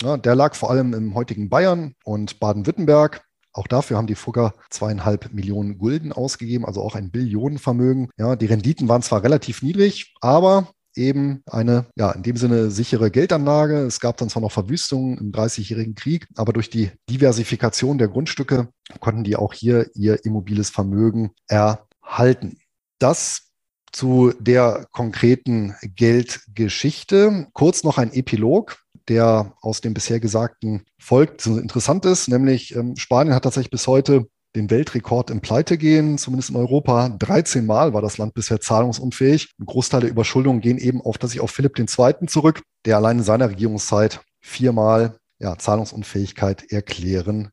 Ja, 0.01 0.17
der 0.17 0.35
lag 0.35 0.53
vor 0.53 0.69
allem 0.69 0.93
im 0.93 1.15
heutigen 1.15 1.49
Bayern 1.49 1.95
und 2.03 2.39
Baden-Württemberg. 2.39 3.23
Auch 3.53 3.67
dafür 3.67 3.97
haben 3.97 4.07
die 4.07 4.15
Fugger 4.15 4.53
zweieinhalb 4.69 5.31
Millionen 5.33 5.77
Gulden 5.77 6.11
ausgegeben, 6.11 6.65
also 6.65 6.81
auch 6.81 6.95
ein 6.95 7.11
Billionenvermögen. 7.11 8.09
Ja, 8.17 8.35
die 8.35 8.47
Renditen 8.47 8.89
waren 8.89 9.03
zwar 9.03 9.23
relativ 9.23 9.61
niedrig, 9.61 10.13
aber 10.21 10.73
eben 10.95 11.43
eine, 11.45 11.85
ja, 11.95 12.11
in 12.11 12.23
dem 12.23 12.37
Sinne 12.37 12.71
sichere 12.71 13.11
Geldanlage. 13.11 13.79
Es 13.79 13.99
gab 13.99 14.17
dann 14.17 14.29
zwar 14.29 14.41
noch 14.41 14.51
Verwüstungen 14.51 15.17
im 15.17 15.31
Dreißigjährigen 15.31 15.95
Krieg, 15.95 16.27
aber 16.35 16.53
durch 16.53 16.69
die 16.69 16.91
Diversifikation 17.09 17.97
der 17.97 18.07
Grundstücke 18.07 18.69
konnten 18.99 19.23
die 19.23 19.35
auch 19.35 19.53
hier 19.53 19.89
ihr 19.95 20.25
immobiles 20.25 20.69
Vermögen 20.69 21.31
erhalten. 21.47 22.57
Das 22.99 23.49
zu 23.91 24.33
der 24.39 24.87
konkreten 24.91 25.75
Geldgeschichte. 25.83 27.47
Kurz 27.53 27.83
noch 27.83 27.97
ein 27.97 28.11
Epilog 28.11 28.83
der 29.07 29.53
aus 29.61 29.81
dem 29.81 29.93
bisher 29.93 30.19
Gesagten 30.19 30.85
folgt, 30.99 31.45
interessant 31.45 32.05
ist, 32.05 32.29
nämlich 32.29 32.75
ähm, 32.75 32.95
Spanien 32.95 33.35
hat 33.35 33.43
tatsächlich 33.43 33.71
bis 33.71 33.87
heute 33.87 34.27
den 34.55 34.69
Weltrekord 34.69 35.29
im 35.31 35.41
Pleitegehen, 35.41 36.17
zumindest 36.17 36.51
in 36.51 36.55
Europa. 36.55 37.09
13 37.09 37.65
Mal 37.65 37.93
war 37.93 38.01
das 38.01 38.17
Land 38.17 38.33
bisher 38.33 38.61
zahlungsunfähig. 38.61 39.53
Ein 39.59 39.65
Großteil 39.65 40.01
der 40.01 40.09
Überschuldungen 40.09 40.61
gehen 40.61 40.77
eben 40.77 41.01
auf, 41.01 41.17
dass 41.17 41.33
ich 41.33 41.39
auf 41.39 41.51
Philipp 41.51 41.77
II. 41.77 42.27
zurück, 42.27 42.61
der 42.85 42.97
allein 42.97 43.19
in 43.19 43.23
seiner 43.23 43.49
Regierungszeit 43.49 44.21
viermal 44.41 45.17
ja, 45.39 45.57
Zahlungsunfähigkeit 45.57 46.71
erklären 46.71 47.49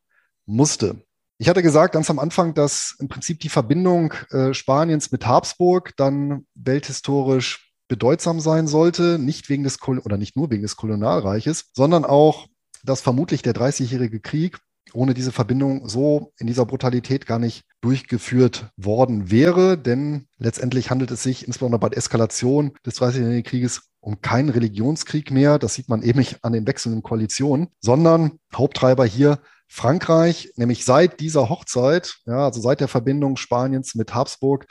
musste. 0.46 1.02
Ich 1.38 1.48
hatte 1.48 1.62
gesagt 1.62 1.94
ganz 1.94 2.10
am 2.10 2.18
Anfang, 2.18 2.52
dass 2.52 2.96
im 2.98 3.08
Prinzip 3.08 3.40
die 3.40 3.48
Verbindung 3.48 4.12
äh, 4.30 4.52
Spaniens 4.52 5.10
mit 5.10 5.26
Habsburg 5.26 5.94
dann 5.96 6.44
welthistorisch 6.54 7.72
bedeutsam 7.88 8.40
sein 8.40 8.68
sollte, 8.68 9.18
nicht 9.18 9.48
wegen 9.48 9.64
des 9.64 9.78
Kol 9.78 9.98
oder 10.00 10.18
nicht 10.18 10.36
nur 10.36 10.50
wegen 10.50 10.62
des 10.62 10.76
Kolonialreiches, 10.76 11.70
sondern 11.72 12.04
auch, 12.04 12.46
dass 12.84 13.00
vermutlich 13.00 13.40
der 13.42 13.54
Dreißigjährige 13.54 14.20
Krieg 14.20 14.58
ohne 14.94 15.14
diese 15.14 15.32
Verbindung 15.32 15.88
so 15.88 16.32
in 16.38 16.46
dieser 16.46 16.66
Brutalität 16.66 17.26
gar 17.26 17.38
nicht 17.38 17.64
durchgeführt 17.80 18.70
worden 18.76 19.30
wäre. 19.30 19.78
Denn 19.78 20.26
letztendlich 20.38 20.90
handelt 20.90 21.10
es 21.10 21.22
sich 21.22 21.46
insbesondere 21.46 21.80
bei 21.80 21.88
der 21.88 21.98
Eskalation 21.98 22.72
des 22.84 22.94
Dreißigjährigen 22.94 23.42
Krieges 23.42 23.82
um 24.00 24.20
keinen 24.20 24.48
Religionskrieg 24.48 25.30
mehr. 25.30 25.58
Das 25.58 25.74
sieht 25.74 25.88
man 25.88 26.02
eben 26.02 26.18
nicht 26.18 26.44
an 26.44 26.52
den 26.52 26.66
wechselnden 26.66 27.02
Koalitionen, 27.02 27.68
sondern 27.80 28.38
Haupttreiber 28.54 29.04
hier 29.04 29.40
Frankreich, 29.68 30.52
nämlich 30.56 30.84
seit 30.84 31.20
dieser 31.20 31.48
Hochzeit, 31.48 32.16
ja, 32.26 32.44
also 32.44 32.60
seit 32.60 32.80
der 32.80 32.88
Verbindung 32.88 33.36
Spaniens 33.36 33.94
mit 33.94 34.14
Habsburg, 34.14 34.66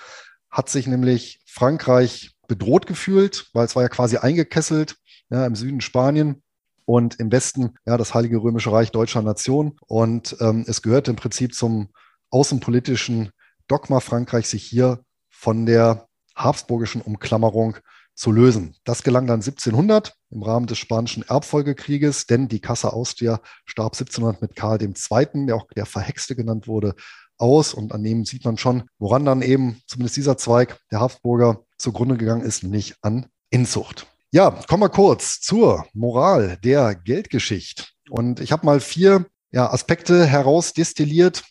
hat 0.49 0.67
sich 0.69 0.87
nämlich 0.87 1.41
Frankreich 1.45 2.31
bedroht 2.47 2.85
gefühlt, 2.85 3.47
weil 3.53 3.65
es 3.65 3.75
war 3.75 3.83
ja 3.83 3.89
quasi 3.89 4.17
eingekesselt 4.17 4.97
ja, 5.29 5.45
im 5.45 5.55
Süden 5.55 5.79
Spanien 5.79 6.43
und 6.89 7.19
im 7.19 7.31
Westen 7.31 7.75
ja 7.85 7.97
das 7.97 8.15
Heilige 8.15 8.37
Römische 8.37 8.71
Reich 8.71 8.89
deutscher 8.89 9.21
Nation. 9.21 9.77
Und 9.85 10.35
ähm, 10.39 10.65
es 10.67 10.81
gehört 10.81 11.07
im 11.07 11.15
Prinzip 11.15 11.53
zum 11.53 11.89
außenpolitischen 12.31 13.29
Dogma 13.67 13.99
Frankreich, 13.99 14.47
sich 14.47 14.63
hier 14.63 14.99
von 15.29 15.67
der 15.67 16.07
habsburgischen 16.35 17.03
Umklammerung 17.03 17.77
zu 18.15 18.31
lösen. 18.31 18.75
Das 18.85 19.03
gelang 19.03 19.27
dann 19.27 19.41
1700 19.41 20.15
im 20.31 20.41
Rahmen 20.41 20.65
des 20.65 20.79
Spanischen 20.79 21.21
Erbfolgekrieges, 21.21 22.25
denn 22.25 22.47
die 22.47 22.59
Kasse 22.59 22.91
Austria 22.91 23.39
starb 23.65 23.93
1700 23.93 24.41
mit 24.41 24.55
Karl 24.55 24.81
II., 24.81 25.45
der 25.45 25.57
auch 25.57 25.67
der 25.67 25.85
Verhexte 25.85 26.35
genannt 26.35 26.67
wurde, 26.67 26.95
aus. 27.37 27.75
Und 27.75 27.93
an 27.93 28.03
dem 28.03 28.25
sieht 28.25 28.45
man 28.45 28.57
schon, 28.57 28.89
woran 28.97 29.25
dann 29.25 29.43
eben 29.43 29.79
zumindest 29.85 30.17
dieser 30.17 30.37
Zweig 30.37 30.79
der 30.91 31.01
Habsburger 31.01 31.61
zugrunde 31.77 32.17
gegangen 32.17 32.41
ist, 32.41 32.63
nämlich 32.63 32.95
an 33.03 33.27
Inzucht. 33.51 34.07
Ja, 34.31 34.51
kommen 34.67 34.83
wir 34.83 34.89
kurz 34.89 35.41
zur 35.41 35.87
Moral 35.93 36.59
der 36.63 36.93
Geldgeschichte. 36.93 37.85
Und 38.11 38.39
ich 38.39 38.51
habe 38.51 38.63
mal 38.63 38.79
vier 38.79 39.25
ja, 39.51 39.71
Aspekte 39.73 40.23
herausdestilliert, 40.23 41.43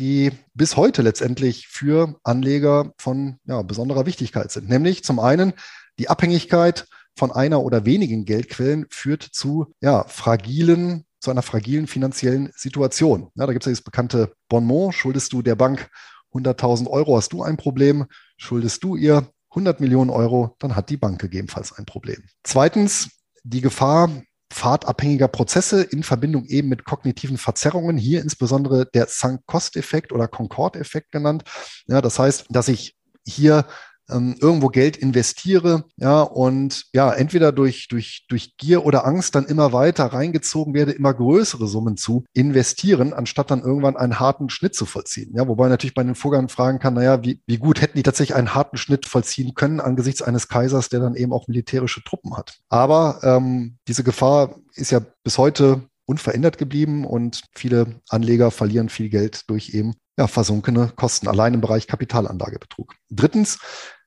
die 0.00 0.32
bis 0.52 0.76
heute 0.76 1.02
letztendlich 1.02 1.68
für 1.68 2.16
Anleger 2.24 2.92
von 2.98 3.38
ja, 3.44 3.62
besonderer 3.62 4.04
Wichtigkeit 4.04 4.50
sind. 4.50 4.68
Nämlich 4.68 5.04
zum 5.04 5.20
einen 5.20 5.52
die 6.00 6.08
Abhängigkeit 6.08 6.88
von 7.16 7.30
einer 7.30 7.62
oder 7.62 7.84
wenigen 7.84 8.24
Geldquellen 8.24 8.86
führt 8.90 9.22
zu 9.22 9.72
ja, 9.80 10.02
fragilen, 10.08 11.04
zu 11.20 11.30
einer 11.30 11.42
fragilen 11.42 11.86
finanziellen 11.86 12.50
Situation. 12.56 13.30
Ja, 13.36 13.46
da 13.46 13.52
gibt 13.52 13.64
es 13.64 13.66
ja 13.66 13.72
das 13.72 13.82
bekannte 13.82 14.34
Bonmot, 14.48 14.92
schuldest 14.94 15.32
du 15.32 15.40
der 15.40 15.54
Bank 15.54 15.88
100.000 16.32 16.88
Euro, 16.88 17.16
hast 17.16 17.32
du 17.32 17.44
ein 17.44 17.56
Problem, 17.56 18.06
schuldest 18.36 18.82
du 18.82 18.96
ihr 18.96 19.28
100 19.54 19.80
Millionen 19.80 20.10
Euro, 20.10 20.56
dann 20.58 20.74
hat 20.74 20.90
die 20.90 20.96
Bank 20.96 21.20
gegebenenfalls 21.20 21.72
ein 21.72 21.84
Problem. 21.84 22.24
Zweitens, 22.42 23.10
die 23.44 23.60
Gefahr 23.60 24.10
pfadabhängiger 24.50 25.28
Prozesse 25.28 25.82
in 25.82 26.02
Verbindung 26.02 26.44
eben 26.46 26.68
mit 26.68 26.84
kognitiven 26.84 27.38
Verzerrungen, 27.38 27.96
hier 27.96 28.20
insbesondere 28.20 28.86
der 28.86 29.06
Sunk-Cost-Effekt 29.08 30.12
oder 30.12 30.28
Concorde-Effekt 30.28 31.10
genannt. 31.12 31.44
Ja, 31.86 32.00
das 32.00 32.18
heißt, 32.18 32.46
dass 32.50 32.68
ich 32.68 32.96
hier 33.26 33.66
ähm, 34.10 34.36
irgendwo 34.40 34.68
Geld 34.68 34.96
investiere, 34.96 35.84
ja, 35.96 36.22
und 36.22 36.86
ja, 36.92 37.12
entweder 37.12 37.52
durch, 37.52 37.88
durch, 37.88 38.26
durch 38.28 38.56
Gier 38.56 38.84
oder 38.84 39.06
Angst 39.06 39.34
dann 39.34 39.46
immer 39.46 39.72
weiter 39.72 40.06
reingezogen 40.06 40.74
werde, 40.74 40.92
immer 40.92 41.14
größere 41.14 41.66
Summen 41.66 41.96
zu 41.96 42.24
investieren, 42.32 43.12
anstatt 43.12 43.50
dann 43.50 43.62
irgendwann 43.62 43.96
einen 43.96 44.20
harten 44.20 44.50
Schnitt 44.50 44.74
zu 44.74 44.86
vollziehen. 44.86 45.32
Ja, 45.34 45.48
wobei 45.48 45.68
natürlich 45.68 45.94
bei 45.94 46.02
den 46.02 46.14
Fuggern 46.14 46.48
fragen 46.48 46.78
kann, 46.78 46.94
naja, 46.94 47.22
wie, 47.22 47.40
wie 47.46 47.58
gut 47.58 47.80
hätten 47.80 47.96
die 47.96 48.02
tatsächlich 48.02 48.36
einen 48.36 48.54
harten 48.54 48.76
Schnitt 48.76 49.06
vollziehen 49.06 49.54
können 49.54 49.80
angesichts 49.80 50.22
eines 50.22 50.48
Kaisers, 50.48 50.88
der 50.88 51.00
dann 51.00 51.14
eben 51.14 51.32
auch 51.32 51.48
militärische 51.48 52.02
Truppen 52.04 52.36
hat. 52.36 52.58
Aber 52.68 53.20
ähm, 53.22 53.78
diese 53.88 54.04
Gefahr 54.04 54.56
ist 54.74 54.90
ja 54.90 55.00
bis 55.22 55.38
heute 55.38 55.82
unverändert 56.06 56.58
geblieben 56.58 57.06
und 57.06 57.42
viele 57.54 58.00
Anleger 58.08 58.50
verlieren 58.50 58.88
viel 58.88 59.08
Geld 59.08 59.48
durch 59.48 59.70
eben 59.74 59.94
ja, 60.16 60.26
versunkene 60.26 60.92
Kosten, 60.94 61.28
allein 61.28 61.54
im 61.54 61.60
Bereich 61.60 61.86
Kapitalanlagebetrug. 61.86 62.94
Drittens, 63.10 63.58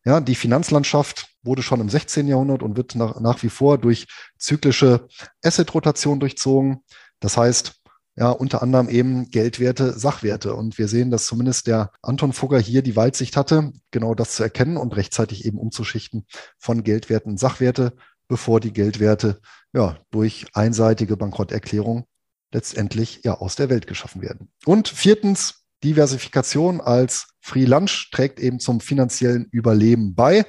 ja, 0.05 0.21
die 0.21 0.35
Finanzlandschaft 0.35 1.27
wurde 1.43 1.61
schon 1.61 1.81
im 1.81 1.89
16. 1.89 2.27
Jahrhundert 2.27 2.63
und 2.63 2.77
wird 2.77 2.95
nach, 2.95 3.19
nach 3.19 3.43
wie 3.43 3.49
vor 3.49 3.77
durch 3.77 4.07
zyklische 4.37 5.07
Asset-Rotation 5.43 6.19
durchzogen. 6.19 6.83
Das 7.19 7.35
heißt, 7.35 7.73
ja, 8.15 8.31
unter 8.31 8.63
anderem 8.63 8.89
eben 8.89 9.29
Geldwerte, 9.29 9.93
Sachwerte. 9.97 10.55
Und 10.55 10.77
wir 10.77 10.87
sehen, 10.87 11.11
dass 11.11 11.27
zumindest 11.27 11.67
der 11.67 11.91
Anton 12.01 12.33
Fugger 12.33 12.59
hier 12.59 12.81
die 12.81 12.95
Weitsicht 12.95 13.37
hatte, 13.37 13.71
genau 13.91 14.15
das 14.15 14.35
zu 14.35 14.43
erkennen 14.43 14.77
und 14.77 14.95
rechtzeitig 14.95 15.45
eben 15.45 15.59
umzuschichten 15.59 16.25
von 16.57 16.83
Geldwerten 16.83 17.37
Sachwerte, 17.37 17.95
bevor 18.27 18.59
die 18.59 18.73
Geldwerte 18.73 19.39
ja 19.73 19.97
durch 20.09 20.47
einseitige 20.53 21.15
Bankrotterklärung 21.15 22.05
letztendlich 22.51 23.21
ja 23.23 23.35
aus 23.35 23.55
der 23.55 23.69
Welt 23.69 23.85
geschaffen 23.87 24.21
werden. 24.21 24.49
Und 24.65 24.87
viertens, 24.87 25.66
Diversifikation 25.83 26.81
als 26.81 27.27
Free 27.39 27.65
Lunch 27.65 28.09
trägt 28.11 28.39
eben 28.39 28.59
zum 28.59 28.79
finanziellen 28.79 29.47
Überleben 29.51 30.15
bei. 30.15 30.45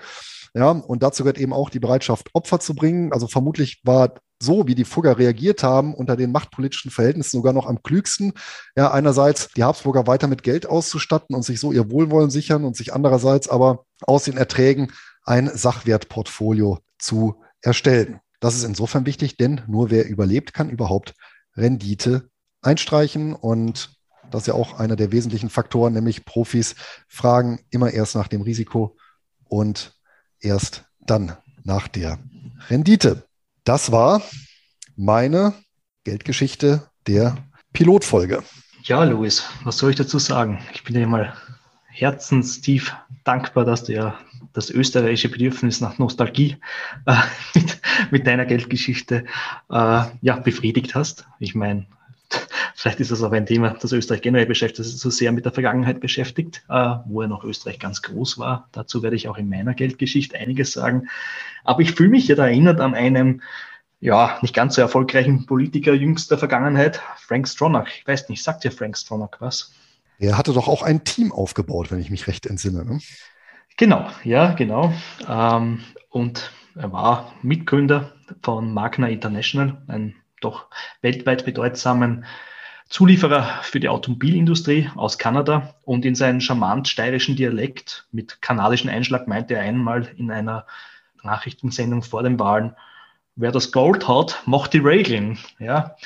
Ja, 0.55 0.71
und 0.71 1.03
dazu 1.03 1.23
gehört 1.23 1.38
eben 1.38 1.53
auch 1.53 1.71
die 1.71 1.81
Bereitschaft, 1.81 2.31
Opfer 2.33 2.59
zu 2.61 2.75
bringen. 2.75 3.12
Also 3.12 3.29
vermutlich 3.29 3.81
war 3.85 4.14
so, 4.41 4.67
wie 4.67 4.75
die 4.75 4.85
Fugger 4.85 5.19
reagiert 5.19 5.62
haben, 5.62 5.95
unter 5.95 6.17
den 6.17 6.33
machtpolitischen 6.33 6.91
Verhältnissen 6.91 7.37
sogar 7.37 7.53
noch 7.53 7.67
am 7.67 7.83
klügsten. 7.83 8.33
Ja, 8.77 8.91
einerseits 8.93 9.49
die 9.57 9.64
Habsburger 9.64 10.07
weiter 10.07 10.29
mit 10.29 10.43
Geld 10.43 10.67
auszustatten 10.67 11.35
und 11.35 11.43
sich 11.43 11.61
so 11.61 11.73
ihr 11.73 11.91
Wohlwollen 11.91 12.31
sichern 12.31 12.64
und 12.64 12.77
sich 12.77 12.95
andererseits 12.95 13.49
aber 13.49 13.85
aus 14.03 14.25
den 14.25 14.37
Erträgen 14.37 14.93
ein 15.25 15.51
Sachwertportfolio 15.53 16.79
zu 16.99 17.43
erstellen. 17.61 18.21
Das 18.41 18.55
ist 18.55 18.64
insofern 18.64 19.07
wichtig, 19.07 19.37
denn 19.37 19.62
nur 19.67 19.91
wer 19.91 20.09
überlebt, 20.09 20.55
kann 20.55 20.71
überhaupt 20.71 21.14
Rendite 21.57 22.31
einstreichen 22.62 23.35
und 23.35 23.98
das 24.31 24.43
ist 24.43 24.47
ja 24.49 24.55
auch 24.55 24.79
einer 24.79 24.97
der 24.97 25.12
wesentlichen 25.12 25.51
Faktoren, 25.51 25.93
nämlich 25.93 26.25
Profis 26.25 26.75
fragen 27.07 27.61
immer 27.71 27.91
erst 27.91 28.14
nach 28.14 28.29
dem 28.29 28.43
Risiko 28.43 28.97
und 29.45 29.95
erst 30.41 30.85
dann 31.01 31.37
nach 31.64 31.88
der 31.88 32.19
Rendite. 32.69 33.25
Das 33.64 33.93
war 33.93 34.23
meine 34.97 35.55
Geldgeschichte 36.05 36.88
der 37.07 37.37
Pilotfolge. 37.73 38.43
Ja, 38.85 39.05
Luis, 39.05 39.45
was 39.64 39.79
soll 39.79 39.91
ich 39.91 39.97
dazu 39.97 40.19
sagen? 40.19 40.61
Ich 40.73 40.85
bin 40.85 40.95
dir 40.95 41.07
mal 41.07 41.35
herzenstief 41.88 42.95
dankbar, 43.25 43.64
dass 43.64 43.85
du 43.85 43.93
ja 43.93 44.19
das 44.53 44.71
österreichische 44.71 45.29
Bedürfnis 45.29 45.81
nach 45.81 45.99
Nostalgie 45.99 46.57
äh, 47.07 47.17
mit, 47.55 47.81
mit, 48.11 48.27
deiner 48.27 48.47
Geldgeschichte 48.47 49.25
äh, 49.71 50.05
ja, 50.21 50.37
befriedigt 50.43 50.95
hast. 50.95 51.27
Ich 51.38 51.55
meine, 51.55 51.87
Vielleicht 52.81 53.01
ist 53.01 53.11
das 53.11 53.25
auch 53.25 53.33
ein 53.33 53.45
Thema, 53.45 53.71
das 53.71 53.91
Österreich 53.91 54.23
generell 54.23 54.47
beschäftigt, 54.47 54.79
das 54.79 54.87
ist 54.87 55.01
so 55.01 55.11
sehr 55.11 55.33
mit 55.33 55.45
der 55.45 55.51
Vergangenheit 55.51 55.99
beschäftigt, 55.99 56.62
äh, 56.69 56.95
wo 57.07 57.23
ja 57.23 57.27
noch 57.27 57.43
Österreich 57.43 57.81
ganz 57.81 58.03
groß 58.03 58.38
war. 58.38 58.69
Dazu 58.71 59.03
werde 59.03 59.17
ich 59.17 59.27
auch 59.27 59.37
in 59.37 59.49
meiner 59.49 59.75
Geldgeschichte 59.75 60.38
einiges 60.38 60.75
sagen. 60.75 61.09
Aber 61.64 61.81
ich 61.83 61.91
fühle 61.91 62.11
mich 62.11 62.29
ja 62.29 62.37
da 62.37 62.47
erinnert 62.47 62.79
an 62.79 62.95
einen, 62.95 63.43
ja, 63.99 64.38
nicht 64.43 64.55
ganz 64.55 64.77
so 64.77 64.81
erfolgreichen 64.81 65.45
Politiker 65.45 65.93
jüngster 65.93 66.38
Vergangenheit, 66.38 67.03
Frank 67.17 67.49
Stronach. 67.49 67.88
Ich 67.88 68.07
weiß 68.07 68.29
nicht, 68.29 68.45
sagt 68.45 68.62
dir 68.62 68.71
Frank 68.71 68.97
Stronach 68.97 69.41
was? 69.41 69.73
Er 70.21 70.38
hatte 70.38 70.53
doch 70.53 70.69
auch 70.69 70.83
ein 70.85 71.03
Team 71.03 71.33
aufgebaut, 71.33 71.91
wenn 71.91 71.99
ich 71.99 72.11
mich 72.11 72.29
recht 72.29 72.47
entsinne. 72.47 72.85
Ne? 72.85 73.01
Genau, 73.77 74.09
ja, 74.23 74.53
genau. 74.53 74.93
Ähm, 75.29 75.81
und 76.11 76.53
er 76.77 76.93
war 76.93 77.33
Mitgründer 77.43 78.12
von 78.41 78.73
Magna 78.73 79.09
International, 79.09 79.83
ein 79.88 80.14
doch 80.41 80.69
weltweit 81.03 81.45
bedeutsamen 81.45 82.25
Zulieferer 82.88 83.61
für 83.62 83.81
die 83.81 83.88
Automobilindustrie 83.88 84.88
aus 84.96 85.18
Kanada 85.18 85.74
und 85.83 86.07
in 86.07 86.14
seinem 86.14 86.40
charmant 86.40 86.88
steirischen 86.88 87.37
Dialekt 87.37 88.07
mit 88.12 88.40
kanadischen 88.40 88.88
Einschlag 88.88 89.29
meinte 89.29 89.55
er 89.55 89.62
einmal 89.62 90.09
in 90.16 90.31
einer 90.31 90.66
Nachrichtensendung 91.22 92.03
vor 92.03 92.22
den 92.22 92.38
Wahlen, 92.38 92.74
wer 93.37 93.53
das 93.53 93.72
Gold 93.72 94.09
hat, 94.09 94.42
macht 94.46 94.72
die 94.72 94.79
Regeln. 94.79 95.38
Ja? 95.59 95.96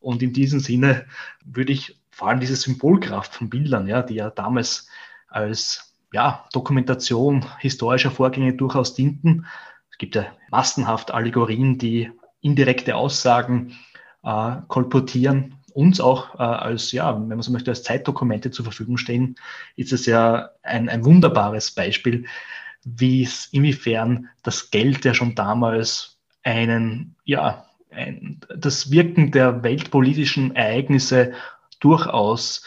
Und 0.00 0.22
in 0.22 0.32
diesem 0.32 0.58
Sinne 0.58 1.06
würde 1.44 1.72
ich 1.72 1.96
vor 2.10 2.28
allem 2.28 2.40
diese 2.40 2.56
Symbolkraft 2.56 3.34
von 3.34 3.48
Bildern, 3.48 3.86
ja, 3.86 4.02
die 4.02 4.14
ja 4.14 4.30
damals 4.30 4.88
als 5.28 5.94
ja, 6.12 6.44
Dokumentation 6.52 7.46
historischer 7.58 8.10
Vorgänge 8.10 8.54
durchaus 8.54 8.94
dienten. 8.94 9.46
Es 9.90 9.98
gibt 9.98 10.16
ja 10.16 10.26
massenhaft 10.50 11.12
Allegorien, 11.12 11.78
die 11.78 12.10
indirekte 12.40 12.96
Aussagen 12.96 13.78
äh, 14.24 14.56
kolportieren, 14.68 15.61
uns 15.74 16.00
auch 16.00 16.34
äh, 16.34 16.42
als, 16.42 16.92
ja, 16.92 17.14
wenn 17.14 17.28
man 17.28 17.42
so 17.42 17.52
möchte, 17.52 17.70
als 17.70 17.82
Zeitdokumente 17.82 18.50
zur 18.50 18.64
Verfügung 18.64 18.96
stehen, 18.96 19.36
ist 19.76 19.92
es 19.92 20.06
ja 20.06 20.50
ein, 20.62 20.88
ein 20.88 21.04
wunderbares 21.04 21.70
Beispiel, 21.70 22.26
wie 22.84 23.22
es, 23.22 23.46
inwiefern 23.52 24.28
das 24.42 24.70
Geld 24.70 25.04
ja 25.04 25.14
schon 25.14 25.34
damals 25.34 26.18
einen, 26.42 27.16
ja, 27.24 27.66
ein, 27.90 28.40
das 28.56 28.90
Wirken 28.90 29.30
der 29.30 29.62
weltpolitischen 29.62 30.56
Ereignisse 30.56 31.32
durchaus 31.80 32.64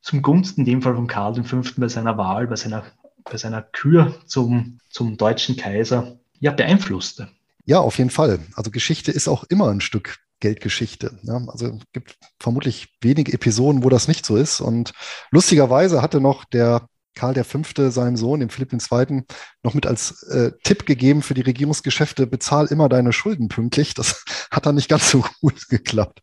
zum 0.00 0.22
Gunsten 0.22 0.62
in 0.62 0.66
dem 0.66 0.82
Fall 0.82 0.94
von 0.94 1.06
Karl 1.06 1.42
V. 1.42 1.62
bei 1.76 1.88
seiner 1.88 2.16
Wahl, 2.16 2.46
bei 2.46 2.56
seiner, 2.56 2.84
bei 3.24 3.36
seiner 3.36 3.62
Kür 3.62 4.14
zum, 4.26 4.78
zum 4.88 5.16
deutschen 5.16 5.56
Kaiser, 5.56 6.18
ja, 6.38 6.52
beeinflusste. 6.52 7.28
Ja, 7.66 7.80
auf 7.80 7.98
jeden 7.98 8.10
Fall. 8.10 8.40
Also 8.54 8.70
Geschichte 8.70 9.12
ist 9.12 9.28
auch 9.28 9.44
immer 9.44 9.68
ein 9.68 9.80
Stück 9.80 10.18
Geldgeschichte. 10.40 11.18
Ja, 11.22 11.40
also 11.48 11.66
es 11.66 11.82
gibt 11.92 12.16
vermutlich 12.38 12.88
wenige 13.00 13.32
Episoden, 13.32 13.84
wo 13.84 13.88
das 13.88 14.08
nicht 14.08 14.26
so 14.26 14.36
ist. 14.36 14.60
Und 14.60 14.92
lustigerweise 15.30 16.02
hatte 16.02 16.20
noch 16.20 16.44
der 16.44 16.86
Karl 17.14 17.42
V. 17.44 17.90
seinem 17.90 18.16
Sohn, 18.16 18.40
dem 18.40 18.50
Philipp 18.50 18.72
II., 18.72 19.24
noch 19.62 19.74
mit 19.74 19.86
als 19.86 20.22
äh, 20.24 20.52
Tipp 20.62 20.86
gegeben 20.86 21.22
für 21.22 21.34
die 21.34 21.40
Regierungsgeschäfte, 21.42 22.26
bezahl 22.26 22.66
immer 22.66 22.88
deine 22.88 23.12
Schulden 23.12 23.48
pünktlich. 23.48 23.94
Das 23.94 24.24
hat 24.50 24.66
dann 24.66 24.76
nicht 24.76 24.88
ganz 24.88 25.10
so 25.10 25.24
gut 25.40 25.66
geklappt. 25.68 26.20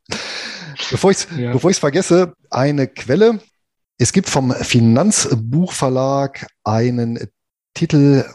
Bevor 0.92 1.12
ich 1.12 1.18
es 1.18 1.28
ja. 1.38 1.58
vergesse, 1.58 2.34
eine 2.50 2.88
Quelle. 2.88 3.40
Es 3.98 4.14
gibt 4.14 4.30
vom 4.30 4.52
Finanzbuchverlag 4.52 6.48
einen 6.64 7.28
Titel 7.74 8.26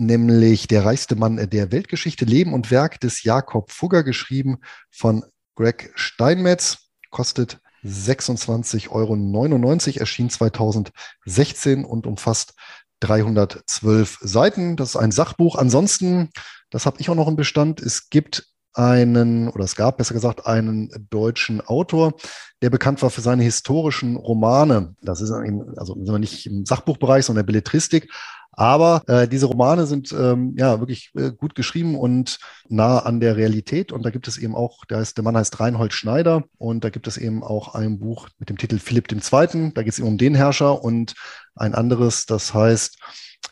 nämlich 0.00 0.66
Der 0.66 0.84
reichste 0.84 1.16
Mann 1.16 1.48
der 1.50 1.72
Weltgeschichte, 1.72 2.24
Leben 2.24 2.52
und 2.52 2.70
Werk 2.70 3.00
des 3.00 3.22
Jakob 3.22 3.70
Fugger, 3.70 4.02
geschrieben 4.02 4.58
von 4.90 5.24
Greg 5.54 5.92
Steinmetz, 5.94 6.88
kostet 7.10 7.60
26,99 7.84 8.90
Euro, 8.90 10.00
erschien 10.00 10.30
2016 10.30 11.84
und 11.84 12.06
umfasst 12.06 12.54
312 13.00 14.18
Seiten. 14.20 14.76
Das 14.76 14.90
ist 14.90 14.96
ein 14.96 15.12
Sachbuch. 15.12 15.56
Ansonsten, 15.56 16.30
das 16.70 16.86
habe 16.86 17.00
ich 17.00 17.08
auch 17.08 17.14
noch 17.14 17.28
im 17.28 17.36
Bestand, 17.36 17.80
es 17.80 18.10
gibt 18.10 18.46
einen, 18.74 19.48
oder 19.48 19.64
es 19.64 19.76
gab 19.76 19.98
besser 19.98 20.14
gesagt, 20.14 20.46
einen 20.46 20.90
deutschen 21.10 21.60
Autor, 21.60 22.14
der 22.62 22.70
bekannt 22.70 23.02
war 23.02 23.10
für 23.10 23.20
seine 23.20 23.42
historischen 23.42 24.16
Romane. 24.16 24.94
Das 25.02 25.20
ist 25.20 25.30
also 25.30 25.94
sind 25.94 26.12
wir 26.12 26.18
nicht 26.18 26.46
im 26.46 26.66
Sachbuchbereich, 26.66 27.24
sondern 27.24 27.44
der 27.44 27.52
Belletristik. 27.52 28.10
Aber 28.52 29.02
äh, 29.06 29.28
diese 29.28 29.46
Romane 29.46 29.86
sind 29.86 30.12
ähm, 30.12 30.54
ja 30.56 30.80
wirklich 30.80 31.12
äh, 31.16 31.30
gut 31.30 31.54
geschrieben 31.54 31.96
und 31.96 32.38
nah 32.68 32.98
an 32.98 33.20
der 33.20 33.36
Realität. 33.36 33.92
Und 33.92 34.02
da 34.04 34.10
gibt 34.10 34.28
es 34.28 34.38
eben 34.38 34.54
auch, 34.54 34.84
der, 34.84 34.98
heißt, 34.98 35.16
der 35.16 35.24
Mann 35.24 35.36
heißt 35.36 35.60
Reinhold 35.60 35.92
Schneider 35.92 36.44
und 36.58 36.84
da 36.84 36.90
gibt 36.90 37.06
es 37.06 37.16
eben 37.16 37.42
auch 37.42 37.74
ein 37.74 37.98
Buch 37.98 38.28
mit 38.38 38.50
dem 38.50 38.58
Titel 38.58 38.78
Philipp 38.78 39.10
II. 39.10 39.72
Da 39.72 39.82
geht 39.82 39.92
es 39.92 39.98
eben 39.98 40.08
um 40.08 40.18
den 40.18 40.34
Herrscher 40.34 40.82
und 40.82 41.14
ein 41.54 41.74
anderes, 41.74 42.26
das 42.26 42.52
heißt 42.52 42.98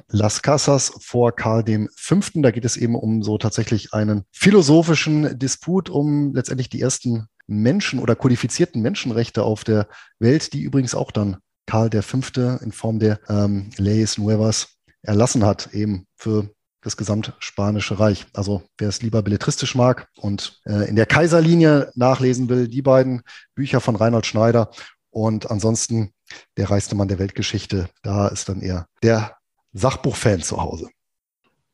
Las 0.08 0.42
Casas 0.42 0.92
vor 1.00 1.32
Karl 1.32 1.64
V. 1.96 2.20
Da 2.34 2.50
geht 2.50 2.64
es 2.64 2.76
eben 2.76 2.94
um 2.94 3.22
so 3.22 3.38
tatsächlich 3.38 3.92
einen 3.94 4.24
philosophischen 4.32 5.38
Disput 5.38 5.90
um 5.90 6.34
letztendlich 6.34 6.68
die 6.68 6.80
ersten 6.80 7.26
Menschen 7.46 7.98
oder 7.98 8.14
kodifizierten 8.14 8.82
Menschenrechte 8.82 9.42
auf 9.42 9.64
der 9.64 9.88
Welt, 10.18 10.52
die 10.52 10.62
übrigens 10.62 10.94
auch 10.94 11.10
dann 11.10 11.38
Karl 11.66 11.90
V. 11.90 12.18
in 12.60 12.72
Form 12.72 12.98
der 12.98 13.20
ähm, 13.28 13.70
Leyes 13.76 14.18
Nuevas 14.18 14.78
erlassen 15.02 15.44
hat, 15.44 15.72
eben 15.74 16.06
für 16.16 16.50
das 16.82 16.96
gesamtspanische 16.96 17.98
Reich. 17.98 18.26
Also 18.32 18.62
wer 18.78 18.88
es 18.88 19.02
lieber 19.02 19.22
belletristisch 19.22 19.74
mag 19.74 20.08
und 20.16 20.60
äh, 20.64 20.88
in 20.88 20.96
der 20.96 21.06
Kaiserlinie 21.06 21.90
nachlesen 21.94 22.48
will, 22.48 22.68
die 22.68 22.82
beiden 22.82 23.22
Bücher 23.54 23.80
von 23.80 23.96
Reinhold 23.96 24.26
Schneider 24.26 24.70
und 25.10 25.50
ansonsten 25.50 26.12
der 26.56 26.70
reichste 26.70 26.94
Mann 26.94 27.08
der 27.08 27.18
Weltgeschichte, 27.18 27.88
da 28.02 28.28
ist 28.28 28.48
dann 28.48 28.60
eher 28.60 28.86
der 29.02 29.37
Sachbuchfan 29.72 30.42
zu 30.42 30.60
Hause. 30.60 30.88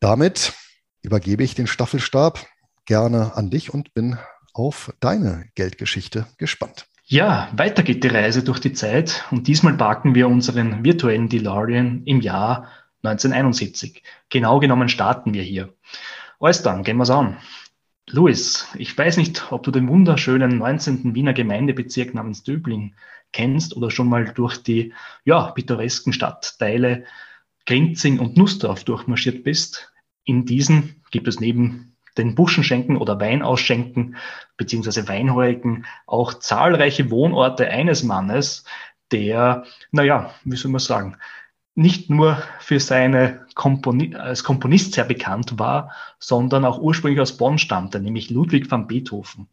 Damit 0.01 0.53
übergebe 1.03 1.45
ich 1.45 1.55
den 1.55 1.67
Staffelstab 1.67 2.47
gerne 2.87 3.37
an 3.37 3.51
dich 3.51 3.73
und 3.73 3.95
bin 3.95 4.19
auf 4.53 4.93
deine 5.01 5.47
Geldgeschichte 5.55 6.27
gespannt. 6.39 6.87
Ja, 7.07 7.51
weiter 7.55 7.83
geht 7.83 8.03
die 8.03 8.09
Reise 8.09 8.43
durch 8.43 8.61
die 8.61 8.73
Zeit 8.73 9.25
und 9.31 9.47
diesmal 9.47 9.75
parken 9.75 10.15
wir 10.15 10.27
unseren 10.27 10.85
virtuellen 10.85 11.29
DeLorean 11.29 12.03
im 12.05 12.21
Jahr 12.21 12.69
1971. 13.03 14.03
Genau 14.31 14.59
genommen 14.59 14.89
starten 14.89 15.35
wir 15.35 15.43
hier. 15.43 15.75
Alles 16.41 16.63
dann, 16.63 16.83
gehen 16.83 16.97
wir's 16.97 17.11
an. 17.11 17.37
Luis, 18.09 18.69
ich 18.75 18.97
weiß 18.97 19.17
nicht, 19.19 19.53
ob 19.53 19.63
du 19.63 19.71
den 19.71 19.89
wunderschönen 19.89 20.59
19. 20.59 21.15
Wiener 21.15 21.33
Gemeindebezirk 21.33 22.15
namens 22.15 22.43
Döbling 22.43 22.95
kennst 23.33 23.77
oder 23.77 23.91
schon 23.91 24.09
mal 24.09 24.27
durch 24.27 24.63
die 24.63 24.95
ja, 25.25 25.51
pittoresken 25.51 26.13
Stadtteile 26.13 27.05
Grinzing 27.67 28.19
und 28.19 28.37
Nussdorf 28.37 28.85
durchmarschiert 28.85 29.45
bist. 29.45 29.93
In 30.25 30.45
diesen 30.45 31.03
gibt 31.11 31.29
es 31.29 31.41
neben 31.41 31.97
den 32.17 32.35
Buschenschenken 32.35 32.97
oder 32.97 33.21
Weinausschenken 33.21 34.17
beziehungsweise 34.57 35.09
Weinhäugen 35.09 35.87
auch 36.07 36.35
zahlreiche 36.35 37.11
Wohnorte 37.11 37.69
eines 37.69 38.03
Mannes, 38.03 38.65
der, 39.11 39.65
naja, 39.91 40.35
wie 40.45 40.57
soll 40.57 40.71
man 40.71 40.81
sagen, 40.81 41.17
nicht 41.75 42.09
nur 42.09 42.41
für 42.61 42.79
seine 42.79 43.47
Komponi 43.55 44.15
als 44.15 44.45
Komponist 44.45 44.95
sehr 44.95 45.05
bekannt 45.05 45.59
war, 45.59 45.91
sondern 46.21 46.65
auch 46.65 46.79
ursprünglich 46.79 47.21
aus 47.21 47.37
Bonn 47.37 47.59
stammte, 47.59 48.01
nämlich 48.01 48.31
Ludwig 48.31 48.71
van 48.71 48.87
Beethoven. 48.87 49.49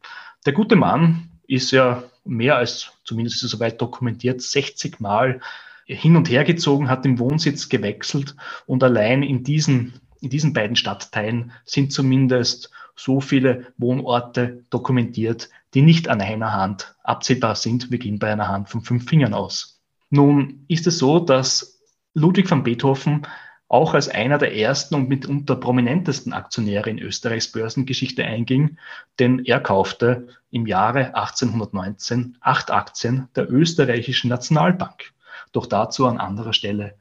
Der 0.46 0.54
gute 0.54 0.76
Mann 0.76 1.32
ist 1.48 1.72
ja 1.72 2.04
mehr 2.24 2.58
als, 2.58 2.92
zumindest 3.04 3.38
ist 3.38 3.44
es 3.44 3.52
soweit 3.52 3.82
dokumentiert, 3.82 4.42
60 4.42 5.00
Mal 5.00 5.42
hin 5.86 6.16
und 6.16 6.30
her 6.30 6.44
gezogen, 6.44 6.90
hat 6.90 7.06
den 7.06 7.20
Wohnsitz 7.20 7.70
gewechselt 7.70 8.36
und 8.66 8.84
allein 8.84 9.24
in 9.24 9.44
diesen, 9.44 9.94
in 10.22 10.30
diesen 10.30 10.54
beiden 10.54 10.76
Stadtteilen 10.76 11.52
sind 11.66 11.92
zumindest 11.92 12.72
so 12.96 13.20
viele 13.20 13.68
Wohnorte 13.78 14.64
dokumentiert, 14.70 15.50
die 15.74 15.82
nicht 15.82 16.08
an 16.08 16.22
einer 16.22 16.54
Hand 16.54 16.96
abzählbar 17.04 17.56
sind. 17.56 17.92
Wir 17.92 18.00
gehen 18.00 18.20
bei 18.20 18.32
einer 18.32 18.48
Hand 18.48 18.70
von 18.70 18.82
fünf 18.82 19.10
Fingern 19.10 19.34
aus. 19.34 19.82
Nun 20.10 20.66
ist 20.68 20.88
es 20.88 20.98
so, 20.98 21.20
dass 21.20 21.82
Ludwig 22.14 22.52
van 22.52 22.64
Beethoven 22.64 23.26
auch 23.70 23.94
als 23.94 24.10
einer 24.10 24.38
der 24.38 24.54
ersten 24.54 24.96
und 24.96 25.08
mitunter 25.08 25.56
prominentesten 25.56 26.34
Aktionäre 26.34 26.90
in 26.90 27.00
Österreichs 27.00 27.54
Börsengeschichte 27.54 28.26
einging, 28.26 28.78
denn 29.18 29.46
er 29.46 29.62
kaufte 29.62 30.28
im 30.50 30.68
Jahre 30.68 31.16
1819 31.16 32.38
acht 32.42 32.70
Aktien 32.70 33.30
der 33.34 33.50
österreichischen 33.50 34.28
Nationalbank. 34.28 35.14
Doch 35.52 35.66
dazu 35.66 36.08
an 36.08 36.18
anderer 36.18 36.54
Stelle 36.54 36.96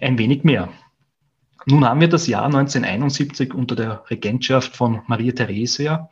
ein 0.00 0.18
wenig 0.18 0.44
mehr. 0.44 0.68
Nun 1.66 1.84
haben 1.84 2.00
wir 2.00 2.08
das 2.08 2.26
Jahr 2.26 2.46
1971 2.46 3.54
unter 3.54 3.76
der 3.76 4.04
Regentschaft 4.10 4.76
von 4.76 5.02
Maria 5.06 5.32
Theresia, 5.32 6.10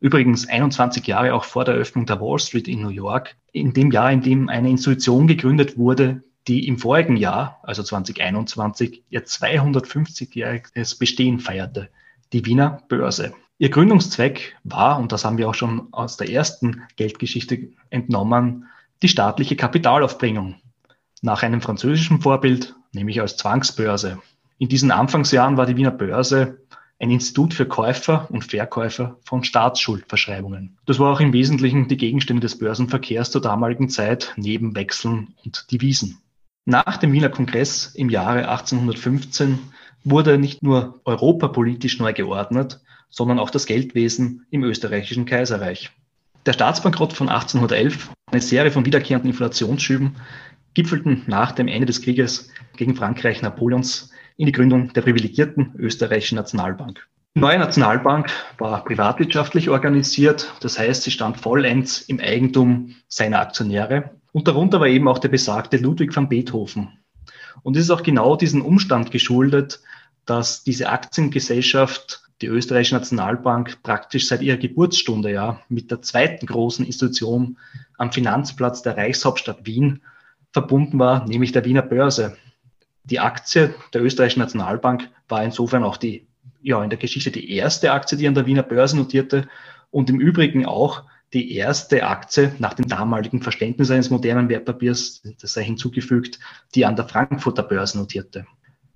übrigens 0.00 0.48
21 0.48 1.06
Jahre 1.06 1.34
auch 1.34 1.44
vor 1.44 1.64
der 1.64 1.74
Eröffnung 1.74 2.06
der 2.06 2.20
Wall 2.20 2.38
Street 2.38 2.66
in 2.66 2.82
New 2.82 2.88
York, 2.88 3.36
in 3.52 3.72
dem 3.72 3.92
Jahr, 3.92 4.10
in 4.10 4.22
dem 4.22 4.48
eine 4.48 4.70
Institution 4.70 5.26
gegründet 5.26 5.78
wurde, 5.78 6.24
die 6.48 6.66
im 6.66 6.78
vorigen 6.78 7.16
Jahr, 7.16 7.60
also 7.62 7.82
2021, 7.82 9.04
ihr 9.10 9.24
250-jähriges 9.24 10.98
Bestehen 10.98 11.38
feierte, 11.38 11.90
die 12.32 12.44
Wiener 12.46 12.82
Börse. 12.88 13.34
Ihr 13.58 13.68
Gründungszweck 13.68 14.56
war, 14.64 14.98
und 14.98 15.12
das 15.12 15.24
haben 15.24 15.36
wir 15.36 15.48
auch 15.48 15.54
schon 15.54 15.88
aus 15.92 16.16
der 16.16 16.30
ersten 16.30 16.82
Geldgeschichte 16.96 17.68
entnommen, 17.90 18.66
die 19.02 19.08
staatliche 19.08 19.54
Kapitalaufbringung. 19.54 20.56
Nach 21.22 21.42
einem 21.42 21.60
französischen 21.60 22.20
Vorbild, 22.20 22.74
nämlich 22.92 23.20
als 23.20 23.36
Zwangsbörse. 23.36 24.18
In 24.58 24.68
diesen 24.68 24.90
Anfangsjahren 24.90 25.56
war 25.56 25.66
die 25.66 25.76
Wiener 25.76 25.90
Börse 25.90 26.58
ein 26.98 27.10
Institut 27.10 27.54
für 27.54 27.66
Käufer 27.66 28.26
und 28.30 28.44
Verkäufer 28.44 29.16
von 29.24 29.42
Staatsschuldverschreibungen. 29.42 30.78
Das 30.84 30.98
war 30.98 31.12
auch 31.12 31.20
im 31.20 31.32
Wesentlichen 31.32 31.88
die 31.88 31.96
Gegenstände 31.96 32.40
des 32.40 32.58
Börsenverkehrs 32.58 33.30
zur 33.30 33.40
damaligen 33.40 33.88
Zeit 33.88 34.34
neben 34.36 34.74
Wechseln 34.76 35.34
und 35.44 35.72
Devisen. 35.72 36.18
Nach 36.66 36.98
dem 36.98 37.12
Wiener 37.12 37.30
Kongress 37.30 37.94
im 37.94 38.10
Jahre 38.10 38.48
1815 38.48 39.58
wurde 40.04 40.38
nicht 40.38 40.62
nur 40.62 41.00
Europa 41.04 41.48
politisch 41.48 41.98
neu 41.98 42.12
geordnet, 42.12 42.80
sondern 43.08 43.38
auch 43.38 43.50
das 43.50 43.66
Geldwesen 43.66 44.46
im 44.50 44.62
österreichischen 44.62 45.24
Kaiserreich. 45.24 45.90
Der 46.46 46.52
Staatsbankrott 46.52 47.12
von 47.12 47.28
1811, 47.28 48.10
eine 48.30 48.40
Serie 48.40 48.70
von 48.70 48.86
wiederkehrenden 48.86 49.30
Inflationsschüben, 49.30 50.16
gipfelten 50.74 51.22
nach 51.26 51.52
dem 51.52 51.68
Ende 51.68 51.86
des 51.86 52.02
Krieges 52.02 52.50
gegen 52.76 52.94
Frankreich 52.94 53.42
Napoleons 53.42 54.10
in 54.36 54.46
die 54.46 54.52
Gründung 54.52 54.92
der 54.92 55.02
privilegierten 55.02 55.74
österreichischen 55.76 56.36
Nationalbank. 56.36 57.06
Die 57.36 57.40
neue 57.40 57.58
Nationalbank 57.58 58.30
war 58.58 58.84
privatwirtschaftlich 58.84 59.68
organisiert, 59.68 60.52
das 60.60 60.78
heißt, 60.78 61.02
sie 61.02 61.10
stand 61.10 61.36
vollends 61.38 62.00
im 62.00 62.18
Eigentum 62.18 62.96
seiner 63.06 63.40
Aktionäre 63.40 64.10
und 64.32 64.48
darunter 64.48 64.80
war 64.80 64.88
eben 64.88 65.08
auch 65.08 65.18
der 65.18 65.28
besagte 65.28 65.76
Ludwig 65.76 66.14
van 66.14 66.28
Beethoven. 66.28 66.98
Und 67.62 67.76
es 67.76 67.84
ist 67.84 67.90
auch 67.90 68.02
genau 68.02 68.36
diesen 68.36 68.62
Umstand 68.62 69.10
geschuldet, 69.10 69.80
dass 70.24 70.64
diese 70.64 70.88
Aktiengesellschaft, 70.88 72.22
die 72.40 72.46
österreichische 72.46 72.94
Nationalbank, 72.94 73.82
praktisch 73.82 74.26
seit 74.26 74.42
ihrer 74.42 74.56
Geburtsstunde 74.56 75.30
ja 75.30 75.60
mit 75.68 75.90
der 75.90 76.02
zweiten 76.02 76.46
großen 76.46 76.84
Institution 76.84 77.58
am 77.98 78.12
Finanzplatz 78.12 78.82
der 78.82 78.96
Reichshauptstadt 78.96 79.66
Wien 79.66 80.00
verbunden 80.52 80.98
war, 80.98 81.26
nämlich 81.26 81.52
der 81.52 81.64
Wiener 81.64 81.82
Börse. 81.82 82.36
Die 83.04 83.20
Aktie 83.20 83.74
der 83.94 84.02
österreichischen 84.02 84.40
Nationalbank 84.40 85.08
war 85.28 85.42
insofern 85.42 85.84
auch 85.84 85.96
die, 85.96 86.26
ja, 86.62 86.82
in 86.82 86.90
der 86.90 86.98
Geschichte 86.98 87.30
die 87.30 87.52
erste 87.52 87.92
Aktie, 87.92 88.18
die 88.18 88.28
an 88.28 88.34
der 88.34 88.46
Wiener 88.46 88.62
Börse 88.62 88.96
notierte 88.96 89.48
und 89.90 90.10
im 90.10 90.20
Übrigen 90.20 90.66
auch 90.66 91.04
die 91.32 91.54
erste 91.54 92.06
Aktie 92.06 92.54
nach 92.58 92.74
dem 92.74 92.88
damaligen 92.88 93.40
Verständnis 93.42 93.90
eines 93.90 94.10
modernen 94.10 94.48
Wertpapiers, 94.48 95.22
das 95.40 95.52
sei 95.52 95.64
hinzugefügt, 95.64 96.40
die 96.74 96.84
an 96.84 96.96
der 96.96 97.08
Frankfurter 97.08 97.62
Börse 97.62 97.98
notierte. 97.98 98.46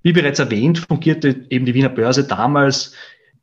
Wie 0.03 0.13
bereits 0.13 0.39
erwähnt, 0.39 0.81
fungierte 0.81 1.47
eben 1.49 1.65
die 1.65 1.75
Wiener 1.75 1.89
Börse 1.89 2.25
damals 2.25 2.95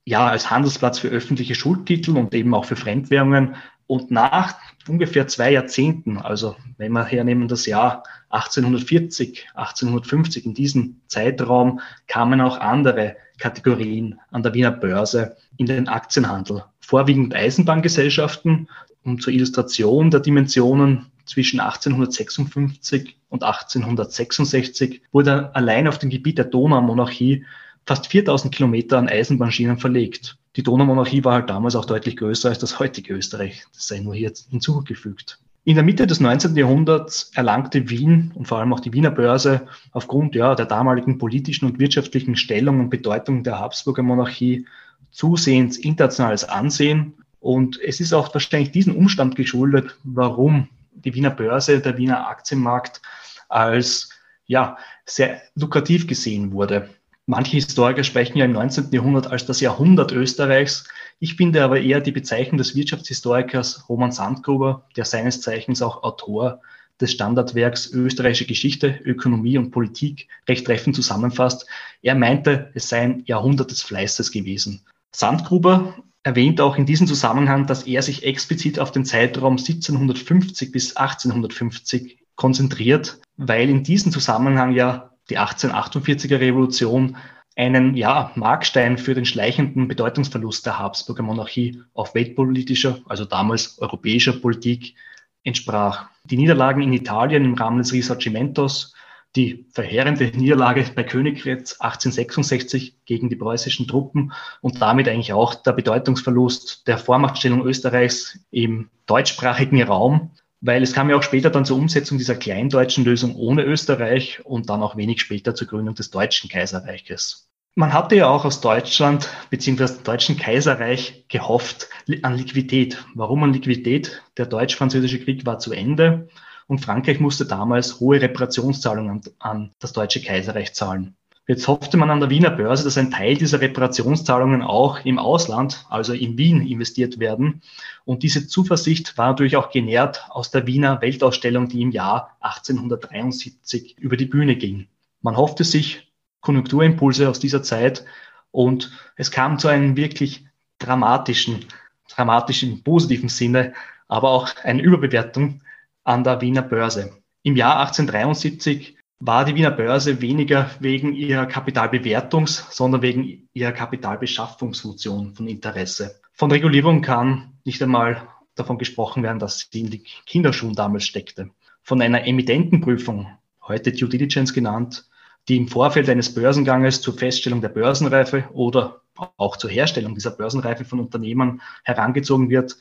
ja 0.06 0.28
als 0.28 0.50
Handelsplatz 0.50 1.00
für 1.00 1.08
öffentliche 1.08 1.56
Schuldtitel 1.56 2.18
und 2.18 2.34
eben 2.34 2.54
auch 2.54 2.66
für 2.66 2.76
Fremdwährungen. 2.76 3.56
Und 3.92 4.10
nach 4.10 4.56
ungefähr 4.88 5.28
zwei 5.28 5.52
Jahrzehnten, 5.52 6.18
also 6.18 6.56
wenn 6.78 6.94
wir 6.94 7.04
hernehmen 7.04 7.50
das 7.50 7.66
Jahr 7.66 8.04
1840, 8.30 9.50
1850, 9.54 10.46
in 10.46 10.54
diesem 10.54 11.02
Zeitraum 11.08 11.82
kamen 12.08 12.40
auch 12.40 12.58
andere 12.58 13.18
Kategorien 13.38 14.18
an 14.32 14.44
der 14.44 14.54
Wiener 14.54 14.72
Börse 14.72 15.36
in 15.58 15.66
den 15.66 15.90
Aktienhandel. 15.90 16.64
Vorwiegend 16.80 17.36
Eisenbahngesellschaften 17.36 18.70
und 19.04 19.22
zur 19.22 19.34
Illustration 19.34 20.10
der 20.10 20.22
Dimensionen 20.22 21.08
zwischen 21.26 21.60
1856 21.60 23.18
und 23.28 23.44
1866 23.44 25.02
wurde 25.12 25.54
allein 25.54 25.90
auf 25.90 26.00
dem 26.00 26.10
Gebiet 26.10 26.38
der 26.38 26.46
Donaumonarchie 26.46 27.44
fast 27.86 28.08
4000 28.08 28.54
Kilometer 28.54 28.98
an 28.98 29.10
Eisenbahnschienen 29.10 29.78
verlegt. 29.78 30.38
Die 30.56 30.64
Donaumonarchie 30.64 31.24
war 31.24 31.34
halt 31.34 31.50
damals 31.50 31.76
auch 31.76 31.86
deutlich 31.86 32.18
größer 32.18 32.50
als 32.50 32.60
das 32.60 32.80
heutige 32.80 33.14
Österreich. 33.14 33.64
Das 33.74 33.88
sei 33.88 34.00
nur 34.00 34.16
hier 34.16 34.32
hinzugefügt. 34.50 35.40
In 35.64 35.76
der 35.76 35.84
Mitte 35.84 36.08
des 36.08 36.20
19. 36.20 36.56
Jahrhunderts 36.56 37.32
erlangte 37.36 37.88
Wien 37.90 38.32
und 38.34 38.48
vor 38.48 38.58
allem 38.58 38.74
auch 38.74 38.80
die 38.80 38.94
Wiener 38.94 39.12
Börse 39.12 39.68
aufgrund 39.92 40.34
ja, 40.34 40.56
der 40.56 40.66
damaligen 40.66 41.20
politischen 41.20 41.66
und 41.66 41.80
wirtschaftlichen 41.80 42.36
Stellung 42.36 42.80
und 42.80 42.90
Bedeutung 42.90 43.44
der 43.44 43.60
Habsburger 43.60 44.02
Monarchie 44.02 44.66
zusehends 45.12 45.78
internationales 45.78 46.46
Ansehen 46.46 47.14
Und 47.40 47.80
es 47.80 48.00
ist 48.00 48.14
auch 48.14 48.34
wahrscheinlich 48.34 48.72
diesen 48.72 48.96
Umstand 48.96 49.36
geschuldet, 49.36 49.98
warum 50.04 50.68
die 50.94 51.14
Wiener 51.14 51.30
Börse, 51.30 51.80
der 51.80 51.98
Wiener 51.98 52.28
Aktienmarkt 52.28 53.02
als 53.50 54.10
ja, 54.48 54.78
sehr 55.06 55.42
lukrativ 55.56 56.08
gesehen 56.08 56.52
wurde. 56.52 56.90
Manche 57.32 57.52
Historiker 57.56 58.04
sprechen 58.04 58.40
ja 58.40 58.44
im 58.44 58.52
19. 58.52 58.90
Jahrhundert 58.92 59.28
als 59.28 59.46
das 59.46 59.62
Jahrhundert 59.62 60.12
Österreichs. 60.12 60.84
Ich 61.20 61.36
finde 61.38 61.64
aber 61.64 61.80
eher 61.80 62.02
die 62.02 62.12
Bezeichnung 62.12 62.58
des 62.58 62.76
Wirtschaftshistorikers 62.76 63.88
Roman 63.88 64.12
Sandgruber, 64.12 64.84
der 64.98 65.06
seines 65.06 65.40
Zeichens 65.40 65.82
auch 65.82 66.04
Autor 66.04 66.60
des 67.00 67.14
Standardwerks 67.14 67.90
Österreichische 67.94 68.48
Geschichte, 68.48 69.00
Ökonomie 69.06 69.58
und 69.58 69.72
Politik 69.72 70.28
recht 70.46 70.66
treffend 70.66 70.94
zusammenfasst. 70.94 71.68
Er 72.02 72.16
meinte, 72.16 72.70
es 72.74 72.90
sei 72.90 73.00
ein 73.00 73.24
Jahrhundert 73.26 73.72
des 73.72 73.82
Fleißes 73.82 74.34
gewesen. 74.34 74.82
Sandgruber 75.14 75.96
erwähnt 76.24 76.60
auch 76.60 76.76
in 76.76 76.86
diesem 76.86 77.08
Zusammenhang, 77.08 77.66
dass 77.66 77.84
er 77.84 78.02
sich 78.02 78.26
explizit 78.26 78.78
auf 78.78 78.92
den 78.92 79.06
Zeitraum 79.06 79.54
1750 79.54 80.74
bis 80.74 80.98
1850 80.98 82.18
konzentriert, 82.36 83.22
weil 83.38 83.70
in 83.70 83.86
diesem 83.86 84.12
Zusammenhang 84.12 84.74
ja 84.74 85.11
die 85.32 85.40
1848er 85.40 86.40
Revolution 86.40 87.16
einen 87.56 87.96
ja, 87.96 88.32
Markstein 88.36 88.98
für 88.98 89.16
den 89.16 89.26
schleichenden 89.26 89.88
Bedeutungsverlust 89.88 90.66
der 90.66 90.78
Habsburger 90.78 91.24
Monarchie 91.24 91.82
auf 91.94 92.16
weltpolitischer, 92.16 93.00
also 93.08 93.26
damals 93.26 93.80
europäischer 93.80 94.34
Politik 94.34 94.96
entsprach. 95.44 96.10
Die 96.26 96.38
Niederlagen 96.38 96.82
in 96.82 96.94
Italien 96.94 97.46
im 97.46 97.54
Rahmen 97.54 97.80
des 97.80 97.94
Risorgimentos, 97.94 98.94
die 99.36 99.66
verheerende 99.72 100.26
Niederlage 100.26 100.86
bei 100.94 101.04
Königgrätz 101.04 101.80
1866 101.80 103.06
gegen 103.06 103.30
die 103.30 103.38
preußischen 103.38 103.88
Truppen 103.88 104.34
und 104.60 104.82
damit 104.82 105.08
eigentlich 105.08 105.32
auch 105.32 105.56
der 105.56 105.72
Bedeutungsverlust 105.72 106.88
der 106.88 106.98
Vormachtstellung 106.98 107.66
Österreichs 107.66 108.38
im 108.52 108.90
deutschsprachigen 109.06 109.82
Raum, 109.84 110.32
weil 110.62 110.84
es 110.84 110.94
kam 110.94 111.10
ja 111.10 111.18
auch 111.18 111.24
später 111.24 111.50
dann 111.50 111.66
zur 111.66 111.78
Umsetzung 111.78 112.18
dieser 112.18 112.36
kleindeutschen 112.36 113.04
Lösung 113.04 113.36
ohne 113.36 113.64
Österreich 113.64 114.46
und 114.46 114.70
dann 114.70 114.84
auch 114.84 114.96
wenig 114.96 115.20
später 115.20 115.56
zur 115.56 115.68
Gründung 115.68 115.96
des 115.96 116.12
Deutschen 116.12 116.50
Kaiserreiches. 116.50 117.50
Man 117.74 117.94
hatte 117.94 118.16
ja 118.16 118.30
auch 118.30 118.46
aus 118.46 118.62
Deutschland 118.62 119.30
bzw. 119.50 119.86
dem 119.88 120.04
Deutschen 120.04 120.38
Kaiserreich 120.38 121.26
gehofft 121.30 121.90
an 122.22 122.36
Liquidität. 122.36 123.04
Warum 123.16 123.44
an 123.44 123.54
Liquidität? 123.54 124.22
Der 124.38 124.46
deutsch-französische 124.46 125.24
Krieg 125.24 125.46
war 125.46 125.58
zu 125.58 125.72
Ende 125.72 126.28
und 126.68 126.80
Frankreich 126.80 127.20
musste 127.20 127.46
damals 127.46 128.00
hohe 128.00 128.22
Reparationszahlungen 128.22 129.22
an 129.40 129.72
das 129.80 129.94
Deutsche 129.94 130.22
Kaiserreich 130.22 130.74
zahlen. 130.74 131.16
Jetzt 131.48 131.68
hoffte 131.68 131.98
man 131.98 132.12
an 132.12 132.20
der 132.20 132.30
Wiener 132.30 132.52
Börse, 132.52 132.84
dass 132.84 132.98
ein 132.98 133.10
Teil 133.10 133.36
dieser 133.36 133.62
Reparationszahlungen 133.62 134.62
auch 134.62 135.04
im 135.04 135.18
Ausland, 135.18 135.86
also 135.90 136.14
in 136.14 136.38
Wien, 136.38 136.66
investiert 136.66 137.20
werden. 137.20 137.62
Und 138.06 138.22
diese 138.24 138.48
Zuversicht 138.48 139.18
war 139.18 139.30
natürlich 139.30 139.58
auch 139.58 139.72
genährt 139.72 140.24
aus 140.30 140.52
der 140.52 140.68
Wiener 140.68 141.02
Weltausstellung, 141.02 141.68
die 141.68 141.82
im 141.82 141.92
Jahr 141.92 142.38
1873 142.42 143.98
über 143.98 144.18
die 144.18 144.28
Bühne 144.28 144.56
ging. 144.56 144.88
Man 145.22 145.36
hoffte 145.36 145.64
sich 145.64 146.12
Konjunkturimpulse 146.42 147.28
aus 147.28 147.40
dieser 147.40 147.64
Zeit 147.64 148.06
und 148.52 148.92
es 149.16 149.32
kam 149.32 149.58
zu 149.58 149.68
einem 149.68 149.98
wirklich 149.98 150.46
dramatischen, 150.78 151.66
dramatischen 152.08 152.84
positiven 152.84 153.30
Sinne, 153.30 153.74
aber 154.08 154.30
auch 154.30 154.50
eine 154.64 154.82
Überbewertung 154.82 155.62
an 156.04 156.24
der 156.24 156.42
Wiener 156.42 156.62
Börse. 156.62 157.14
Im 157.44 157.56
Jahr 157.56 157.80
1873 157.80 158.98
war 159.24 159.46
die 159.46 159.54
Wiener 159.54 159.70
Börse 159.70 160.20
weniger 160.20 160.72
wegen 160.80 161.14
ihrer 161.14 161.46
Kapitalbewertungs-, 161.46 162.72
sondern 162.72 163.04
wegen 163.04 163.48
ihrer 163.54 163.72
Kapitalbeschaffungsfunktion 163.72 165.36
von 165.36 165.48
Interesse. 165.48 166.20
Von 166.34 166.52
Regulierung 166.52 167.04
kann 167.04 167.54
nicht 167.64 167.82
einmal 167.84 168.28
davon 168.56 168.80
gesprochen 168.80 169.22
werden, 169.22 169.38
dass 169.38 169.70
sie 169.72 169.82
in 169.82 169.92
die 169.92 170.04
Kinderschuhen 170.26 170.74
damals 170.74 171.06
steckte. 171.06 171.52
Von 171.84 172.02
einer 172.02 172.26
Emittentenprüfung, 172.26 173.28
heute 173.62 173.92
Due 173.92 174.10
Diligence 174.10 174.54
genannt, 174.54 175.08
die 175.48 175.58
im 175.58 175.68
Vorfeld 175.68 176.10
eines 176.10 176.34
Börsenganges 176.34 177.02
zur 177.02 177.16
Feststellung 177.16 177.62
der 177.62 177.70
Börsenreife 177.70 178.46
oder 178.54 179.02
auch 179.38 179.56
zur 179.58 179.70
Herstellung 179.70 180.16
dieser 180.16 180.32
Börsenreife 180.32 180.84
von 180.84 181.00
Unternehmen 181.00 181.62
herangezogen 181.84 182.50
wird, 182.50 182.76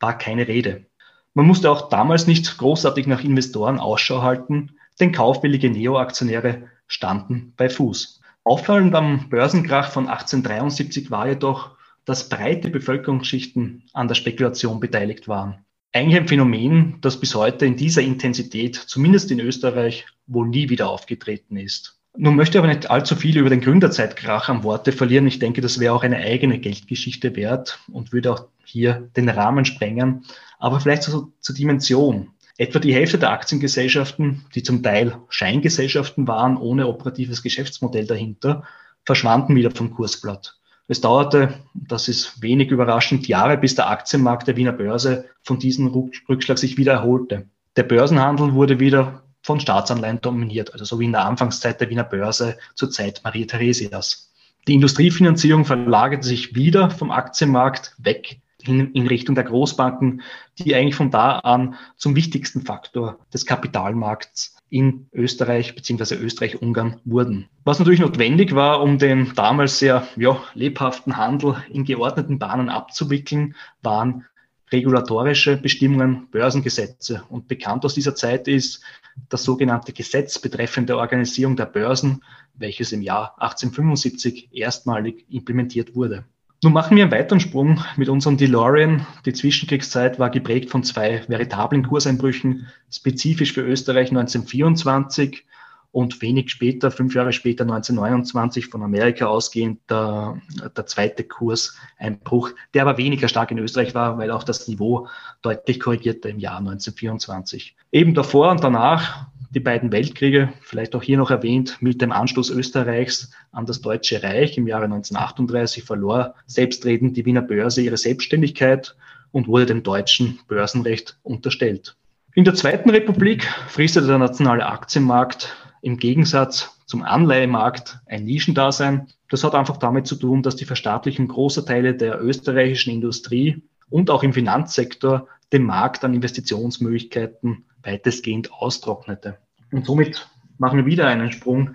war 0.00 0.16
keine 0.16 0.48
Rede. 0.48 0.86
Man 1.34 1.46
musste 1.46 1.70
auch 1.70 1.90
damals 1.90 2.26
nicht 2.26 2.56
großartig 2.56 3.06
nach 3.06 3.22
Investoren 3.22 3.78
Ausschau 3.78 4.22
halten, 4.22 4.76
denn 5.00 5.12
kaufwillige 5.12 5.70
Neoaktionäre 5.70 6.68
standen 6.86 7.54
bei 7.56 7.68
Fuß. 7.68 8.20
Auffallend 8.44 8.94
am 8.94 9.28
Börsenkrach 9.28 9.90
von 9.90 10.08
1873 10.08 11.10
war 11.10 11.28
jedoch, 11.28 11.76
dass 12.04 12.28
breite 12.28 12.68
Bevölkerungsschichten 12.68 13.84
an 13.92 14.08
der 14.08 14.16
Spekulation 14.16 14.80
beteiligt 14.80 15.28
waren. 15.28 15.64
Eigentlich 15.92 16.20
ein 16.20 16.28
Phänomen, 16.28 16.96
das 17.00 17.20
bis 17.20 17.34
heute 17.34 17.66
in 17.66 17.76
dieser 17.76 18.02
Intensität, 18.02 18.76
zumindest 18.76 19.30
in 19.30 19.40
Österreich, 19.40 20.06
wohl 20.26 20.48
nie 20.48 20.70
wieder 20.70 20.88
aufgetreten 20.88 21.56
ist. 21.56 21.98
Nun 22.16 22.36
möchte 22.36 22.58
ich 22.58 22.64
aber 22.64 22.72
nicht 22.72 22.90
allzu 22.90 23.16
viel 23.16 23.38
über 23.38 23.50
den 23.50 23.60
Gründerzeitkrach 23.60 24.48
am 24.48 24.64
Worte 24.64 24.92
verlieren. 24.92 25.26
Ich 25.26 25.38
denke, 25.38 25.60
das 25.60 25.78
wäre 25.78 25.94
auch 25.94 26.02
eine 26.02 26.18
eigene 26.18 26.58
Geldgeschichte 26.58 27.36
wert 27.36 27.78
und 27.90 28.12
würde 28.12 28.32
auch 28.32 28.48
hier 28.64 29.08
den 29.16 29.28
Rahmen 29.28 29.64
sprengen. 29.64 30.24
Aber 30.58 30.80
vielleicht 30.80 31.04
so 31.04 31.32
zur 31.40 31.54
Dimension. 31.54 32.30
Etwa 32.58 32.78
die 32.78 32.94
Hälfte 32.94 33.18
der 33.18 33.30
Aktiengesellschaften, 33.30 34.44
die 34.54 34.62
zum 34.62 34.82
Teil 34.82 35.16
Scheingesellschaften 35.28 36.28
waren, 36.28 36.56
ohne 36.56 36.86
operatives 36.86 37.42
Geschäftsmodell 37.42 38.06
dahinter, 38.06 38.64
verschwanden 39.04 39.56
wieder 39.56 39.70
vom 39.70 39.92
Kursblatt. 39.94 40.58
Es 40.88 41.00
dauerte, 41.00 41.54
das 41.72 42.08
ist 42.08 42.42
wenig 42.42 42.70
überraschend, 42.70 43.26
Jahre, 43.26 43.56
bis 43.56 43.74
der 43.74 43.88
Aktienmarkt 43.88 44.46
der 44.46 44.56
Wiener 44.56 44.72
Börse 44.72 45.26
von 45.42 45.58
diesem 45.58 45.86
Rückschlag 45.86 46.58
sich 46.58 46.76
wieder 46.76 46.92
erholte. 46.92 47.46
Der 47.76 47.84
Börsenhandel 47.84 48.52
wurde 48.52 48.78
wieder 48.78 49.22
von 49.40 49.58
Staatsanleihen 49.58 50.20
dominiert, 50.20 50.74
also 50.74 50.84
so 50.84 51.00
wie 51.00 51.06
in 51.06 51.12
der 51.12 51.24
Anfangszeit 51.24 51.80
der 51.80 51.88
Wiener 51.88 52.04
Börse 52.04 52.58
zur 52.74 52.90
Zeit 52.90 53.22
Maria 53.24 53.46
Theresias. 53.46 54.30
Die 54.68 54.74
Industriefinanzierung 54.74 55.64
verlagerte 55.64 56.26
sich 56.26 56.54
wieder 56.54 56.90
vom 56.90 57.10
Aktienmarkt 57.10 57.96
weg 57.98 58.41
in, 58.66 58.92
in, 58.92 59.06
Richtung 59.06 59.34
der 59.34 59.44
Großbanken, 59.44 60.22
die 60.58 60.74
eigentlich 60.74 60.94
von 60.94 61.10
da 61.10 61.38
an 61.38 61.74
zum 61.96 62.16
wichtigsten 62.16 62.62
Faktor 62.62 63.18
des 63.32 63.46
Kapitalmarkts 63.46 64.56
in 64.70 65.06
Österreich 65.12 65.74
bzw. 65.74 66.14
Österreich-Ungarn 66.14 67.00
wurden. 67.04 67.48
Was 67.64 67.78
natürlich 67.78 68.00
notwendig 68.00 68.54
war, 68.54 68.82
um 68.82 68.98
den 68.98 69.32
damals 69.34 69.78
sehr 69.78 70.06
ja, 70.16 70.42
lebhaften 70.54 71.16
Handel 71.16 71.56
in 71.70 71.84
geordneten 71.84 72.38
Bahnen 72.38 72.68
abzuwickeln, 72.68 73.54
waren 73.82 74.24
regulatorische 74.72 75.56
Bestimmungen, 75.56 76.28
Börsengesetze. 76.30 77.22
Und 77.28 77.46
bekannt 77.48 77.84
aus 77.84 77.94
dieser 77.94 78.14
Zeit 78.14 78.48
ist 78.48 78.82
das 79.28 79.44
sogenannte 79.44 79.92
Gesetz 79.92 80.38
betreffende 80.38 80.96
Organisierung 80.96 81.56
der 81.56 81.66
Börsen, 81.66 82.24
welches 82.54 82.92
im 82.92 83.02
Jahr 83.02 83.34
1875 83.40 84.48
erstmalig 84.52 85.26
implementiert 85.28 85.94
wurde. 85.94 86.24
Nun 86.64 86.74
machen 86.74 86.96
wir 86.96 87.02
einen 87.02 87.12
weiteren 87.12 87.40
Sprung 87.40 87.80
mit 87.96 88.08
unserem 88.08 88.36
DeLorean. 88.36 89.04
Die 89.26 89.32
Zwischenkriegszeit 89.32 90.20
war 90.20 90.30
geprägt 90.30 90.70
von 90.70 90.84
zwei 90.84 91.24
veritablen 91.26 91.84
Kurseinbrüchen, 91.84 92.68
spezifisch 92.88 93.52
für 93.52 93.62
Österreich 93.62 94.10
1924 94.10 95.44
und 95.90 96.22
wenig 96.22 96.50
später, 96.50 96.92
fünf 96.92 97.16
Jahre 97.16 97.32
später, 97.32 97.64
1929 97.64 98.68
von 98.68 98.84
Amerika 98.84 99.26
ausgehend, 99.26 99.80
der, 99.90 100.40
der 100.76 100.86
zweite 100.86 101.24
Kurseinbruch, 101.24 102.50
der 102.74 102.82
aber 102.82 102.96
weniger 102.96 103.26
stark 103.26 103.50
in 103.50 103.58
Österreich 103.58 103.96
war, 103.96 104.16
weil 104.18 104.30
auch 104.30 104.44
das 104.44 104.68
Niveau 104.68 105.08
deutlich 105.42 105.80
korrigierte 105.80 106.28
im 106.28 106.38
Jahr 106.38 106.58
1924. 106.58 107.74
Eben 107.90 108.14
davor 108.14 108.52
und 108.52 108.62
danach 108.62 109.26
die 109.54 109.60
beiden 109.60 109.92
Weltkriege, 109.92 110.52
vielleicht 110.62 110.94
auch 110.94 111.02
hier 111.02 111.18
noch 111.18 111.30
erwähnt, 111.30 111.76
mit 111.80 112.00
dem 112.00 112.10
Anschluss 112.10 112.48
Österreichs 112.48 113.30
an 113.50 113.66
das 113.66 113.82
Deutsche 113.82 114.22
Reich 114.22 114.56
im 114.56 114.66
Jahre 114.66 114.84
1938 114.84 115.84
verlor 115.84 116.34
selbstredend 116.46 117.16
die 117.16 117.26
Wiener 117.26 117.42
Börse 117.42 117.82
ihre 117.82 117.98
Selbstständigkeit 117.98 118.96
und 119.30 119.48
wurde 119.48 119.66
dem 119.66 119.82
deutschen 119.82 120.38
Börsenrecht 120.48 121.18
unterstellt. 121.22 121.96
In 122.34 122.44
der 122.44 122.54
Zweiten 122.54 122.88
Republik 122.88 123.44
fristete 123.68 124.06
der 124.06 124.18
nationale 124.18 124.66
Aktienmarkt 124.66 125.54
im 125.82 125.98
Gegensatz 125.98 126.78
zum 126.86 127.02
Anleihemarkt 127.02 127.98
ein 128.06 128.24
Nischendasein. 128.24 129.08
Das 129.28 129.44
hat 129.44 129.54
einfach 129.54 129.76
damit 129.76 130.06
zu 130.06 130.16
tun, 130.16 130.42
dass 130.42 130.56
die 130.56 130.64
Verstaatlichung 130.64 131.28
großer 131.28 131.66
Teile 131.66 131.94
der 131.94 132.22
österreichischen 132.22 132.90
Industrie 132.90 133.62
und 133.90 134.08
auch 134.08 134.22
im 134.22 134.32
Finanzsektor 134.32 135.28
den 135.52 135.64
Markt 135.64 136.04
an 136.04 136.14
Investitionsmöglichkeiten 136.14 137.66
weitestgehend 137.82 138.52
austrocknete. 138.52 139.38
Und 139.70 139.86
somit 139.86 140.28
machen 140.58 140.78
wir 140.78 140.86
wieder 140.86 141.06
einen 141.06 141.32
Sprung 141.32 141.74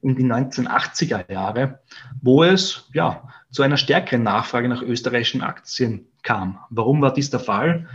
in 0.00 0.14
die 0.14 0.24
1980er 0.24 1.30
Jahre, 1.30 1.80
wo 2.22 2.44
es 2.44 2.88
ja 2.92 3.28
zu 3.50 3.62
einer 3.62 3.76
stärkeren 3.76 4.22
Nachfrage 4.22 4.68
nach 4.68 4.82
österreichischen 4.82 5.42
Aktien 5.42 6.06
kam. 6.22 6.58
Warum 6.70 7.00
war 7.00 7.12
dies 7.12 7.30
der 7.30 7.40
Fall? 7.40 7.88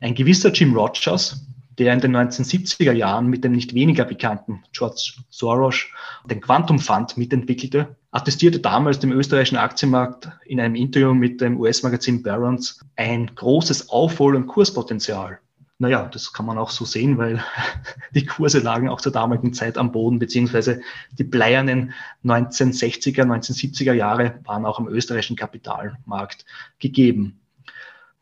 Ein 0.00 0.14
gewisser 0.14 0.52
Jim 0.52 0.76
Rogers, 0.76 1.46
der 1.78 1.92
in 1.92 2.00
den 2.00 2.16
1970er 2.16 2.92
Jahren 2.92 3.28
mit 3.28 3.44
dem 3.44 3.52
nicht 3.52 3.74
weniger 3.74 4.04
bekannten 4.04 4.62
George 4.72 5.14
Soros 5.30 5.86
den 6.28 6.40
Quantum 6.40 6.78
Fund 6.78 7.16
mitentwickelte, 7.16 7.96
attestierte 8.10 8.60
damals 8.60 8.98
dem 8.98 9.12
österreichischen 9.12 9.58
Aktienmarkt 9.58 10.28
in 10.46 10.60
einem 10.60 10.74
Interview 10.74 11.14
mit 11.14 11.40
dem 11.40 11.60
US-Magazin 11.60 12.22
Barron's 12.22 12.80
ein 12.96 13.30
großes 13.34 13.90
Aufhol- 13.90 14.36
und 14.36 14.46
Kurspotenzial. 14.46 15.38
Naja, 15.78 16.08
das 16.10 16.32
kann 16.32 16.46
man 16.46 16.56
auch 16.56 16.70
so 16.70 16.86
sehen, 16.86 17.18
weil 17.18 17.44
die 18.14 18.24
Kurse 18.24 18.60
lagen 18.60 18.88
auch 18.88 19.00
zur 19.00 19.12
damaligen 19.12 19.52
Zeit 19.52 19.76
am 19.76 19.92
Boden, 19.92 20.18
beziehungsweise 20.18 20.80
die 21.12 21.24
bleiernen 21.24 21.92
1960er, 22.24 23.24
1970er 23.24 23.92
Jahre 23.92 24.40
waren 24.44 24.64
auch 24.64 24.78
am 24.78 24.88
österreichischen 24.88 25.36
Kapitalmarkt 25.36 26.46
gegeben. 26.78 27.40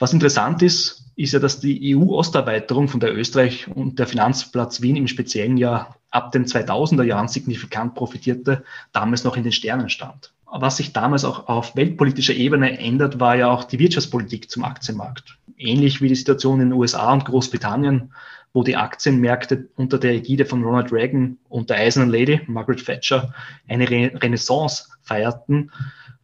Was 0.01 0.13
interessant 0.13 0.63
ist, 0.63 1.05
ist 1.15 1.33
ja, 1.33 1.39
dass 1.39 1.61
die 1.61 1.97
EU-Osterweiterung 1.97 2.89
von 2.89 2.99
der 2.99 3.17
Österreich 3.17 3.69
und 3.69 4.01
der 4.01 4.09
Finanzplatz 4.09 4.83
Wien 4.83 4.97
im 4.97 5.07
speziellen 5.07 5.57
Jahr 5.57 5.97
ab 6.15 6.33
den 6.33 6.47
2000er 6.47 7.03
Jahren 7.03 7.29
signifikant 7.29 7.95
profitierte, 7.95 8.65
damals 8.93 9.25
noch 9.25 9.37
in 9.37 9.43
den 9.43 9.53
Sternen 9.53 9.89
stand. 9.89 10.33
Was 10.47 10.77
sich 10.77 10.93
damals 10.93 11.25
auch 11.25 11.49
auf 11.49 11.75
weltpolitischer 11.75 12.35
Ebene 12.35 12.79
ändert, 12.79 13.19
war 13.19 13.35
ja 13.35 13.51
auch 13.51 13.65
die 13.65 13.81
Wirtschaftspolitik 13.81 14.49
zum 14.49 14.63
Aktienmarkt. 14.63 15.37
Ähnlich 15.57 16.01
wie 16.01 16.09
die 16.09 16.15
Situation 16.15 16.61
in 16.61 16.71
den 16.71 16.79
USA 16.79 17.13
und 17.13 17.25
Großbritannien, 17.25 18.13
wo 18.53 18.63
die 18.63 18.77
Aktienmärkte 18.77 19.69
unter 19.75 19.99
der 19.99 20.13
Ägide 20.13 20.47
von 20.47 20.63
Ronald 20.63 20.93
Reagan 20.93 21.39
und 21.49 21.71
der 21.71 21.79
Eisernen 21.79 22.11
Lady, 22.11 22.41
Margaret 22.47 22.85
Thatcher, 22.85 23.35
eine 23.69 23.91
Re 23.91 24.13
Renaissance 24.15 24.85
feierten, 25.03 25.73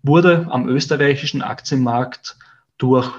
wurde 0.05 0.47
am 0.49 0.69
österreichischen 0.69 1.43
Aktienmarkt 1.43 2.37
durch 2.79 3.11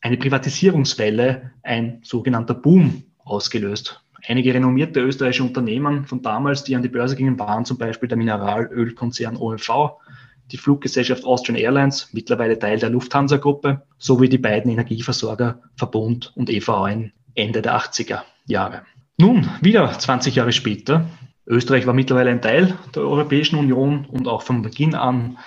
eine 0.00 0.16
Privatisierungswelle, 0.16 1.50
ein 1.62 2.00
sogenannter 2.02 2.54
Boom 2.54 3.02
ausgelöst. 3.24 4.02
Einige 4.28 4.52
renommierte 4.54 5.00
österreichische 5.00 5.44
Unternehmen 5.44 6.04
von 6.04 6.20
damals, 6.20 6.64
die 6.64 6.74
an 6.74 6.82
die 6.82 6.88
Börse 6.88 7.14
gingen, 7.14 7.38
waren 7.38 7.64
zum 7.64 7.78
Beispiel 7.78 8.08
der 8.08 8.18
Mineralölkonzern 8.18 9.36
OMV, 9.36 9.98
die 10.50 10.56
Fluggesellschaft 10.56 11.24
Austrian 11.24 11.58
Airlines, 11.58 12.10
mittlerweile 12.12 12.58
Teil 12.58 12.78
der 12.78 12.90
Lufthansa-Gruppe, 12.90 13.82
sowie 13.98 14.28
die 14.28 14.38
beiden 14.38 14.70
Energieversorger 14.70 15.60
Verbund 15.76 16.32
und 16.34 16.50
EVN 16.50 17.12
Ende 17.34 17.62
der 17.62 17.76
80er 17.76 18.22
Jahre. 18.46 18.82
Nun, 19.18 19.48
wieder 19.60 19.96
20 19.96 20.34
Jahre 20.34 20.52
später, 20.52 21.06
Österreich 21.46 21.86
war 21.86 21.94
mittlerweile 21.94 22.30
ein 22.30 22.42
Teil 22.42 22.76
der 22.94 23.02
Europäischen 23.02 23.56
Union 23.56 24.06
und 24.06 24.26
auch 24.26 24.42
von 24.42 24.62
Beginn 24.62 24.94
an 24.94 25.38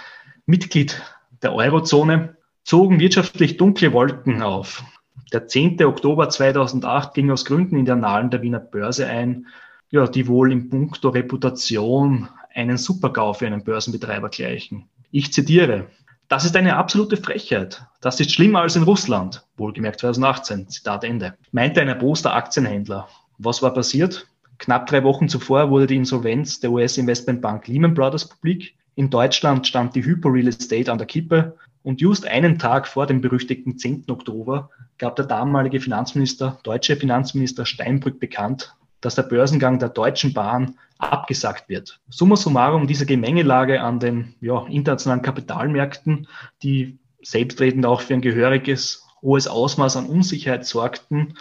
Mitglied 0.45 1.01
der 1.43 1.53
Eurozone 1.53 2.37
zogen 2.63 2.99
wirtschaftlich 2.99 3.57
dunkle 3.57 3.91
Wolken 3.93 4.41
auf. 4.41 4.83
Der 5.31 5.47
10. 5.47 5.83
Oktober 5.83 6.29
2008 6.29 7.13
ging 7.13 7.31
aus 7.31 7.45
Gründen 7.45 7.77
in 7.77 7.85
die 7.85 7.91
Annalen 7.91 8.29
der 8.29 8.41
Wiener 8.41 8.59
Börse 8.59 9.07
ein, 9.07 9.47
ja, 9.89 10.07
die 10.07 10.27
wohl 10.27 10.51
in 10.51 10.69
puncto 10.69 11.09
Reputation 11.09 12.27
einen 12.53 12.77
Supergau 12.77 13.33
für 13.33 13.47
einen 13.47 13.63
Börsenbetreiber 13.63 14.29
gleichen. 14.29 14.89
Ich 15.11 15.33
zitiere, 15.33 15.87
das 16.27 16.45
ist 16.45 16.55
eine 16.55 16.75
absolute 16.75 17.17
Frechheit. 17.17 17.83
Das 18.01 18.19
ist 18.19 18.31
schlimmer 18.31 18.61
als 18.61 18.75
in 18.75 18.83
Russland. 18.83 19.43
Wohlgemerkt 19.57 19.99
2018. 19.99 20.69
Zitat 20.69 21.03
Ende. 21.03 21.35
Meinte 21.51 21.81
ein 21.81 21.87
erboster 21.87 22.35
Aktienhändler. 22.35 23.07
Was 23.39 23.63
war 23.63 23.73
passiert? 23.73 24.27
Knapp 24.59 24.87
drei 24.87 25.03
Wochen 25.03 25.27
zuvor 25.27 25.71
wurde 25.71 25.87
die 25.87 25.95
Insolvenz 25.95 26.59
der 26.59 26.71
US-Investmentbank 26.71 27.67
Lehman 27.67 27.95
Brothers 27.95 28.29
publik. 28.29 28.75
In 28.95 29.09
Deutschland 29.09 29.65
stand 29.65 29.95
die 29.95 30.03
Hypo 30.03 30.29
Real 30.29 30.49
Estate 30.49 30.91
an 30.91 30.97
der 30.97 31.07
Kippe. 31.07 31.57
Und 31.81 32.01
just 32.01 32.27
einen 32.27 32.59
Tag 32.59 32.87
vor 32.87 33.07
dem 33.07 33.21
berüchtigten 33.21 33.77
10. 33.77 34.05
Oktober 34.09 34.69
gab 34.99 35.15
der 35.15 35.25
damalige 35.25 35.79
Finanzminister, 35.79 36.59
deutsche 36.63 36.95
Finanzminister 36.95 37.65
Steinbrück 37.65 38.19
bekannt, 38.19 38.75
dass 39.01 39.15
der 39.15 39.23
Börsengang 39.23 39.79
der 39.79 39.89
Deutschen 39.89 40.33
Bahn 40.33 40.75
abgesagt 40.97 41.69
wird. 41.69 41.99
Summa 42.09 42.35
summarum, 42.35 42.85
diese 42.85 43.05
Gemengelage 43.05 43.81
an 43.81 43.99
den 43.99 44.35
ja, 44.41 44.65
internationalen 44.67 45.21
Kapitalmärkten, 45.21 46.27
die 46.61 46.99
selbstredend 47.21 47.85
auch 47.85 48.01
für 48.01 48.13
ein 48.13 48.21
gehöriges 48.21 49.07
hohes 49.21 49.47
Ausmaß 49.47 49.97
an 49.97 50.05
Unsicherheit 50.05 50.65
sorgten, 50.65 51.35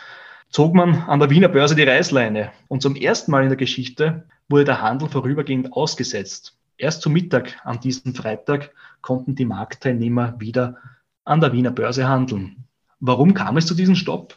zog 0.51 0.75
man 0.75 1.03
an 1.03 1.21
der 1.21 1.31
Wiener 1.31 1.49
Börse 1.49 1.75
die 1.75 1.83
Reißleine. 1.83 2.53
Und 2.69 2.83
zum 2.83 2.97
ersten 2.97 3.33
Mal 3.33 3.43
in 3.43 3.49
der 3.49 3.57
Geschichte 3.57 4.25
wurde 4.49 4.65
der 4.65 4.81
Handel 4.81 5.09
vorübergehend 5.09 5.73
ausgesetzt. 5.73 6.57
Erst 6.77 7.03
zu 7.03 7.11
Mittag 7.11 7.61
an 7.65 7.81
diesem 7.81 8.15
Freitag 8.15 8.71
konnten 9.03 9.35
die 9.35 9.45
Marktteilnehmer 9.45 10.37
wieder 10.39 10.77
an 11.25 11.41
der 11.41 11.53
Wiener 11.53 11.73
Börse 11.73 12.09
handeln. 12.09 12.68
Warum 13.01 13.35
kam 13.35 13.57
es 13.57 13.67
zu 13.67 13.75
diesem 13.75 13.95
Stopp? 13.95 14.37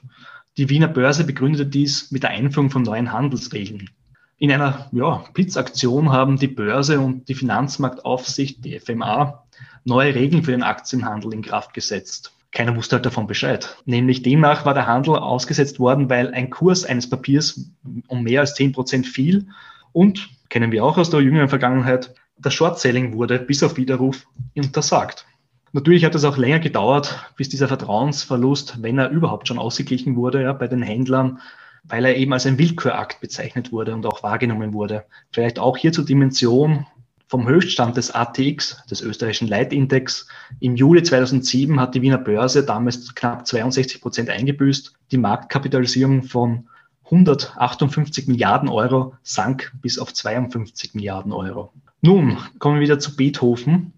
Die 0.57 0.70
Wiener 0.70 0.88
Börse 0.88 1.24
begründete 1.24 1.66
dies 1.66 2.12
mit 2.12 2.24
der 2.24 2.32
Einführung 2.32 2.70
von 2.70 2.84
neuen 2.84 3.12
Handelsregeln. 3.12 3.89
In 4.38 4.51
einer 4.51 4.89
ja, 4.91 5.24
Blitzaktion 5.34 6.12
haben 6.12 6.38
die 6.38 6.47
Börse 6.47 6.99
und 6.99 7.30
die 7.30 7.36
Finanzmarktaufsicht, 7.36 8.64
die 8.66 8.80
FMA, 8.80 9.43
neue 9.86 10.14
Regeln 10.14 10.43
für 10.43 10.51
den 10.51 10.64
Aktienhandel 10.64 11.34
in 11.34 11.41
Kraft 11.41 11.74
gesetzt. 11.74 12.34
Keiner 12.51 12.76
wusste 12.76 12.97
halt 12.97 13.05
davon 13.05 13.28
Bescheid. 13.28 13.78
Nämlich 13.86 14.24
demnach 14.24 14.66
war 14.66 14.74
der 14.74 14.88
Handel 14.88 15.16
ausgesetzt 15.16 15.80
worden, 15.80 16.09
weil 16.09 16.34
ein 16.34 16.49
Kurs 16.49 16.86
eines 16.86 17.09
Papiers 17.09 17.72
um 18.07 18.24
mehr 18.24 18.41
als 18.41 18.55
10 18.55 18.74
Prozent 18.74 19.07
fiel 19.07 19.47
und, 19.93 20.30
kennen 20.49 20.72
wir 20.72 20.84
auch 20.84 20.97
aus 20.97 21.09
der 21.09 21.22
jüngeren 21.22 21.49
Vergangenheit, 21.49 22.14
das 22.38 22.53
Short-Selling 22.53 23.14
wurde 23.14 23.39
bis 23.39 23.64
auf 23.64 23.78
Widerruf 23.78 24.28
untersagt. 24.55 25.26
Natürlich 25.74 26.03
hat 26.03 26.15
es 26.15 26.26
auch 26.26 26.38
länger 26.38 26.59
gedauert, 26.59 27.32
bis 27.38 27.47
dieser 27.47 27.69
Vertrauensverlust, 27.69 28.82
wenn 28.82 28.97
er 28.97 29.09
überhaupt 29.09 29.47
schon 29.47 29.59
ausgeglichen 29.59 30.15
wurde, 30.17 30.41
ja, 30.43 30.51
bei 30.51 30.67
den 30.67 30.82
Händlern, 30.82 31.39
weil 31.84 32.05
er 32.05 32.17
eben 32.17 32.34
als 32.34 32.45
ein 32.45 32.57
Willkürakt 32.57 33.22
bezeichnet 33.22 33.72
wurde 33.72 33.93
und 33.93 34.05
auch 34.05 34.22
wahrgenommen 34.22 34.74
wurde. 34.74 35.05
Vielleicht 35.32 35.59
auch 35.59 35.78
hier 35.78 35.93
zur 35.93 36.05
Dimension 36.05 36.86
vom 37.32 37.47
Höchststand 37.47 37.95
des 37.95 38.11
ATX, 38.13 38.86
des 38.88 39.01
österreichischen 39.01 39.47
Leitindex. 39.47 40.28
Im 40.59 40.76
Juli 40.76 41.01
2007 41.01 41.80
hat 41.80 41.95
die 41.95 42.01
Wiener 42.01 42.17
Börse 42.17 42.65
damals 42.65 43.15
knapp 43.15 43.47
62 43.47 44.01
Prozent 44.01 44.30
eingebüßt. 44.30 44.93
Die 45.11 45.17
Marktkapitalisierung 45.17 46.24
von 46.24 46.67
158 47.05 48.28
Milliarden 48.28 48.67
Euro 48.67 49.15
sank 49.24 49.72
bis 49.82 49.97
auf 49.97 50.13
52 50.13 50.93
Milliarden 50.93 51.32
Euro. 51.32 51.72
Nun 52.01 52.38
kommen 52.59 52.76
wir 52.76 52.82
wieder 52.82 52.99
zu 52.99 53.15
Beethoven. 53.15 53.93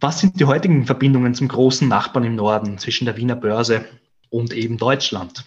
Was 0.00 0.20
sind 0.20 0.38
die 0.38 0.44
heutigen 0.44 0.86
Verbindungen 0.86 1.34
zum 1.34 1.48
großen 1.48 1.88
Nachbarn 1.88 2.24
im 2.24 2.36
Norden 2.36 2.78
zwischen 2.78 3.04
der 3.04 3.16
Wiener 3.16 3.34
Börse 3.34 3.84
und 4.30 4.52
eben 4.52 4.76
Deutschland? 4.76 5.44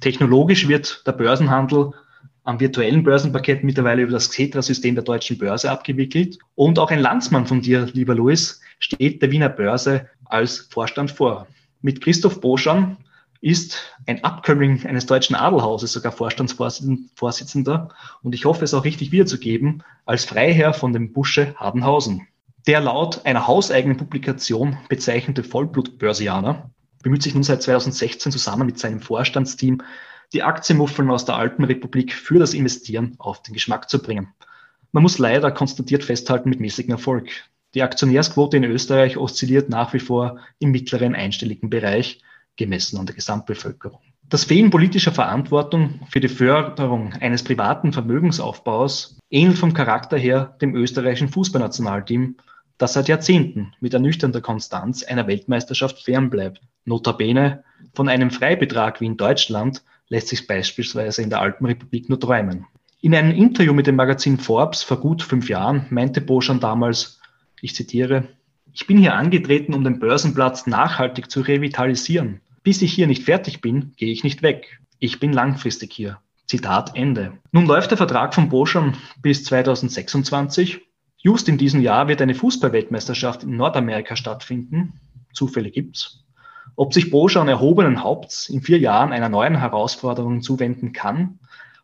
Technologisch 0.00 0.66
wird 0.66 1.06
der 1.06 1.12
Börsenhandel 1.12 1.92
am 2.42 2.58
virtuellen 2.58 3.02
Börsenpaket 3.02 3.64
mittlerweile 3.64 4.00
über 4.00 4.12
das 4.12 4.30
Xetra-System 4.30 4.94
der 4.94 5.04
deutschen 5.04 5.36
Börse 5.36 5.70
abgewickelt. 5.70 6.38
Und 6.54 6.78
auch 6.78 6.90
ein 6.90 7.00
Landsmann 7.00 7.46
von 7.46 7.60
dir, 7.60 7.86
lieber 7.92 8.14
Louis, 8.14 8.62
steht 8.78 9.20
der 9.20 9.30
Wiener 9.30 9.50
Börse 9.50 10.08
als 10.24 10.68
Vorstand 10.70 11.10
vor. 11.10 11.46
Mit 11.82 12.00
Christoph 12.00 12.40
Boschan 12.40 12.96
ist 13.42 13.94
ein 14.06 14.24
Abkömmling 14.24 14.86
eines 14.86 15.04
deutschen 15.04 15.36
Adelhauses, 15.36 15.92
sogar 15.92 16.12
Vorstandsvorsitzender, 16.12 17.90
und 18.22 18.34
ich 18.34 18.46
hoffe 18.46 18.64
es 18.64 18.72
auch 18.72 18.84
richtig 18.84 19.12
wiederzugeben, 19.12 19.82
als 20.06 20.24
Freiherr 20.24 20.72
von 20.72 20.94
dem 20.94 21.12
Busche 21.12 21.54
Hardenhausen. 21.56 22.26
Der 22.66 22.80
laut 22.80 23.26
einer 23.26 23.48
hauseigenen 23.48 23.96
Publikation 23.96 24.78
bezeichnete 24.88 25.42
Vollblutbörsianer 25.42 26.70
bemüht 27.02 27.22
sich 27.22 27.34
nun 27.34 27.42
seit 27.42 27.60
2016 27.60 28.30
zusammen 28.30 28.66
mit 28.66 28.78
seinem 28.78 29.00
Vorstandsteam, 29.00 29.82
die 30.32 30.44
Aktienmuffeln 30.44 31.10
aus 31.10 31.24
der 31.24 31.34
Alpenrepublik 31.34 32.14
für 32.14 32.38
das 32.38 32.54
Investieren 32.54 33.16
auf 33.18 33.42
den 33.42 33.54
Geschmack 33.54 33.90
zu 33.90 34.00
bringen. 34.00 34.32
Man 34.92 35.02
muss 35.02 35.18
leider 35.18 35.50
konstatiert 35.50 36.04
festhalten 36.04 36.50
mit 36.50 36.60
mäßigem 36.60 36.92
Erfolg. 36.92 37.30
Die 37.74 37.82
Aktionärsquote 37.82 38.58
in 38.58 38.64
Österreich 38.64 39.16
oszilliert 39.16 39.68
nach 39.68 39.92
wie 39.92 40.00
vor 40.00 40.38
im 40.60 40.70
mittleren 40.70 41.16
einstelligen 41.16 41.68
Bereich 41.68 42.22
gemessen 42.56 42.98
an 42.98 43.06
der 43.06 43.16
Gesamtbevölkerung. 43.16 44.00
Das 44.32 44.46
Fehlen 44.46 44.70
politischer 44.70 45.12
Verantwortung 45.12 46.00
für 46.08 46.20
die 46.20 46.28
Förderung 46.28 47.12
eines 47.20 47.44
privaten 47.44 47.92
Vermögensaufbaus 47.92 49.18
ähnelt 49.28 49.58
vom 49.58 49.74
Charakter 49.74 50.16
her 50.16 50.56
dem 50.62 50.74
österreichischen 50.74 51.28
Fußballnationalteam, 51.28 52.36
das 52.78 52.94
seit 52.94 53.08
Jahrzehnten 53.08 53.74
mit 53.80 53.92
ernüchternder 53.92 54.40
Konstanz 54.40 55.02
einer 55.02 55.26
Weltmeisterschaft 55.26 56.02
fernbleibt. 56.02 56.62
Notabene, 56.86 57.62
von 57.92 58.08
einem 58.08 58.30
Freibetrag 58.30 59.02
wie 59.02 59.06
in 59.06 59.18
Deutschland 59.18 59.82
lässt 60.08 60.28
sich 60.28 60.46
beispielsweise 60.46 61.20
in 61.20 61.28
der 61.28 61.42
Alpenrepublik 61.42 62.08
nur 62.08 62.18
träumen. 62.18 62.64
In 63.02 63.14
einem 63.14 63.32
Interview 63.32 63.74
mit 63.74 63.86
dem 63.86 63.96
Magazin 63.96 64.38
Forbes 64.38 64.82
vor 64.82 64.98
gut 64.98 65.22
fünf 65.22 65.50
Jahren 65.50 65.88
meinte 65.90 66.22
Boschan 66.22 66.58
damals, 66.58 67.20
ich 67.60 67.74
zitiere, 67.74 68.28
ich 68.72 68.86
bin 68.86 68.96
hier 68.96 69.12
angetreten, 69.12 69.74
um 69.74 69.84
den 69.84 69.98
Börsenplatz 69.98 70.66
nachhaltig 70.66 71.30
zu 71.30 71.42
revitalisieren. 71.42 72.40
Bis 72.62 72.80
ich 72.80 72.92
hier 72.92 73.08
nicht 73.08 73.24
fertig 73.24 73.60
bin, 73.60 73.92
gehe 73.96 74.12
ich 74.12 74.22
nicht 74.22 74.42
weg. 74.42 74.80
Ich 75.00 75.18
bin 75.18 75.32
langfristig 75.32 75.92
hier. 75.92 76.20
Zitat 76.46 76.94
Ende. 76.94 77.38
Nun 77.50 77.66
läuft 77.66 77.90
der 77.90 77.98
Vertrag 77.98 78.34
von 78.34 78.48
Boschan 78.48 78.96
bis 79.20 79.44
2026. 79.44 80.80
Just 81.16 81.48
in 81.48 81.58
diesem 81.58 81.82
Jahr 81.82 82.06
wird 82.06 82.22
eine 82.22 82.34
Fußballweltmeisterschaft 82.34 83.42
in 83.42 83.56
Nordamerika 83.56 84.14
stattfinden. 84.14 85.00
Zufälle 85.32 85.70
gibt's. 85.70 86.24
Ob 86.76 86.94
sich 86.94 87.10
Boschan 87.10 87.48
erhobenen 87.48 88.02
Haupts 88.04 88.48
in 88.48 88.62
vier 88.62 88.78
Jahren 88.78 89.12
einer 89.12 89.28
neuen 89.28 89.58
Herausforderung 89.58 90.40
zuwenden 90.42 90.92
kann 90.92 91.40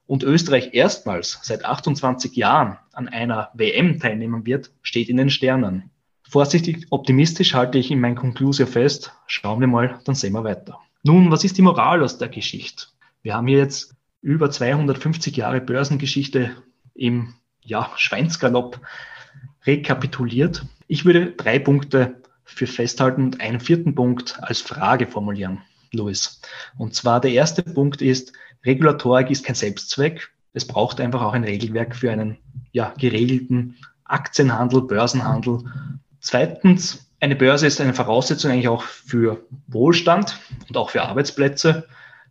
und 0.07 0.22
Österreich 0.22 0.74
erstmals 0.74 1.41
seit 1.43 1.64
28 1.64 2.37
Jahren 2.37 2.79
an 2.93 3.09
einer 3.09 3.51
WM 3.55 3.99
teilnehmen 3.99 4.47
wird, 4.47 4.70
steht 4.83 5.09
in 5.09 5.16
den 5.16 5.31
Sternen. 5.31 5.91
Vorsichtig 6.29 6.87
optimistisch 6.91 7.55
halte 7.55 7.79
ich 7.79 7.91
in 7.91 8.01
mein 8.01 8.14
Conclusio 8.14 8.66
fest. 8.66 9.12
Schauen 9.26 9.61
wir 9.61 9.66
mal, 9.66 9.99
dann 10.05 10.14
sehen 10.14 10.35
wir 10.35 10.45
weiter. 10.45 10.79
Nun, 11.03 11.31
was 11.31 11.43
ist 11.43 11.57
die 11.57 11.62
Moral 11.62 12.03
aus 12.03 12.18
der 12.18 12.29
Geschichte? 12.29 12.87
Wir 13.22 13.35
haben 13.35 13.47
hier 13.47 13.59
jetzt 13.59 13.95
über 14.20 14.51
250 14.51 15.37
Jahre 15.37 15.62
Börsengeschichte 15.62 16.51
im 16.95 17.35
ja, 17.62 17.91
Schweinsgalopp 17.97 18.81
rekapituliert. 19.64 20.66
Ich 20.87 21.07
würde 21.07 21.33
drei 21.33 21.59
Punkte 21.59 22.20
für 22.45 22.66
festhalten 22.66 23.24
und 23.24 23.41
einen 23.41 23.61
vierten 23.61 23.95
Punkt 23.95 24.39
als 24.43 24.61
Frage 24.61 25.07
formulieren, 25.07 25.62
Louis. 25.93 26.43
Und 26.76 26.95
zwar 26.95 27.20
der 27.20 27.33
erste 27.33 27.62
Punkt 27.62 28.03
ist, 28.03 28.33
Regulatorik 28.64 29.31
ist 29.31 29.45
kein 29.45 29.55
Selbstzweck. 29.55 30.31
Es 30.53 30.66
braucht 30.66 31.01
einfach 31.01 31.22
auch 31.22 31.33
ein 31.33 31.45
Regelwerk 31.45 31.97
für 31.97 32.11
einen 32.11 32.37
ja, 32.72 32.93
geregelten 32.99 33.76
Aktienhandel, 34.05 34.83
Börsenhandel. 34.83 35.61
Zweitens, 36.21 37.11
eine 37.21 37.37
Börse 37.37 37.66
ist 37.66 37.81
eine 37.81 37.95
Voraussetzung 37.95 38.51
eigentlich 38.51 38.69
auch 38.69 38.83
für 38.83 39.45
Wohlstand 39.66 40.39
und 40.69 40.77
auch 40.77 40.91
für 40.91 41.03
Arbeitsplätze. 41.03 41.89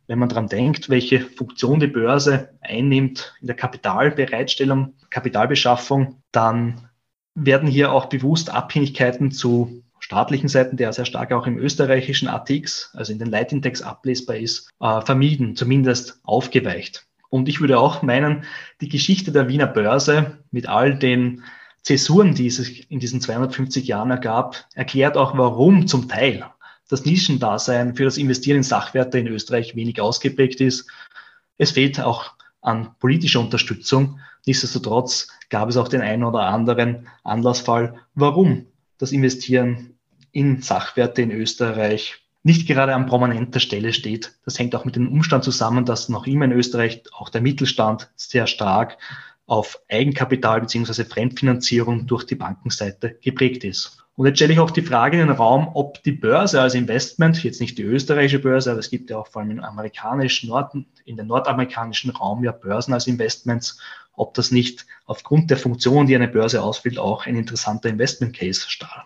Wenn 0.08 0.20
man 0.20 0.30
daran 0.30 0.48
denkt, 0.48 0.90
welche 0.90 1.20
Funktion 1.20 1.80
die 1.80 1.88
Börse 1.88 2.50
einnimmt 2.62 3.36
in 3.42 3.48
der 3.48 3.56
Kapitalbereitstellung, 3.56 4.94
Kapitalbeschaffung, 5.10 6.22
dann 6.32 6.90
werden 7.36 7.68
hier 7.68 7.92
auch 7.92 8.06
bewusst 8.06 8.50
Abhängigkeiten 8.50 9.32
zu 9.32 9.84
staatlichen 10.00 10.48
Seiten, 10.48 10.78
der 10.78 10.94
sehr 10.94 11.06
stark 11.06 11.34
auch 11.34 11.48
im 11.48 11.58
österreichischen 11.58 12.30
ATX, 12.30 12.92
also 12.96 13.12
in 13.12 13.20
den 13.20 13.30
Leitindex 13.30 13.82
ablesbar 13.82 14.38
ist, 14.38 14.70
äh, 14.80 15.02
vermieden, 15.02 15.56
zumindest 15.56 16.20
aufgeweicht. 16.24 17.06
Und 17.30 17.50
ich 17.50 17.60
würde 17.60 17.78
auch 17.78 18.04
meinen, 18.04 18.46
die 18.80 18.88
Geschichte 18.90 19.34
der 19.34 19.50
Wiener 19.50 19.68
Börse 19.68 20.38
mit 20.52 20.70
all 20.70 20.98
den 20.98 21.44
Zäsuren, 21.88 22.36
die 22.36 22.48
es 22.48 22.60
in 22.60 23.00
diesen 23.00 23.22
250 23.22 23.88
Jahren 23.88 24.12
ergab, 24.12 24.66
erklärt 24.74 25.16
auch, 25.16 25.38
warum 25.38 25.88
zum 25.88 26.10
Teil 26.10 26.46
das 26.90 27.06
Nischendasein 27.06 27.96
für 27.96 28.04
das 28.04 28.18
Investieren 28.18 28.58
in 28.58 28.64
Sachwerte 28.64 29.20
in 29.20 29.28
Österreich 29.28 29.74
wenig 29.74 30.02
ausgeprägt 30.02 30.60
ist. 30.60 30.90
Es 31.58 31.72
fehlt 31.72 32.02
auch 32.02 32.34
an 32.60 32.90
politischer 33.00 33.40
Unterstützung. 33.40 34.20
Nichtsdestotrotz 34.46 35.30
gab 35.50 35.70
es 35.70 35.78
auch 35.78 35.88
den 35.88 36.02
einen 36.02 36.26
oder 36.26 36.42
anderen 36.42 37.08
Anlassfall, 37.24 38.02
warum 38.16 38.66
das 38.98 39.14
Investieren 39.14 39.98
in 40.34 40.62
Sachwerte 40.62 41.22
in 41.22 41.32
Österreich 41.32 42.18
nicht 42.44 42.68
gerade 42.68 42.96
an 42.96 43.06
prominenter 43.06 43.62
Stelle 43.62 43.94
steht. 43.94 44.34
Das 44.44 44.60
hängt 44.60 44.76
auch 44.76 44.84
mit 44.84 44.98
dem 44.98 45.10
Umstand 45.10 45.46
zusammen, 45.46 45.86
dass 45.86 46.10
noch 46.10 46.28
immer 46.28 46.44
in 46.44 46.52
Österreich 46.52 47.04
auch 47.14 47.30
der 47.30 47.40
Mittelstand 47.40 48.10
sehr 48.18 48.46
stark 48.46 48.98
auf 49.48 49.80
Eigenkapital 49.90 50.62
beziehungsweise 50.62 51.06
Fremdfinanzierung 51.06 52.06
durch 52.06 52.26
die 52.26 52.36
Bankenseite 52.36 53.18
geprägt 53.22 53.64
ist. 53.64 53.98
Und 54.16 54.26
jetzt 54.26 54.38
stelle 54.38 54.54
ich 54.54 54.60
auch 54.60 54.72
die 54.72 54.82
Frage 54.82 55.22
in 55.22 55.28
den 55.28 55.36
Raum, 55.36 55.70
ob 55.74 56.02
die 56.04 56.12
Börse 56.12 56.60
als 56.60 56.74
Investment, 56.74 57.44
jetzt 57.44 57.62
nicht 57.62 57.78
die 57.78 57.84
österreichische 57.84 58.40
Börse, 58.40 58.72
aber 58.72 58.80
es 58.80 58.90
gibt 58.90 59.10
ja 59.10 59.18
auch 59.18 59.28
vor 59.28 59.42
allem 59.42 59.52
im 59.52 59.64
amerikanischen 59.64 60.50
Norden, 60.50 60.88
in 61.06 61.18
den 61.18 61.28
nordamerikanischen 61.28 62.10
Raum 62.10 62.44
ja 62.44 62.52
Börsen 62.52 62.94
als 62.94 63.08
Investments, 63.08 63.80
ob 64.14 64.34
das 64.34 64.52
nicht 64.52 64.88
aufgrund 65.06 65.52
der 65.52 65.58
Funktion, 65.58 66.08
die 66.08 66.16
eine 66.16 66.28
Börse 66.28 66.64
ausfüllt, 66.64 66.98
auch 66.98 67.28
ein 67.28 67.36
interessanter 67.36 67.90
Investment 67.90 68.36
Case 68.36 68.66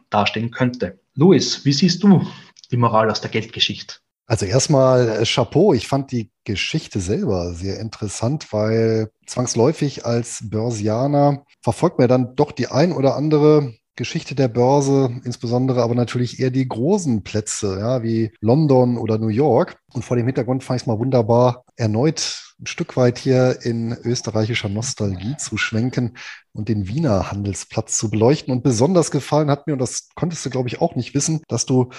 darstellen 0.10 0.50
könnte. 0.50 1.00
Louis, 1.14 1.66
wie 1.66 1.74
siehst 1.74 2.02
du 2.04 2.26
die 2.72 2.78
Moral 2.78 3.12
aus 3.12 3.20
der 3.20 3.32
Geldgeschichte? 3.32 3.96
Also 4.32 4.46
erstmal 4.46 5.10
äh, 5.10 5.26
Chapeau. 5.26 5.74
Ich 5.74 5.90
fand 5.90 6.14
die 6.14 6.32
Geschichte 6.46 7.02
selber 7.02 7.54
sehr 7.54 7.82
interessant, 7.82 8.54
weil 8.54 9.12
zwangsläufig 9.28 10.06
als 10.06 10.50
Börsianer 10.50 11.44
verfolgt 11.62 12.00
man 12.00 12.08
dann 12.08 12.34
doch 12.38 12.54
die 12.54 12.70
ein 12.70 12.94
oder 12.94 13.18
andere 13.18 13.74
Geschichte 13.98 14.34
der 14.34 14.48
Börse, 14.48 15.20
insbesondere 15.26 15.84
aber 15.84 15.96
natürlich 15.96 16.40
eher 16.40 16.50
die 16.50 16.66
großen 16.66 17.24
Plätze, 17.24 17.78
ja, 17.78 18.04
wie 18.04 18.32
London 18.40 18.98
oder 18.98 19.18
New 19.18 19.28
York. 19.28 19.76
Und 19.92 20.06
vor 20.06 20.16
dem 20.16 20.28
Hintergrund 20.28 20.64
fand 20.64 20.78
ich 20.78 20.84
es 20.84 20.88
mal 20.88 20.98
wunderbar, 20.98 21.66
erneut 21.76 22.51
ein 22.62 22.68
Stück 22.68 22.96
weit 22.96 23.18
hier 23.18 23.60
in 23.64 23.92
österreichischer 23.92 24.70
Nostalgie 24.70 25.36
zu 25.38 25.58
schwenken 25.58 26.18
und 26.54 26.70
den 26.70 26.88
Wiener 26.88 27.32
Handelsplatz 27.32 27.98
zu 27.98 28.12
beleuchten. 28.12 28.54
Und 28.54 28.62
besonders 28.62 29.10
gefallen 29.10 29.50
hat 29.50 29.66
mir, 29.66 29.74
und 29.74 29.80
das 29.80 30.10
konntest 30.16 30.46
du, 30.46 30.52
glaube 30.52 30.70
ich, 30.70 30.80
auch 30.80 30.96
nicht 30.96 31.16
wissen, 31.16 31.42
dass 31.48 31.66
du 31.66 31.90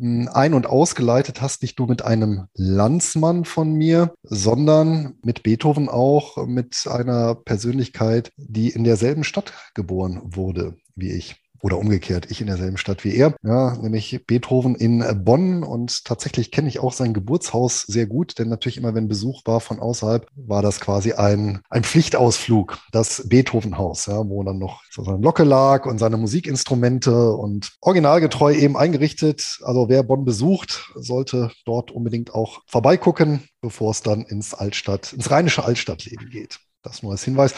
ähm, 0.00 0.28
ein- 0.32 0.54
und 0.54 0.66
ausgeleitet 0.66 1.40
hast, 1.40 1.62
nicht 1.62 1.78
nur 1.78 1.88
mit 1.88 2.02
einem 2.02 2.46
Landsmann 2.54 3.44
von 3.44 3.72
mir, 3.72 4.12
sondern 4.22 5.18
mit 5.22 5.44
Beethoven 5.44 5.88
auch, 5.88 6.44
mit 6.46 6.86
einer 6.90 7.36
Persönlichkeit, 7.36 8.32
die 8.36 8.70
in 8.70 8.82
derselben 8.82 9.24
Stadt 9.24 9.52
geboren 9.74 10.20
wurde 10.24 10.76
wie 10.98 11.12
ich 11.12 11.36
oder 11.62 11.78
umgekehrt, 11.78 12.30
ich 12.30 12.40
in 12.40 12.46
derselben 12.46 12.76
Stadt 12.76 13.04
wie 13.04 13.14
er, 13.14 13.34
ja, 13.42 13.76
nämlich 13.76 14.24
Beethoven 14.26 14.74
in 14.74 15.04
Bonn 15.24 15.62
und 15.62 16.04
tatsächlich 16.04 16.50
kenne 16.50 16.68
ich 16.68 16.80
auch 16.80 16.92
sein 16.92 17.14
Geburtshaus 17.14 17.82
sehr 17.82 18.06
gut, 18.06 18.38
denn 18.38 18.48
natürlich 18.48 18.76
immer, 18.76 18.94
wenn 18.94 19.08
Besuch 19.08 19.42
war 19.44 19.60
von 19.60 19.80
außerhalb, 19.80 20.26
war 20.36 20.62
das 20.62 20.80
quasi 20.80 21.12
ein, 21.12 21.60
ein 21.70 21.84
Pflichtausflug, 21.84 22.78
das 22.92 23.28
Beethovenhaus, 23.28 24.06
ja, 24.06 24.28
wo 24.28 24.42
dann 24.42 24.58
noch 24.58 24.82
so 24.90 25.04
seine 25.04 25.18
Locke 25.18 25.44
lag 25.44 25.86
und 25.86 25.98
seine 25.98 26.16
Musikinstrumente 26.16 27.32
und 27.32 27.72
originalgetreu 27.80 28.54
eben 28.54 28.76
eingerichtet. 28.76 29.58
Also 29.62 29.88
wer 29.88 30.02
Bonn 30.02 30.24
besucht, 30.24 30.92
sollte 30.94 31.50
dort 31.64 31.90
unbedingt 31.90 32.34
auch 32.34 32.62
vorbeigucken, 32.66 33.48
bevor 33.60 33.90
es 33.90 34.02
dann 34.02 34.22
ins 34.22 34.54
Altstadt, 34.54 35.12
ins 35.12 35.30
rheinische 35.30 35.64
Altstadtleben 35.64 36.30
geht. 36.30 36.58
Das 36.82 37.02
nur 37.02 37.12
als 37.12 37.24
Hinweis. 37.24 37.54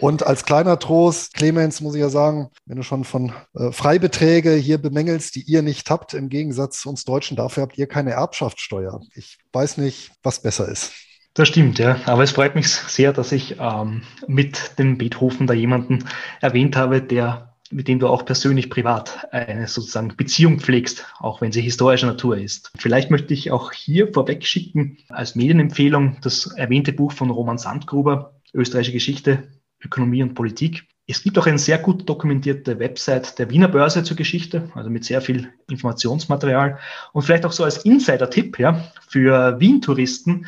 Und 0.00 0.24
als 0.24 0.44
kleiner 0.44 0.78
Trost, 0.78 1.34
Clemens, 1.34 1.80
muss 1.80 1.94
ich 1.94 2.00
ja 2.00 2.08
sagen, 2.08 2.50
wenn 2.66 2.76
du 2.76 2.82
schon 2.84 3.04
von 3.04 3.32
äh, 3.54 3.72
Freibeträge 3.72 4.52
hier 4.52 4.78
bemängelst, 4.78 5.34
die 5.34 5.42
ihr 5.42 5.62
nicht 5.62 5.90
habt, 5.90 6.14
im 6.14 6.28
Gegensatz 6.28 6.80
zu 6.80 6.88
uns 6.88 7.04
Deutschen, 7.04 7.36
dafür 7.36 7.64
habt 7.64 7.78
ihr 7.78 7.88
keine 7.88 8.12
Erbschaftssteuer. 8.12 9.00
Ich 9.14 9.38
weiß 9.52 9.78
nicht, 9.78 10.12
was 10.22 10.40
besser 10.40 10.68
ist. 10.68 10.92
Das 11.34 11.48
stimmt, 11.48 11.78
ja. 11.78 12.00
Aber 12.06 12.22
es 12.22 12.32
freut 12.32 12.54
mich 12.54 12.68
sehr, 12.68 13.12
dass 13.12 13.32
ich 13.32 13.56
ähm, 13.60 14.02
mit 14.26 14.78
dem 14.78 14.98
Beethoven 14.98 15.46
da 15.46 15.54
jemanden 15.54 16.04
erwähnt 16.40 16.76
habe, 16.76 17.02
der, 17.02 17.54
mit 17.70 17.88
dem 17.88 17.98
du 17.98 18.08
auch 18.08 18.24
persönlich 18.24 18.70
privat 18.70 19.32
eine 19.32 19.66
sozusagen 19.66 20.16
Beziehung 20.16 20.60
pflegst, 20.60 21.06
auch 21.18 21.40
wenn 21.40 21.52
sie 21.52 21.60
historischer 21.60 22.06
Natur 22.06 22.38
ist. 22.38 22.70
Vielleicht 22.78 23.10
möchte 23.10 23.34
ich 23.34 23.50
auch 23.50 23.72
hier 23.72 24.12
vorweg 24.12 24.44
schicken 24.46 24.98
als 25.08 25.34
Medienempfehlung 25.34 26.18
das 26.22 26.46
erwähnte 26.56 26.92
Buch 26.92 27.12
von 27.12 27.30
Roman 27.30 27.58
Sandgruber, 27.58 28.34
Österreichische 28.54 28.92
Geschichte, 28.92 29.48
Ökonomie 29.84 30.22
und 30.22 30.34
Politik. 30.34 30.86
Es 31.06 31.22
gibt 31.22 31.38
auch 31.38 31.46
eine 31.46 31.58
sehr 31.58 31.78
gut 31.78 32.06
dokumentierte 32.06 32.78
Website 32.78 33.38
der 33.38 33.48
Wiener 33.48 33.68
Börse 33.68 34.02
zur 34.02 34.16
Geschichte, 34.16 34.70
also 34.74 34.90
mit 34.90 35.04
sehr 35.04 35.22
viel 35.22 35.50
Informationsmaterial. 35.70 36.78
Und 37.12 37.22
vielleicht 37.22 37.46
auch 37.46 37.52
so 37.52 37.64
als 37.64 37.78
Insider-Tipp 37.78 38.58
ja, 38.58 38.84
für 39.08 39.58
Wien-Touristen. 39.58 40.46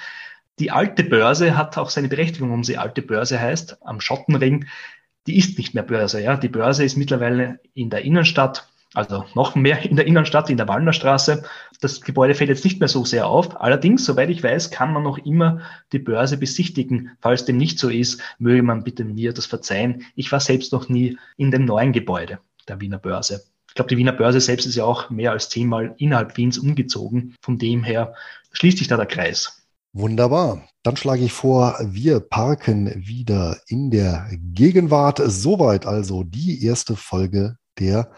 Die 0.59 0.71
alte 0.71 1.03
Börse 1.03 1.57
hat 1.57 1.79
auch 1.79 1.89
seine 1.89 2.09
Berechtigung, 2.09 2.51
warum 2.51 2.65
sie 2.65 2.77
alte 2.77 3.01
Börse 3.01 3.41
heißt, 3.41 3.79
am 3.87 4.03
Schottenring. 4.03 4.67
Die 5.27 5.39
ist 5.39 5.57
nicht 5.57 5.75
mehr 5.75 5.83
Börse. 5.83 6.21
Ja. 6.21 6.37
Die 6.37 6.49
Börse 6.49 6.85
ist 6.85 6.99
mittlerweile 6.99 7.61
in 7.73 7.89
der 7.89 8.03
Innenstadt 8.03 8.69
also 8.95 9.25
noch 9.35 9.55
mehr 9.55 9.83
in 9.85 9.97
der 9.97 10.07
Innenstadt, 10.07 10.51
in 10.51 10.57
der 10.57 10.69
Wallnerstraße. 10.69 11.45
Das 11.81 12.01
Gebäude 12.01 12.35
fällt 12.35 12.51
jetzt 12.51 12.65
nicht 12.65 12.81
mehr 12.81 12.89
so 12.89 13.05
sehr 13.05 13.27
auf. 13.29 13.61
Allerdings, 13.61 14.05
soweit 14.05 14.31
ich 14.31 14.43
weiß, 14.43 14.71
kann 14.71 14.93
man 14.93 15.05
noch 15.05 15.19
immer 15.19 15.61
die 15.93 16.01
Börse 16.01 16.37
besichtigen. 16.37 17.13
Falls 17.21 17.45
dem 17.45 17.57
nicht 17.57 17.79
so 17.79 17.89
ist, 17.89 18.21
möge 18.39 18.63
man 18.63 18.83
bitte 18.83 19.05
mir 19.05 19.33
das 19.33 19.47
verzeihen. 19.47 20.05
Ich 20.17 20.33
war 20.33 20.41
selbst 20.41 20.73
noch 20.73 20.89
nie 20.89 21.19
in 21.37 21.51
dem 21.51 21.65
neuen 21.65 21.93
Gebäude 21.93 22.41
der 22.69 22.81
Wiener 22.81 22.99
Börse. 22.99 23.45
Ich 23.69 23.75
glaube, 23.75 23.89
die 23.89 23.97
Wiener 23.97 24.13
Börse 24.13 24.41
selbst 24.41 24.67
ist 24.67 24.75
ja 24.75 24.85
auch 24.85 25.11
mehr 25.11 25.31
als 25.31 25.49
zehnmal 25.49 25.95
innerhalb 25.99 26.37
Wiens 26.37 26.59
umgezogen. 26.59 27.37
Von 27.41 27.59
dem 27.59 27.85
her 27.85 28.15
schließt 28.53 28.79
sich 28.79 28.89
da 28.89 28.97
der 28.97 29.07
Kreis. 29.07 29.63
Wunderbar. 29.93 30.69
Dann 30.83 30.97
schlage 30.97 31.23
ich 31.23 31.33
vor, 31.33 31.79
wir 31.81 32.21
parken 32.21 32.93
wieder 32.97 33.61
in 33.69 33.91
der 33.91 34.29
Gegenwart. 34.33 35.21
Soweit 35.25 35.87
also 35.87 36.25
die 36.25 36.65
erste 36.65 36.97
Folge 36.97 37.57
der 37.79 38.11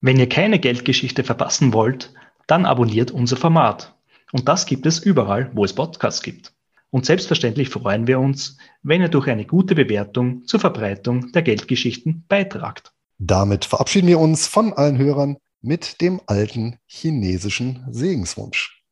Wenn 0.00 0.20
ihr 0.20 0.28
keine 0.28 0.60
Geldgeschichte 0.60 1.24
verpassen 1.24 1.72
wollt, 1.72 2.14
dann 2.46 2.64
abonniert 2.64 3.10
unser 3.10 3.36
Format. 3.36 3.96
Und 4.30 4.48
das 4.48 4.64
gibt 4.64 4.86
es 4.86 5.00
überall, 5.00 5.50
wo 5.54 5.64
es 5.64 5.74
Podcasts 5.74 6.22
gibt. 6.22 6.52
Und 6.90 7.06
selbstverständlich 7.06 7.70
freuen 7.70 8.06
wir 8.06 8.20
uns, 8.20 8.56
wenn 8.84 9.00
ihr 9.00 9.08
durch 9.08 9.26
eine 9.26 9.44
gute 9.44 9.74
Bewertung 9.74 10.46
zur 10.46 10.60
Verbreitung 10.60 11.32
der 11.32 11.42
Geldgeschichten 11.42 12.24
beitragt. 12.28 12.92
Damit 13.18 13.64
verabschieden 13.64 14.06
wir 14.06 14.20
uns 14.20 14.46
von 14.46 14.72
allen 14.72 14.96
Hörern 14.96 15.38
mit 15.60 16.00
dem 16.00 16.20
alten 16.26 16.76
chinesischen 16.86 17.84
Segenswunsch. 17.90 18.84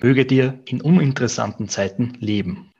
Möge 0.00 0.26
dir 0.26 0.58
in 0.66 0.80
uninteressanten 0.80 1.68
Zeiten 1.68 2.14
leben. 2.18 2.72